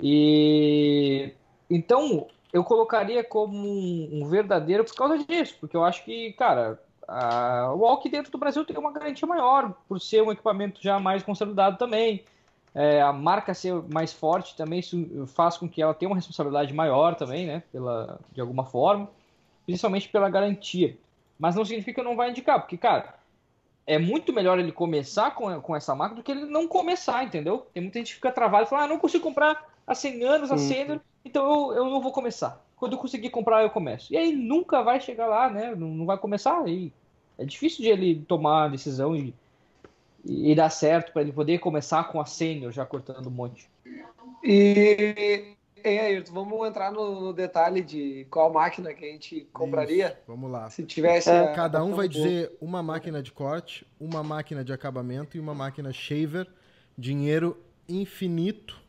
[0.00, 1.32] E
[1.68, 6.78] então eu colocaria como um, um verdadeiro por causa disso, porque eu acho que, cara,
[7.08, 11.22] a aqui dentro do Brasil tem uma garantia maior, por ser um equipamento já mais
[11.22, 12.22] consolidado também.
[12.74, 16.72] É, a marca ser mais forte também isso faz com que ela tenha uma responsabilidade
[16.72, 17.62] maior também, né?
[17.70, 19.10] Pela, de alguma forma,
[19.66, 20.96] principalmente pela garantia.
[21.38, 23.14] Mas não significa que não vai indicar, porque, cara,
[23.86, 27.66] é muito melhor ele começar com, com essa marca do que ele não começar, entendeu?
[27.74, 30.52] Tem muita gente que fica travada e fala, ah, não consigo comprar há 100 anos
[30.52, 30.68] a Sim.
[30.68, 32.64] Senior, então eu, eu não vou começar.
[32.76, 34.12] Quando eu conseguir comprar, eu começo.
[34.12, 35.74] E aí nunca vai chegar lá, né?
[35.74, 36.66] Não, não vai começar.
[36.68, 36.92] E
[37.38, 39.34] é difícil de ele tomar a decisão e,
[40.24, 43.68] e, dar certo para ele poder começar com a Senior já cortando um monte.
[44.42, 50.06] E, hein, Ayrton, vamos entrar no, no detalhe de qual máquina que a gente compraria
[50.08, 50.68] Isso, Vamos lá.
[50.70, 51.30] se tivesse.
[51.30, 55.40] É, a- Cada um vai dizer uma máquina de corte, uma máquina de acabamento e
[55.40, 56.46] uma máquina shaver.
[56.96, 57.56] Dinheiro
[57.88, 58.80] infinito.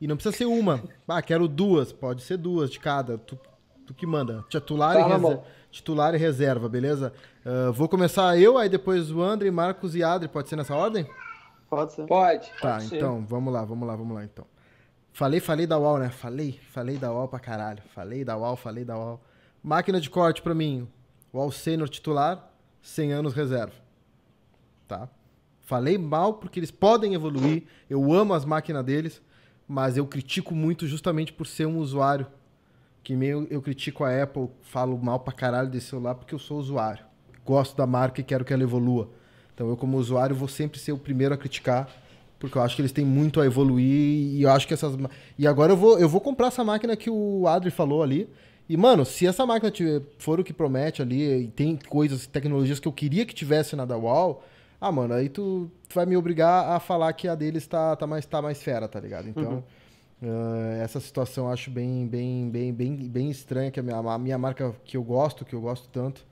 [0.00, 0.82] E não precisa ser uma.
[1.06, 1.92] Ah, quero duas.
[1.92, 3.18] Pode ser duas de cada.
[3.18, 3.36] Tu,
[3.88, 4.44] tu que manda.
[4.50, 7.10] Titular, Tá e reserva, titular e reserva, beleza?
[7.44, 10.28] Ah, vou começar eu, aí depois o André, Marcos e Adri.
[10.28, 11.08] Pode ser nessa ordem?
[11.70, 12.06] Pode ser.
[12.06, 12.46] Pode.
[12.60, 12.96] Tá, Pode ser.
[12.96, 14.44] então, vamos lá, vamos lá, vamos lá, então.
[15.10, 16.10] Falei, falei da UAU, né?
[16.10, 17.82] Falei, falei da UAU pra caralho.
[17.94, 19.20] Falei da UAU, falei da UAU.
[19.62, 20.86] Máquina de corte pra mim.
[21.32, 22.52] UAU Sênior titular,
[22.82, 23.72] 100 anos reserva.
[24.86, 25.08] Tá?
[25.62, 27.64] Falei mal porque eles podem evoluir.
[27.88, 29.20] Eu amo as máquinas deles,
[29.66, 32.26] mas eu critico muito justamente por ser um usuário.
[33.08, 36.58] Que meio eu critico a Apple, falo mal pra caralho desse celular porque eu sou
[36.58, 37.06] usuário.
[37.42, 39.08] Gosto da marca e quero que ela evolua.
[39.54, 41.88] Então eu, como usuário, vou sempre ser o primeiro a criticar,
[42.38, 44.94] porque eu acho que eles têm muito a evoluir e eu acho que essas.
[45.38, 48.28] E agora eu vou, eu vou comprar essa máquina que o Adri falou ali.
[48.68, 49.72] E, mano, se essa máquina
[50.18, 53.86] for o que promete ali, e tem coisas, tecnologias que eu queria que tivesse na
[53.86, 54.44] da Wall,
[54.78, 58.06] ah, mano, aí tu, tu vai me obrigar a falar que a deles tá, tá,
[58.06, 59.30] mais, tá mais fera, tá ligado?
[59.30, 59.64] Então.
[60.22, 64.18] Eh, essa situação eu acho bem, bem, bem, bem, bem estranha, que a minha, a
[64.18, 66.26] minha marca que eu gosto, que eu gosto tanto,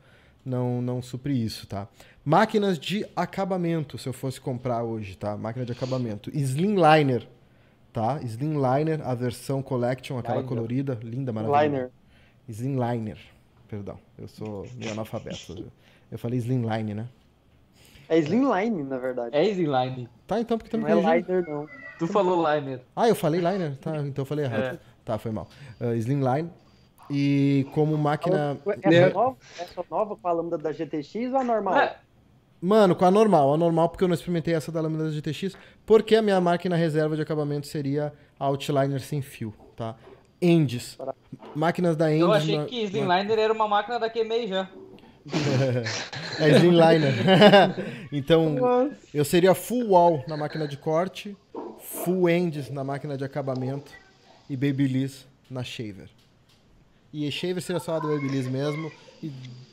[0.45, 1.89] não, não supre isso, tá?
[2.25, 5.37] Máquinas de acabamento, se eu fosse comprar hoje, tá?
[5.37, 6.31] Máquina de acabamento.
[6.37, 7.29] Slimliner,
[7.93, 8.21] tá?
[8.23, 10.49] Slimliner, a versão Collection, aquela Liner.
[10.49, 11.65] colorida, linda, maravilhosa.
[11.65, 11.91] Liner.
[12.49, 13.19] Slimliner,
[13.69, 15.71] perdão, eu sou meio analfabeto.
[16.09, 17.09] Eu falei Slimline, né?
[18.09, 19.35] É Slimline, na verdade.
[19.35, 20.09] É Easyline.
[20.25, 21.69] Tá, então, porque não também é Liner, não.
[21.99, 22.81] Tu falou Liner.
[22.95, 23.77] Ah, eu falei Liner?
[23.79, 24.75] Tá, então eu falei errado.
[24.75, 24.79] É.
[25.05, 25.49] Tá, foi mal.
[25.81, 26.51] Uh, Slimline.
[27.11, 28.59] E como máquina.
[28.83, 29.09] Essa, Né?
[29.11, 31.79] nova, essa nova com a lâmina da GTX ou a normal?
[31.79, 31.97] É,
[32.61, 33.55] Mano, com a normal.
[33.55, 35.57] A normal porque eu não experimentei essa da lâmina da GTX.
[35.85, 39.95] Porque a minha máquina reserva de acabamento seria a Outliner sem fio, tá?
[40.43, 40.99] Endes.
[41.55, 42.23] Máquinas da Endes.
[42.23, 44.69] eu achei na- que Slimliner era uma máquina da Kemei já.
[46.39, 47.15] É Slimliner.
[48.13, 51.37] então, eu seria full wall na máquina de corte,
[51.87, 53.93] full ends na máquina de acabamento
[54.51, 56.09] e Babyliss na shaver.
[57.13, 58.91] E shaver seria só a do Babyliss mesmo.
[59.23, 59.31] E...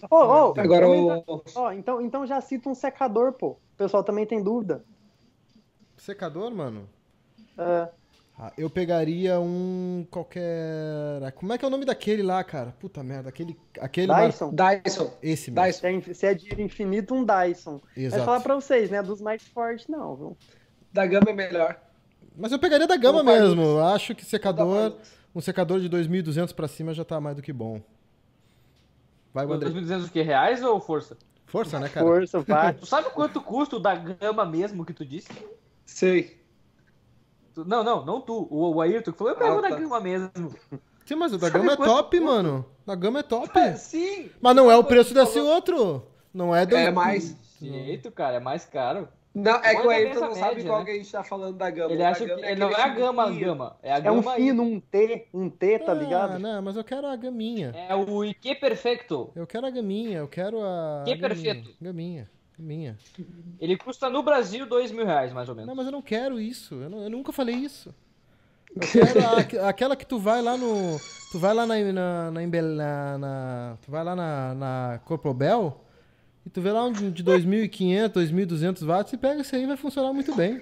[0.10, 0.16] Oh,
[0.56, 1.44] oh, Agora então, o.
[1.56, 3.50] ó, então, então já cita um secador, pô.
[3.50, 4.84] O pessoal também tem dúvida.
[5.98, 6.88] Secador, mano?
[7.58, 7.88] É,
[8.38, 11.32] Ah, eu pegaria um qualquer.
[11.36, 12.72] Como é que é o nome daquele lá, cara?
[12.80, 13.58] Puta merda, aquele.
[13.80, 14.54] aquele lá- Dyson.
[14.54, 15.14] Dyson.
[15.22, 15.66] Esse mesmo.
[15.66, 16.02] Dyson.
[16.02, 17.80] Se é, se é de infinito, um Dyson.
[17.96, 18.26] Mas Exato.
[18.26, 19.02] falar pra vocês, né?
[19.04, 20.38] Dos mais fortes, não, viu?
[20.92, 21.80] Da gama é melhor.
[22.38, 23.62] Mas eu pegaria da gama mesmo.
[23.62, 24.96] Eu acho que secador.
[25.36, 27.82] Um secador de 2.200 pra cima já tá mais do que bom.
[29.34, 29.70] Vai, André.
[29.70, 30.22] 2.200 o quê?
[30.22, 31.18] Reais ou força?
[31.46, 32.06] Força, né, cara?
[32.06, 32.74] Força, vai.
[32.80, 35.30] Tu sabe quanto custa o da gama mesmo que tu disse?
[35.86, 36.40] Sei.
[37.54, 38.48] Tu- Não, não, não tu.
[38.50, 39.76] O, o Ayrton que falou, eu pego Ah, da tá.
[39.76, 40.32] gama mesmo.
[41.06, 42.34] Sim, mas o da Sabe gama é top, custa?
[42.34, 42.66] mano.
[42.86, 43.50] Da gama é top.
[43.60, 44.30] Ah, Sim!
[44.42, 46.06] Mas não é o preço desse outro.
[46.34, 46.76] Não é do.
[46.76, 47.36] É mais.
[47.60, 49.08] Jeito, cara, é mais caro.
[49.36, 50.86] Não, é que o Ayrton não sabe média, qual né?
[50.86, 51.92] que a gente tá falando da gama.
[51.92, 53.78] Ele acha que gama ele não é a gama, a gama.
[53.82, 56.40] É a É gama um fino, um T, um T, tá Ah, ligado?
[56.40, 57.74] não, mas eu quero a gaminha.
[57.90, 59.32] É o IQ Perfecto.
[59.36, 61.04] Eu quero a gaminha, eu quero a.
[61.06, 61.72] Que perfeito.
[61.82, 62.30] Gaminha.
[62.60, 62.96] Gaminha.
[63.60, 65.68] Ele custa no Brasil 2 mil reais, mais ou menos.
[65.68, 66.76] Não, mas eu não quero isso.
[66.76, 67.94] Eu, não- eu nunca falei isso.
[68.76, 71.00] Eu quero a- aqu- aquela que tu vai lá no.
[71.32, 71.76] Tu vai lá na.
[71.80, 75.83] na, na, na- na- tu vai lá na, na Corpobel
[76.46, 79.78] e tu vê lá um de de 2.500, 2.200 watts e pega isso aí vai
[79.78, 80.62] funcionar muito bem.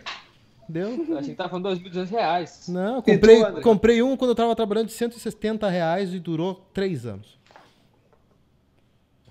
[0.69, 1.05] Entendeu?
[1.09, 2.67] Eu achei que tava falando 2.200 reais.
[2.69, 6.19] Não, eu E tu, comprei, comprei um quando eu tava trabalhando de 170 reais e
[6.19, 7.41] durou 3 anos.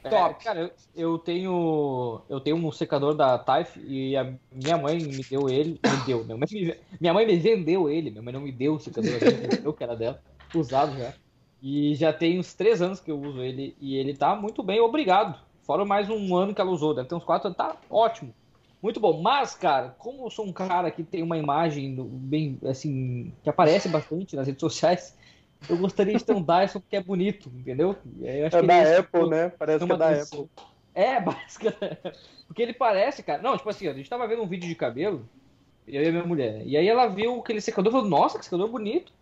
[0.02, 0.42] É, Top.
[0.42, 5.22] cara, eu, eu tenho eu tenho um secador da Taif e a minha mãe me
[5.22, 8.40] deu ele, me deu, minha mãe me, minha mãe me vendeu ele, minha mãe não
[8.40, 9.12] me deu o secador,
[9.62, 10.20] deu que era dela,
[10.54, 11.12] usado já.
[11.62, 14.80] E já tem uns três anos que eu uso ele e ele tá muito bem,
[14.80, 15.38] obrigado.
[15.70, 18.34] Fora mais um ano que ela usou, deve ter uns quatro anos, tá ótimo.
[18.82, 19.22] Muito bom.
[19.22, 23.48] Mas, cara, como eu sou um cara que tem uma imagem do- bem, assim, que
[23.48, 25.16] aparece bastante nas redes sociais,
[25.68, 27.94] eu gostaria de ter um Dyson que é bonito, entendeu?
[28.20, 29.50] É que da Apple, né?
[29.50, 30.40] Parece que é da atenção.
[30.40, 30.64] Apple.
[30.92, 32.18] É, basicamente.
[32.48, 33.40] Porque ele parece, cara.
[33.40, 35.24] Não, tipo assim, a gente tava vendo um vídeo de cabelo,
[35.86, 36.66] eu e a minha mulher?
[36.66, 39.12] E aí ela viu aquele secador e falou, nossa, que secador bonito.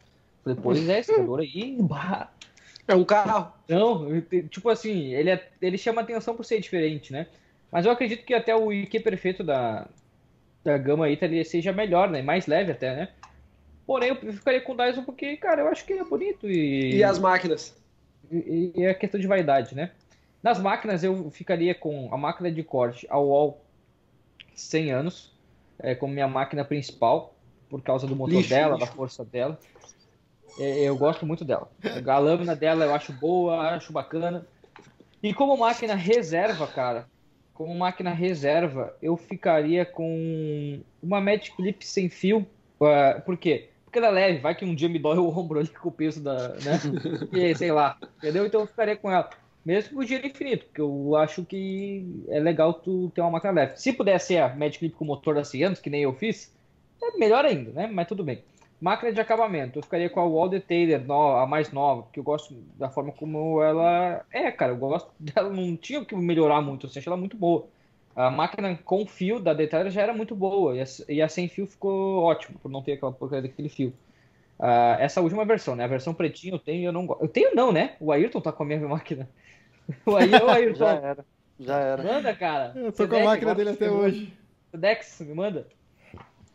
[0.46, 2.32] Eu Falei, pois é, esse secador aí, bah.
[2.88, 3.52] É um carro.
[3.68, 7.26] Não, tipo assim, ele, é- ele chama atenção por ser diferente, né?
[7.70, 9.86] Mas eu acredito que até o IQ perfeito da,
[10.64, 12.22] da gama aí ele seja melhor, né?
[12.22, 13.08] Mais leve até, né?
[13.86, 16.96] Porém, eu ficaria com o Dyson porque, cara, eu acho que ele é bonito e...
[16.96, 17.76] E as máquinas?
[18.30, 19.90] E e é questão de vaidade, né?
[20.42, 23.62] Nas máquinas eu ficaria com a máquina de corte a Wall
[24.54, 25.32] 100 anos,
[25.78, 27.34] é, como minha máquina principal,
[27.68, 28.86] por causa do motor Lixo, dela, lixo.
[28.86, 29.58] da força dela.
[30.58, 31.70] É, eu gosto muito dela.
[32.06, 34.46] A lâmina dela eu acho boa, acho bacana.
[35.22, 37.06] E como máquina reserva, cara,
[37.54, 42.46] como máquina reserva, eu ficaria com uma Magic Clip sem fio.
[42.80, 43.68] ah, por quê?
[43.84, 45.92] Porque ela é leve, vai que um dia me dói o ombro ali com o
[45.92, 46.78] peso da, né?
[47.32, 48.46] E, sei lá, entendeu?
[48.46, 49.30] Então eu ficaria com ela.
[49.64, 53.76] Mesmo o giro infinito, porque eu acho que é legal tu ter uma máquina leve.
[53.76, 56.54] Se puder ser a Magic Clip com motor da Cianos, que nem eu fiz,
[57.02, 57.86] é melhor ainda, né?
[57.86, 58.42] Mas tudo bem.
[58.80, 62.54] Máquina de acabamento, eu ficaria com a Wall Detailer, a mais nova, porque eu gosto
[62.76, 64.72] da forma como ela é, cara.
[64.72, 67.66] Eu gosto dela, não tinha o que melhorar muito, eu achei ela muito boa.
[68.14, 71.48] A máquina com fio da Detailer já era muito boa, e a, e a sem
[71.48, 73.92] fio ficou ótimo, por não ter aquela porcaria daquele fio.
[74.58, 75.84] Ah, essa última versão, né?
[75.84, 77.22] A versão pretinha eu tenho e eu não gosto.
[77.22, 77.94] Eu tenho não, né?
[78.00, 79.28] O Ayrton tá com a minha máquina.
[80.04, 81.24] O Ayrton, Já era.
[81.58, 82.02] Já era.
[82.02, 82.72] manda, cara.
[82.76, 84.32] Eu tô com a máquina dele até hoje.
[84.72, 85.66] Dex, me manda.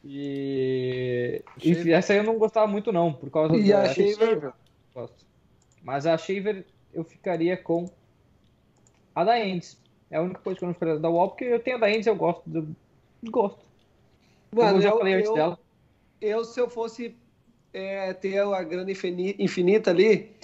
[0.03, 1.41] E...
[1.61, 3.83] E essa aí eu não gostava muito não, por causa E da...
[3.83, 4.53] a Shaver?
[5.81, 7.89] Mas a Shaver eu ficaria com
[9.15, 9.77] a da Endes.
[10.11, 11.89] É a única coisa que eu não ficaria da Wall, porque eu tenho a da
[11.89, 12.43] Endes e eu gosto.
[12.49, 12.75] do-
[13.25, 13.59] Gosto.
[14.53, 15.59] Mano, eu já eu, falei antes eu, dela.
[16.21, 17.15] eu, se eu fosse
[17.73, 20.35] é, ter a grana infini- infinita ali,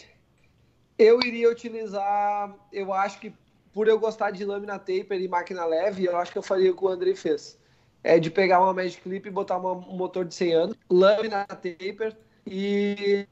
[0.98, 3.32] eu iria utilizar, eu acho que
[3.72, 6.76] por eu gostar de lâmina taper e máquina leve, eu acho que eu faria o
[6.76, 7.60] que o André fez.
[8.04, 11.46] É de pegar uma Magic Clip e botar uma- um motor de 100 anos, lâmina
[11.46, 12.16] taper
[12.46, 13.28] e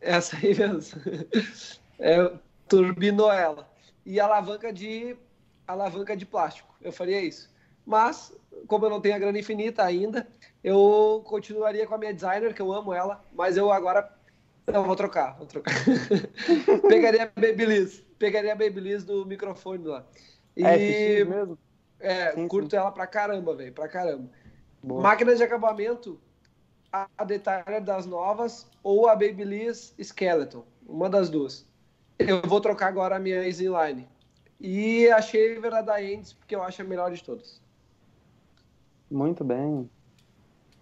[0.00, 1.00] essa aí mesmo.
[1.98, 2.30] É,
[2.68, 3.66] turbinou ela.
[4.04, 5.16] E alavanca de
[5.66, 6.74] alavanca de plástico.
[6.82, 7.50] Eu faria isso.
[7.86, 10.28] Mas, como eu não tenho a grana infinita ainda,
[10.62, 14.12] eu continuaria com a minha designer, que eu amo ela, mas eu agora
[14.66, 15.72] não vou trocar, vou trocar.
[16.88, 20.04] pegaria a Babyliss, pegaria a Babyliss do microfone lá.
[20.56, 21.58] E É mesmo?
[22.00, 24.28] É, Sim, curto ela pra caramba, velho, pra caramba.
[24.82, 25.02] Boa.
[25.02, 26.20] Máquina de acabamento,
[26.92, 31.66] a Detailer das novas ou a Babyliss Skeleton, uma das duas.
[32.18, 34.08] Eu vou trocar agora a minha Easyline.
[34.58, 37.60] E a Shaver a da Endes, porque eu acho a melhor de todas.
[39.10, 39.90] Muito bem.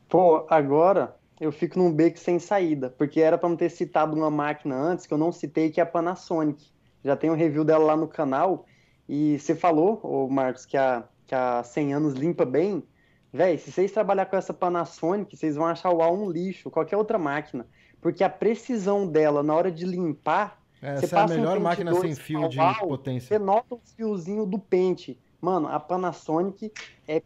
[0.09, 4.31] Pô, agora eu fico num beco sem saída, porque era para não ter citado uma
[4.31, 6.73] máquina antes, que eu não citei, que é a Panasonic.
[7.05, 8.65] Já tem um review dela lá no canal,
[9.09, 12.83] e você falou, ô Marcos, que a, que a 100 anos limpa bem.
[13.33, 16.97] Véi, se vocês trabalhar com essa Panasonic, vocês vão achar o A um lixo, qualquer
[16.97, 17.67] outra máquina.
[18.01, 20.61] Porque a precisão dela na hora de limpar.
[20.81, 23.39] você Essa é a um melhor pente máquina sem fio de oval, Você potência.
[23.39, 25.19] nota os fiozinhos do pente.
[25.41, 26.73] Mano, a Panasonic
[27.09, 27.23] é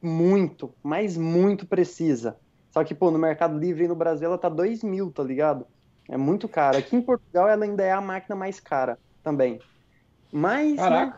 [0.00, 2.36] muito, mas muito precisa.
[2.70, 5.66] Só que, pô, no Mercado Livre e no Brasil ela tá 2 mil, tá ligado?
[6.08, 6.78] É muito cara.
[6.78, 9.60] Aqui em Portugal ela ainda é a máquina mais cara também.
[10.32, 11.14] Mas, né,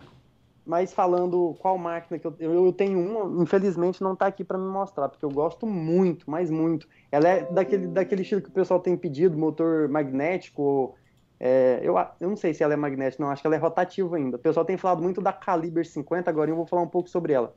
[0.66, 4.58] mas falando qual máquina que eu, eu, eu tenho uma, infelizmente não tá aqui para
[4.58, 6.88] me mostrar, porque eu gosto muito, mas muito.
[7.12, 10.96] Ela é daquele, daquele estilo que o pessoal tem pedido, motor magnético.
[11.38, 14.16] é, eu, eu não sei se ela é magnética, não, acho que ela é rotativa
[14.16, 14.36] ainda.
[14.36, 17.34] O pessoal tem falado muito da Caliber 50, agora eu vou falar um pouco sobre
[17.34, 17.54] ela.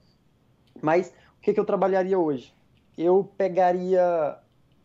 [0.82, 2.54] Mas o que, que eu trabalharia hoje?
[2.98, 4.38] Eu pegaria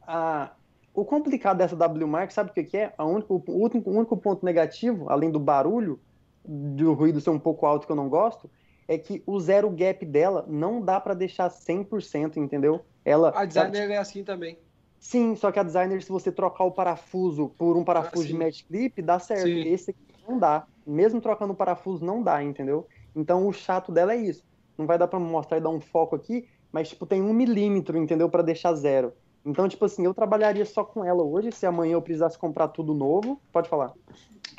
[0.06, 0.52] a.
[0.94, 2.92] O complicado dessa W Mark, sabe o que, que é?
[2.98, 5.98] A único, o, único, o único ponto negativo, além do barulho,
[6.44, 8.50] do ruído ser um pouco alto que eu não gosto,
[8.88, 12.84] é que o zero gap dela não dá para deixar 100%, entendeu?
[13.04, 14.58] Ela, A designer é assim também.
[14.98, 18.34] Sim, só que a designer, se você trocar o parafuso por um parafuso Ah, de
[18.34, 19.46] match clip, dá certo.
[19.46, 19.62] Sim.
[19.62, 20.64] Esse aqui não dá.
[20.86, 22.86] Mesmo trocando o parafuso, não dá, entendeu?
[23.14, 24.44] Então o chato dela é isso.
[24.78, 27.98] Não vai dar pra mostrar e dar um foco aqui, mas tipo, tem um milímetro,
[27.98, 28.28] entendeu?
[28.28, 29.12] Pra deixar zero.
[29.44, 31.50] Então, tipo assim, eu trabalharia só com ela hoje.
[31.50, 33.92] Se amanhã eu precisasse comprar tudo novo, pode falar.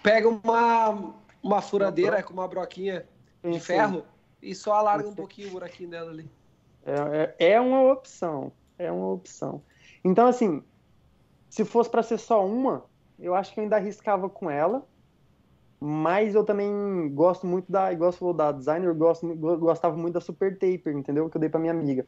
[0.03, 1.13] Pega uma,
[1.43, 3.05] uma furadeira com uma broquinha
[3.43, 4.05] de Sim, ferro
[4.41, 6.29] e só alarga um pouquinho o buraquinho dela ali.
[6.85, 8.51] É, é, é uma opção.
[8.79, 9.61] É uma opção.
[10.03, 10.63] Então, assim,
[11.49, 12.85] se fosse pra ser só uma,
[13.19, 14.85] eu acho que eu ainda arriscava com ela.
[15.79, 20.57] Mas eu também gosto muito da, igual você da designer, gosto, gostava muito da Super
[20.57, 21.29] Taper, entendeu?
[21.29, 22.07] Que eu dei pra minha amiga.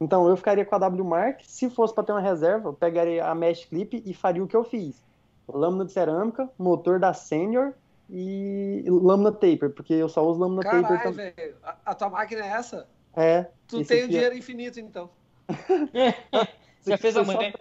[0.00, 1.40] Então, eu ficaria com a W Mark.
[1.42, 4.56] Se fosse pra ter uma reserva, eu pegaria a Mesh Clip e faria o que
[4.56, 5.02] eu fiz.
[5.48, 7.74] Lâmina de cerâmica, motor da Senior
[8.08, 11.56] e lâmina taper, porque eu só uso lâmina taper Caralho, velho.
[11.62, 12.88] A, a tua máquina é essa?
[13.14, 13.46] É.
[13.66, 15.10] Tu tem o é- dinheiro infinito, então.
[16.86, 17.52] Já fez a foi só mãe?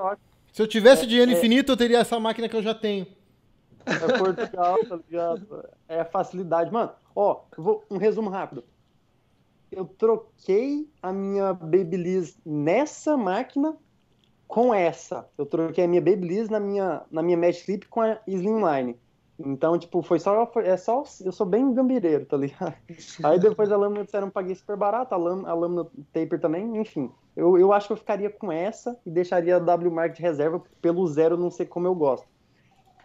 [0.54, 3.08] Se eu tivesse dinheiro é- infinito, eu teria essa máquina que eu já tenho.
[3.86, 5.70] É Portugal, tá ligado?
[5.88, 6.72] É a facilidade.
[6.72, 8.64] Mano, ó, eu vou, um resumo rápido.
[9.72, 13.76] Eu troquei a minha Babyliss nessa máquina
[14.48, 15.28] com essa.
[15.38, 18.98] Eu troquei a minha Babyliss na minha, na minha Mesh Clip com a Slimline.
[19.38, 22.74] Então, tipo, foi só, é só, eu sou bem gambireiro, tá ligado?
[23.24, 27.12] Aí depois a lâmina eu paguei super barato, a lâmina, a lâmina taper também, enfim.
[27.36, 30.64] Eu, eu acho que eu ficaria com essa e deixaria a W Mark de reserva
[30.82, 32.26] pelo zero, não sei como eu gosto.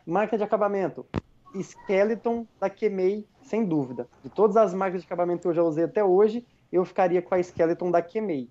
[0.07, 1.05] Marca de acabamento.
[1.53, 4.09] Skeleton da Kemei, sem dúvida.
[4.23, 7.35] De todas as marcas de acabamento que eu já usei até hoje, eu ficaria com
[7.35, 8.49] a Skeleton da Kemei.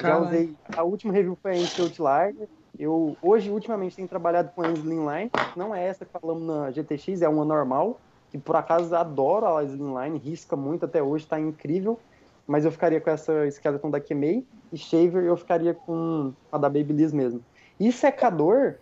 [0.00, 0.56] Já usei.
[0.76, 2.48] A última review foi a Enfield Larger.
[2.80, 5.30] Eu, hoje, ultimamente, tenho trabalhado com a Slimline.
[5.54, 8.00] Não é essa com a lâmina GTX, é uma normal.
[8.30, 12.00] Que por acaso adoro a Slimline, risca muito até hoje, tá incrível.
[12.46, 14.46] Mas eu ficaria com essa Skeleton da Kemei.
[14.72, 17.44] E Shaver eu ficaria com a da Babyliss mesmo.
[17.78, 18.76] E secador,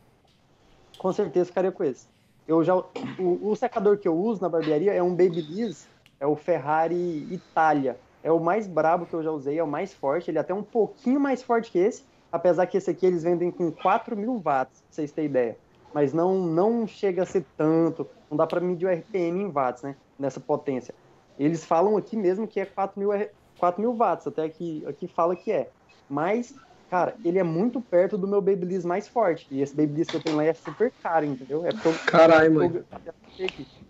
[0.96, 2.06] com certeza ficaria com esse.
[2.46, 5.88] Eu já, o, o secador que eu uso na barbearia é um Babyliss,
[6.20, 7.98] é o Ferrari Itália.
[8.22, 10.30] É o mais brabo que eu já usei, é o mais forte.
[10.30, 13.50] Ele é até um pouquinho mais forte que esse, apesar que esse aqui eles vendem
[13.50, 15.58] com 4 mil watts, pra vocês terem ideia.
[15.92, 19.82] Mas não, não chega a ser tanto, não dá para medir o RPM em watts,
[19.82, 19.96] né?
[20.18, 20.94] Nessa potência.
[21.38, 25.08] Eles falam aqui mesmo que é 4 mil, R- 4 mil watts, até aqui, aqui
[25.08, 25.70] fala que é.
[26.08, 26.52] Mas,
[26.88, 29.46] cara, ele é muito perto do meu Babyliss mais forte.
[29.50, 31.64] E esse Babyliss que eu tenho lá é super caro, entendeu?
[31.64, 32.86] É porque eu, Caralho, eu-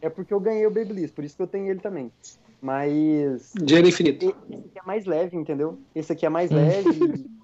[0.01, 2.13] é porque eu ganhei o Babyliss, por isso que eu tenho ele também.
[2.61, 4.27] Mas Dinheiro infinito.
[4.27, 5.79] esse aqui é mais leve, entendeu?
[5.95, 6.91] Esse aqui é mais leve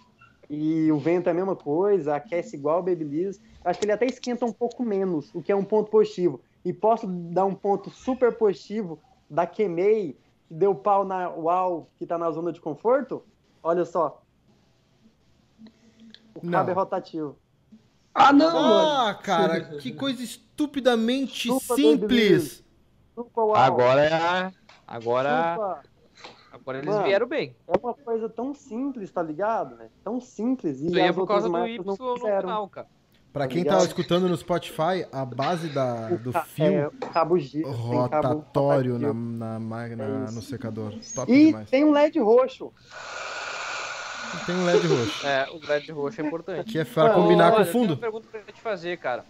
[0.48, 3.40] e, o vento é a mesma coisa, aquece igual o Babyliss.
[3.64, 6.40] Acho que ele até esquenta um pouco menos, o que é um ponto positivo.
[6.64, 8.98] E posso dar um ponto super positivo
[9.28, 10.16] da Kemei,
[10.46, 13.22] que deu pau na UAU, que tá na zona de conforto?
[13.62, 14.22] Olha só.
[16.34, 16.52] O Não.
[16.52, 17.36] cabo é rotativo.
[18.14, 19.08] Ah, não, mano.
[19.08, 22.62] Ah, cara, que coisa estupidamente Chupa, simples.
[23.54, 24.52] Agora é a.
[24.86, 25.93] Agora, Chupa.
[26.54, 27.04] Agora eles Mano.
[27.04, 27.56] vieram bem.
[27.66, 29.76] É uma coisa tão simples, tá ligado?
[29.76, 29.90] velho?
[30.02, 30.80] Tão simples.
[30.80, 32.86] E Isso aí é por causa do Y não no final, cara.
[33.32, 33.80] Pra quem Obrigado.
[33.80, 37.72] tá escutando no Spotify, a base da, do fio é, cabo G, tem
[38.08, 40.34] cabo rotatório na, na máquina, É isso.
[40.36, 40.92] no secador.
[41.16, 41.68] Top E demais.
[41.68, 42.72] tem um LED roxo.
[44.46, 45.26] Tem um LED roxo.
[45.26, 46.70] É, o LED roxo é importante.
[46.72, 47.94] Que é pra Não, combinar com Olha, o eu tenho fundo.
[47.94, 49.24] uma pergunta pra te fazer, cara.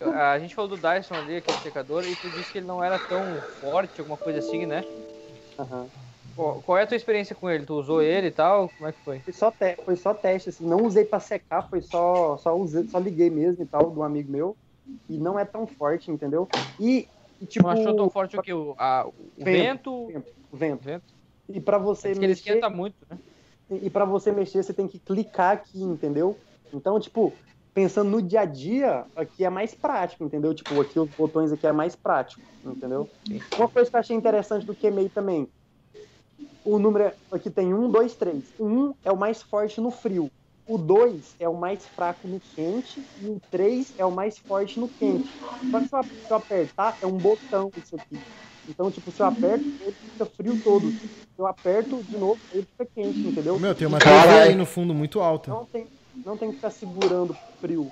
[0.00, 2.98] A gente falou do Dyson ali, aquele secador, e tu disse que ele não era
[2.98, 3.20] tão
[3.60, 4.82] forte, alguma coisa assim, né?
[5.58, 5.86] Aham.
[6.40, 7.64] Qual qual é a tua experiência com ele?
[7.66, 8.70] Tu usou ele e tal?
[8.70, 9.24] Como é que foi?
[9.24, 12.86] Foi só, te- foi só teste, assim, não usei pra secar, foi só, só, usei,
[12.88, 14.58] só liguei mesmo e tal, do amigo meu.
[15.08, 16.52] E não é tão forte, entendeu?
[16.78, 17.10] E,
[17.40, 17.66] e, tipo.
[17.66, 18.52] Não achou tão forte o que?
[18.52, 19.80] O, a- o Vento,
[20.12, 20.16] vento?
[20.50, 20.82] o vento.
[20.82, 21.14] vento?
[21.48, 22.32] E pra você que ele mexer.
[22.32, 23.18] esquenta muito, né?
[23.70, 26.40] E para você mexer, você tem que clicar aqui, entendeu?
[26.72, 27.40] Então, tipo,
[27.74, 30.54] pensando no dia a dia, aqui é mais prático, entendeu?
[30.54, 33.10] Tipo, aqui os botões aqui é mais prático, entendeu?
[33.56, 35.52] Uma coisa que eu achei interessante do QMEI também.
[36.64, 38.52] O número é- aqui tem um, dois, três.
[38.58, 40.30] O um é o mais forte no frio.
[40.66, 44.78] O 2 é o mais fraco no quente e o 3 é o mais forte
[44.78, 45.28] no quente.
[45.68, 48.16] Só que se eu, se eu apertar, é um botão isso aqui.
[48.68, 50.90] Então, tipo, se eu aperto, ele fica frio todo.
[50.90, 53.58] Se eu aperto de novo, ele fica quente, entendeu?
[53.58, 53.98] Meu, tem uma.
[53.98, 55.50] TV aí no fundo muito alta.
[55.50, 55.88] Não tem,
[56.24, 57.90] não tem que ficar segurando frio.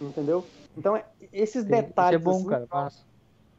[0.00, 0.44] Entendeu?
[0.76, 2.20] Então, é- esses Isso detalhes.
[2.20, 2.66] é bom, assim, cara.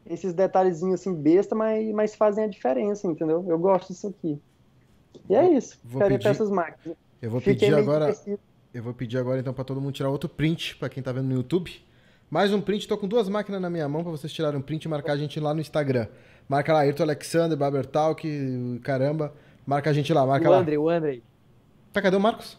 [0.09, 3.43] Esses detalhezinhos assim, besta, mas, mas fazem a diferença, entendeu?
[3.47, 4.39] Eu gosto disso aqui.
[5.29, 5.77] E é isso.
[5.83, 6.97] Vou pedir- pra essas máquinas.
[7.21, 8.15] Eu vou Fiquei pedir agora.
[8.73, 11.25] Eu vou pedir agora então pra todo mundo tirar outro print pra quem tá vendo
[11.27, 11.71] no YouTube.
[12.29, 14.83] Mais um print, tô com duas máquinas na minha mão pra vocês tirarem um print
[14.83, 16.07] e marcar a gente lá no Instagram.
[16.47, 19.33] Marca lá, Ayrton Alexander, Barber Talk, caramba.
[19.65, 20.57] Marca a gente lá, marca O lá.
[20.59, 21.21] André, o André.
[21.91, 22.57] Tá, cadê o Marcos?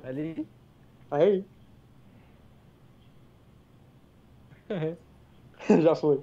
[0.00, 0.46] Tá ali.
[1.10, 1.44] Aí.
[5.82, 6.20] Já foi.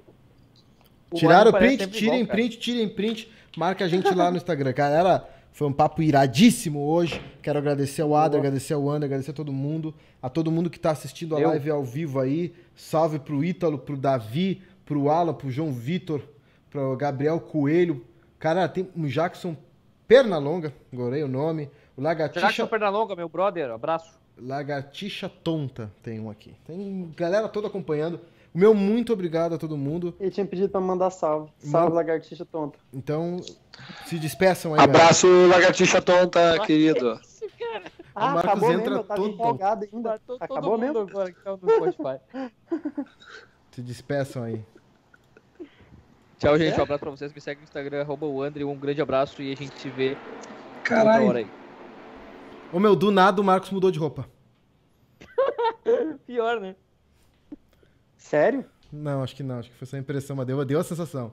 [1.12, 1.88] O Tiraram o print?
[1.88, 3.32] Tirem print, tirem print.
[3.56, 4.74] Marca a gente lá no Instagram.
[4.74, 7.22] Galera, foi um papo iradíssimo hoje.
[7.42, 9.94] Quero agradecer ao Adler, agradecer ao André, agradecer a todo mundo.
[10.22, 11.50] A todo mundo que tá assistindo a Eu.
[11.50, 12.54] live ao vivo aí.
[12.76, 16.22] Salve pro Ítalo, pro Davi, pro Alan, pro João Vitor,
[16.70, 18.06] pro Gabriel Coelho.
[18.38, 19.56] Cara, tem o Jackson
[20.08, 21.70] Pernalonga, agorei o nome.
[21.96, 24.18] O Lagartixa, Jackson Pernalonga, meu brother, abraço.
[24.40, 26.54] Lagartixa Tonta tem um aqui.
[26.66, 28.20] Tem galera toda acompanhando.
[28.54, 30.16] O meu muito obrigado a todo mundo.
[30.20, 31.52] Ele tinha pedido pra mandar salve.
[31.60, 32.80] Salve, lagartixa tonta.
[32.92, 33.38] Então,
[34.08, 34.98] se despeçam aí, galera.
[35.00, 37.20] Abraço, lagartixa tonta, querido.
[38.16, 40.10] Ah, Marcos acabou entra mesmo, eu tava todo empolgado ainda.
[40.12, 41.00] Tá to- Acabou todo mesmo?
[41.00, 42.20] agora que tá no Spotify.
[43.72, 44.66] Se despeçam aí.
[46.40, 46.80] Tchau, gente.
[46.80, 47.32] Um abraço pra vocês.
[47.34, 48.64] Me segue no Instagram, arroba o André.
[48.64, 51.28] Um grande abraço e a gente se vê outra Caralho.
[51.28, 51.48] hora aí.
[52.74, 54.28] Ô meu, do nada o Marcos mudou de roupa.
[56.26, 56.76] Pior, né?
[58.28, 58.66] Sério?
[58.92, 59.60] Não, acho que não.
[59.60, 61.32] Acho que foi só impressão, mas deu, deu a sensação.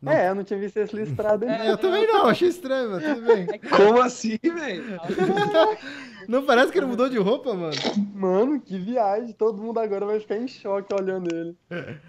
[0.00, 0.12] Não.
[0.12, 1.64] É, eu não tinha visto esse listrado ainda.
[1.64, 3.46] É, eu também não, achei estranho, mas tudo bem.
[3.76, 4.84] Como assim, velho?
[6.28, 7.74] Não parece que ele mudou de roupa, mano?
[8.14, 9.32] Mano, que viagem.
[9.32, 11.56] Todo mundo agora vai ficar em choque olhando ele.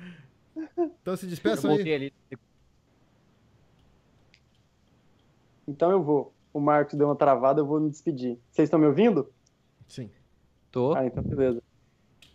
[1.01, 1.95] Então se despeçam voltei aí.
[1.95, 2.13] ali.
[5.65, 6.33] Então eu vou.
[6.53, 8.37] O Marcos deu uma travada, eu vou me despedir.
[8.51, 9.31] Vocês estão me ouvindo?
[9.87, 10.11] Sim.
[10.69, 10.93] Tô.
[10.93, 11.63] Ah, então beleza.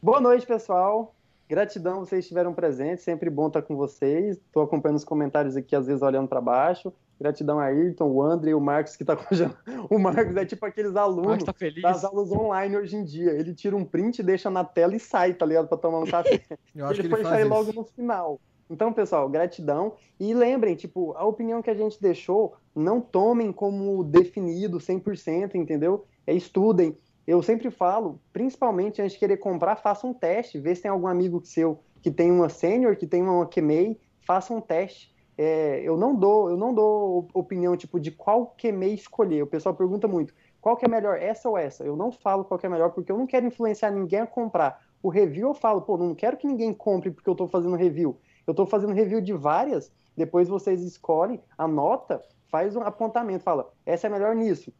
[0.02, 1.15] Boa noite, pessoal.
[1.48, 3.04] Gratidão, vocês estiveram presentes.
[3.04, 4.36] Sempre bom estar com vocês.
[4.36, 6.92] Estou acompanhando os comentários aqui, às vezes olhando para baixo.
[7.18, 9.56] Gratidão a Ayrton, o André e o Marcos que tá congelando.
[9.88, 13.30] O Marcos é tipo aqueles alunos tá das aulas online hoje em dia.
[13.30, 15.68] Ele tira um print, deixa na tela e sai, tá ligado?
[15.68, 16.42] Pra tomar um café.
[16.74, 17.54] Eu acho ele foi faz sair isso.
[17.54, 18.40] logo no final.
[18.68, 19.94] Então, pessoal, gratidão.
[20.18, 26.04] E lembrem, tipo, a opinião que a gente deixou, não tomem como definido 100%, entendeu?
[26.26, 26.98] É, estudem.
[27.26, 30.58] Eu sempre falo, principalmente antes de querer comprar, faça um teste.
[30.58, 34.54] Vê se tem algum amigo seu que tem uma sênior, que tem uma QMEI, faça
[34.54, 35.12] um teste.
[35.36, 39.42] É, eu não dou, eu não dou opinião tipo de qual QMEI escolher.
[39.42, 41.84] O pessoal pergunta muito, qual que é melhor, essa ou essa?
[41.84, 44.80] Eu não falo qual que é melhor porque eu não quero influenciar ninguém a comprar.
[45.02, 48.18] O review eu falo, pô, não quero que ninguém compre porque eu tô fazendo review.
[48.46, 54.06] Eu tô fazendo review de várias, depois vocês escolhem, anota, faz um apontamento, fala, essa
[54.06, 54.72] é melhor nisso,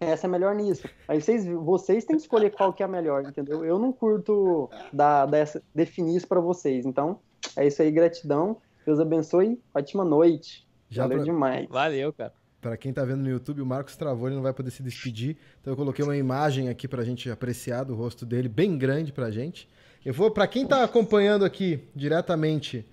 [0.00, 0.88] essa é melhor nisso.
[1.08, 3.64] Aí vocês, vocês têm que escolher qual que é a melhor, entendeu?
[3.64, 6.84] Eu não curto dar, dar essa, definir isso para vocês.
[6.84, 7.18] Então,
[7.56, 8.58] é isso aí, gratidão.
[8.84, 9.60] Deus abençoe.
[9.74, 10.66] Ótima noite.
[10.88, 11.68] Já Valeu pra, demais.
[11.68, 12.32] Valeu, cara.
[12.60, 15.36] pra quem tá vendo no YouTube, o Marcos travou, ele não vai poder se despedir.
[15.60, 19.30] Então eu coloquei uma imagem aqui pra gente apreciar do rosto dele, bem grande pra
[19.30, 19.68] gente.
[20.04, 22.86] Eu vou, pra quem tá acompanhando aqui diretamente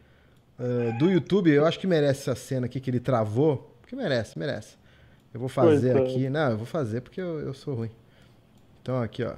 [0.58, 3.78] uh, do YouTube, eu acho que merece essa cena aqui que ele travou.
[3.82, 4.78] Porque merece, merece.
[5.34, 6.06] Eu vou fazer Coitado.
[6.16, 6.30] aqui.
[6.30, 7.90] Não, eu vou fazer porque eu, eu sou ruim.
[8.82, 9.34] Então aqui, ó.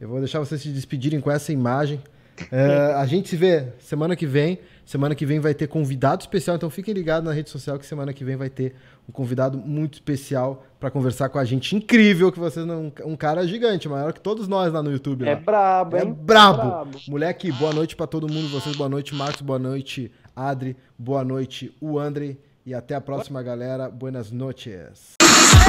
[0.00, 2.00] Eu vou deixar vocês se despedirem com essa imagem.
[2.50, 4.60] É, a gente se vê semana que vem.
[4.86, 8.14] Semana que vem vai ter convidado especial, então fiquem ligados na rede social que semana
[8.14, 8.74] que vem vai ter
[9.06, 11.76] um convidado muito especial para conversar com a gente.
[11.76, 12.90] Incrível que vocês não.
[13.04, 15.28] Um cara gigante, maior que todos nós lá no YouTube.
[15.28, 15.40] É lá.
[15.40, 16.16] brabo, É hein?
[16.18, 16.88] brabo.
[17.06, 18.48] Moleque, boa noite pra todo mundo.
[18.48, 19.42] Vocês, boa noite, Marcos.
[19.42, 20.74] Boa noite, Adri.
[20.98, 22.38] Boa noite, o André.
[22.64, 23.90] E até a próxima, galera.
[23.90, 25.19] Buenas noches.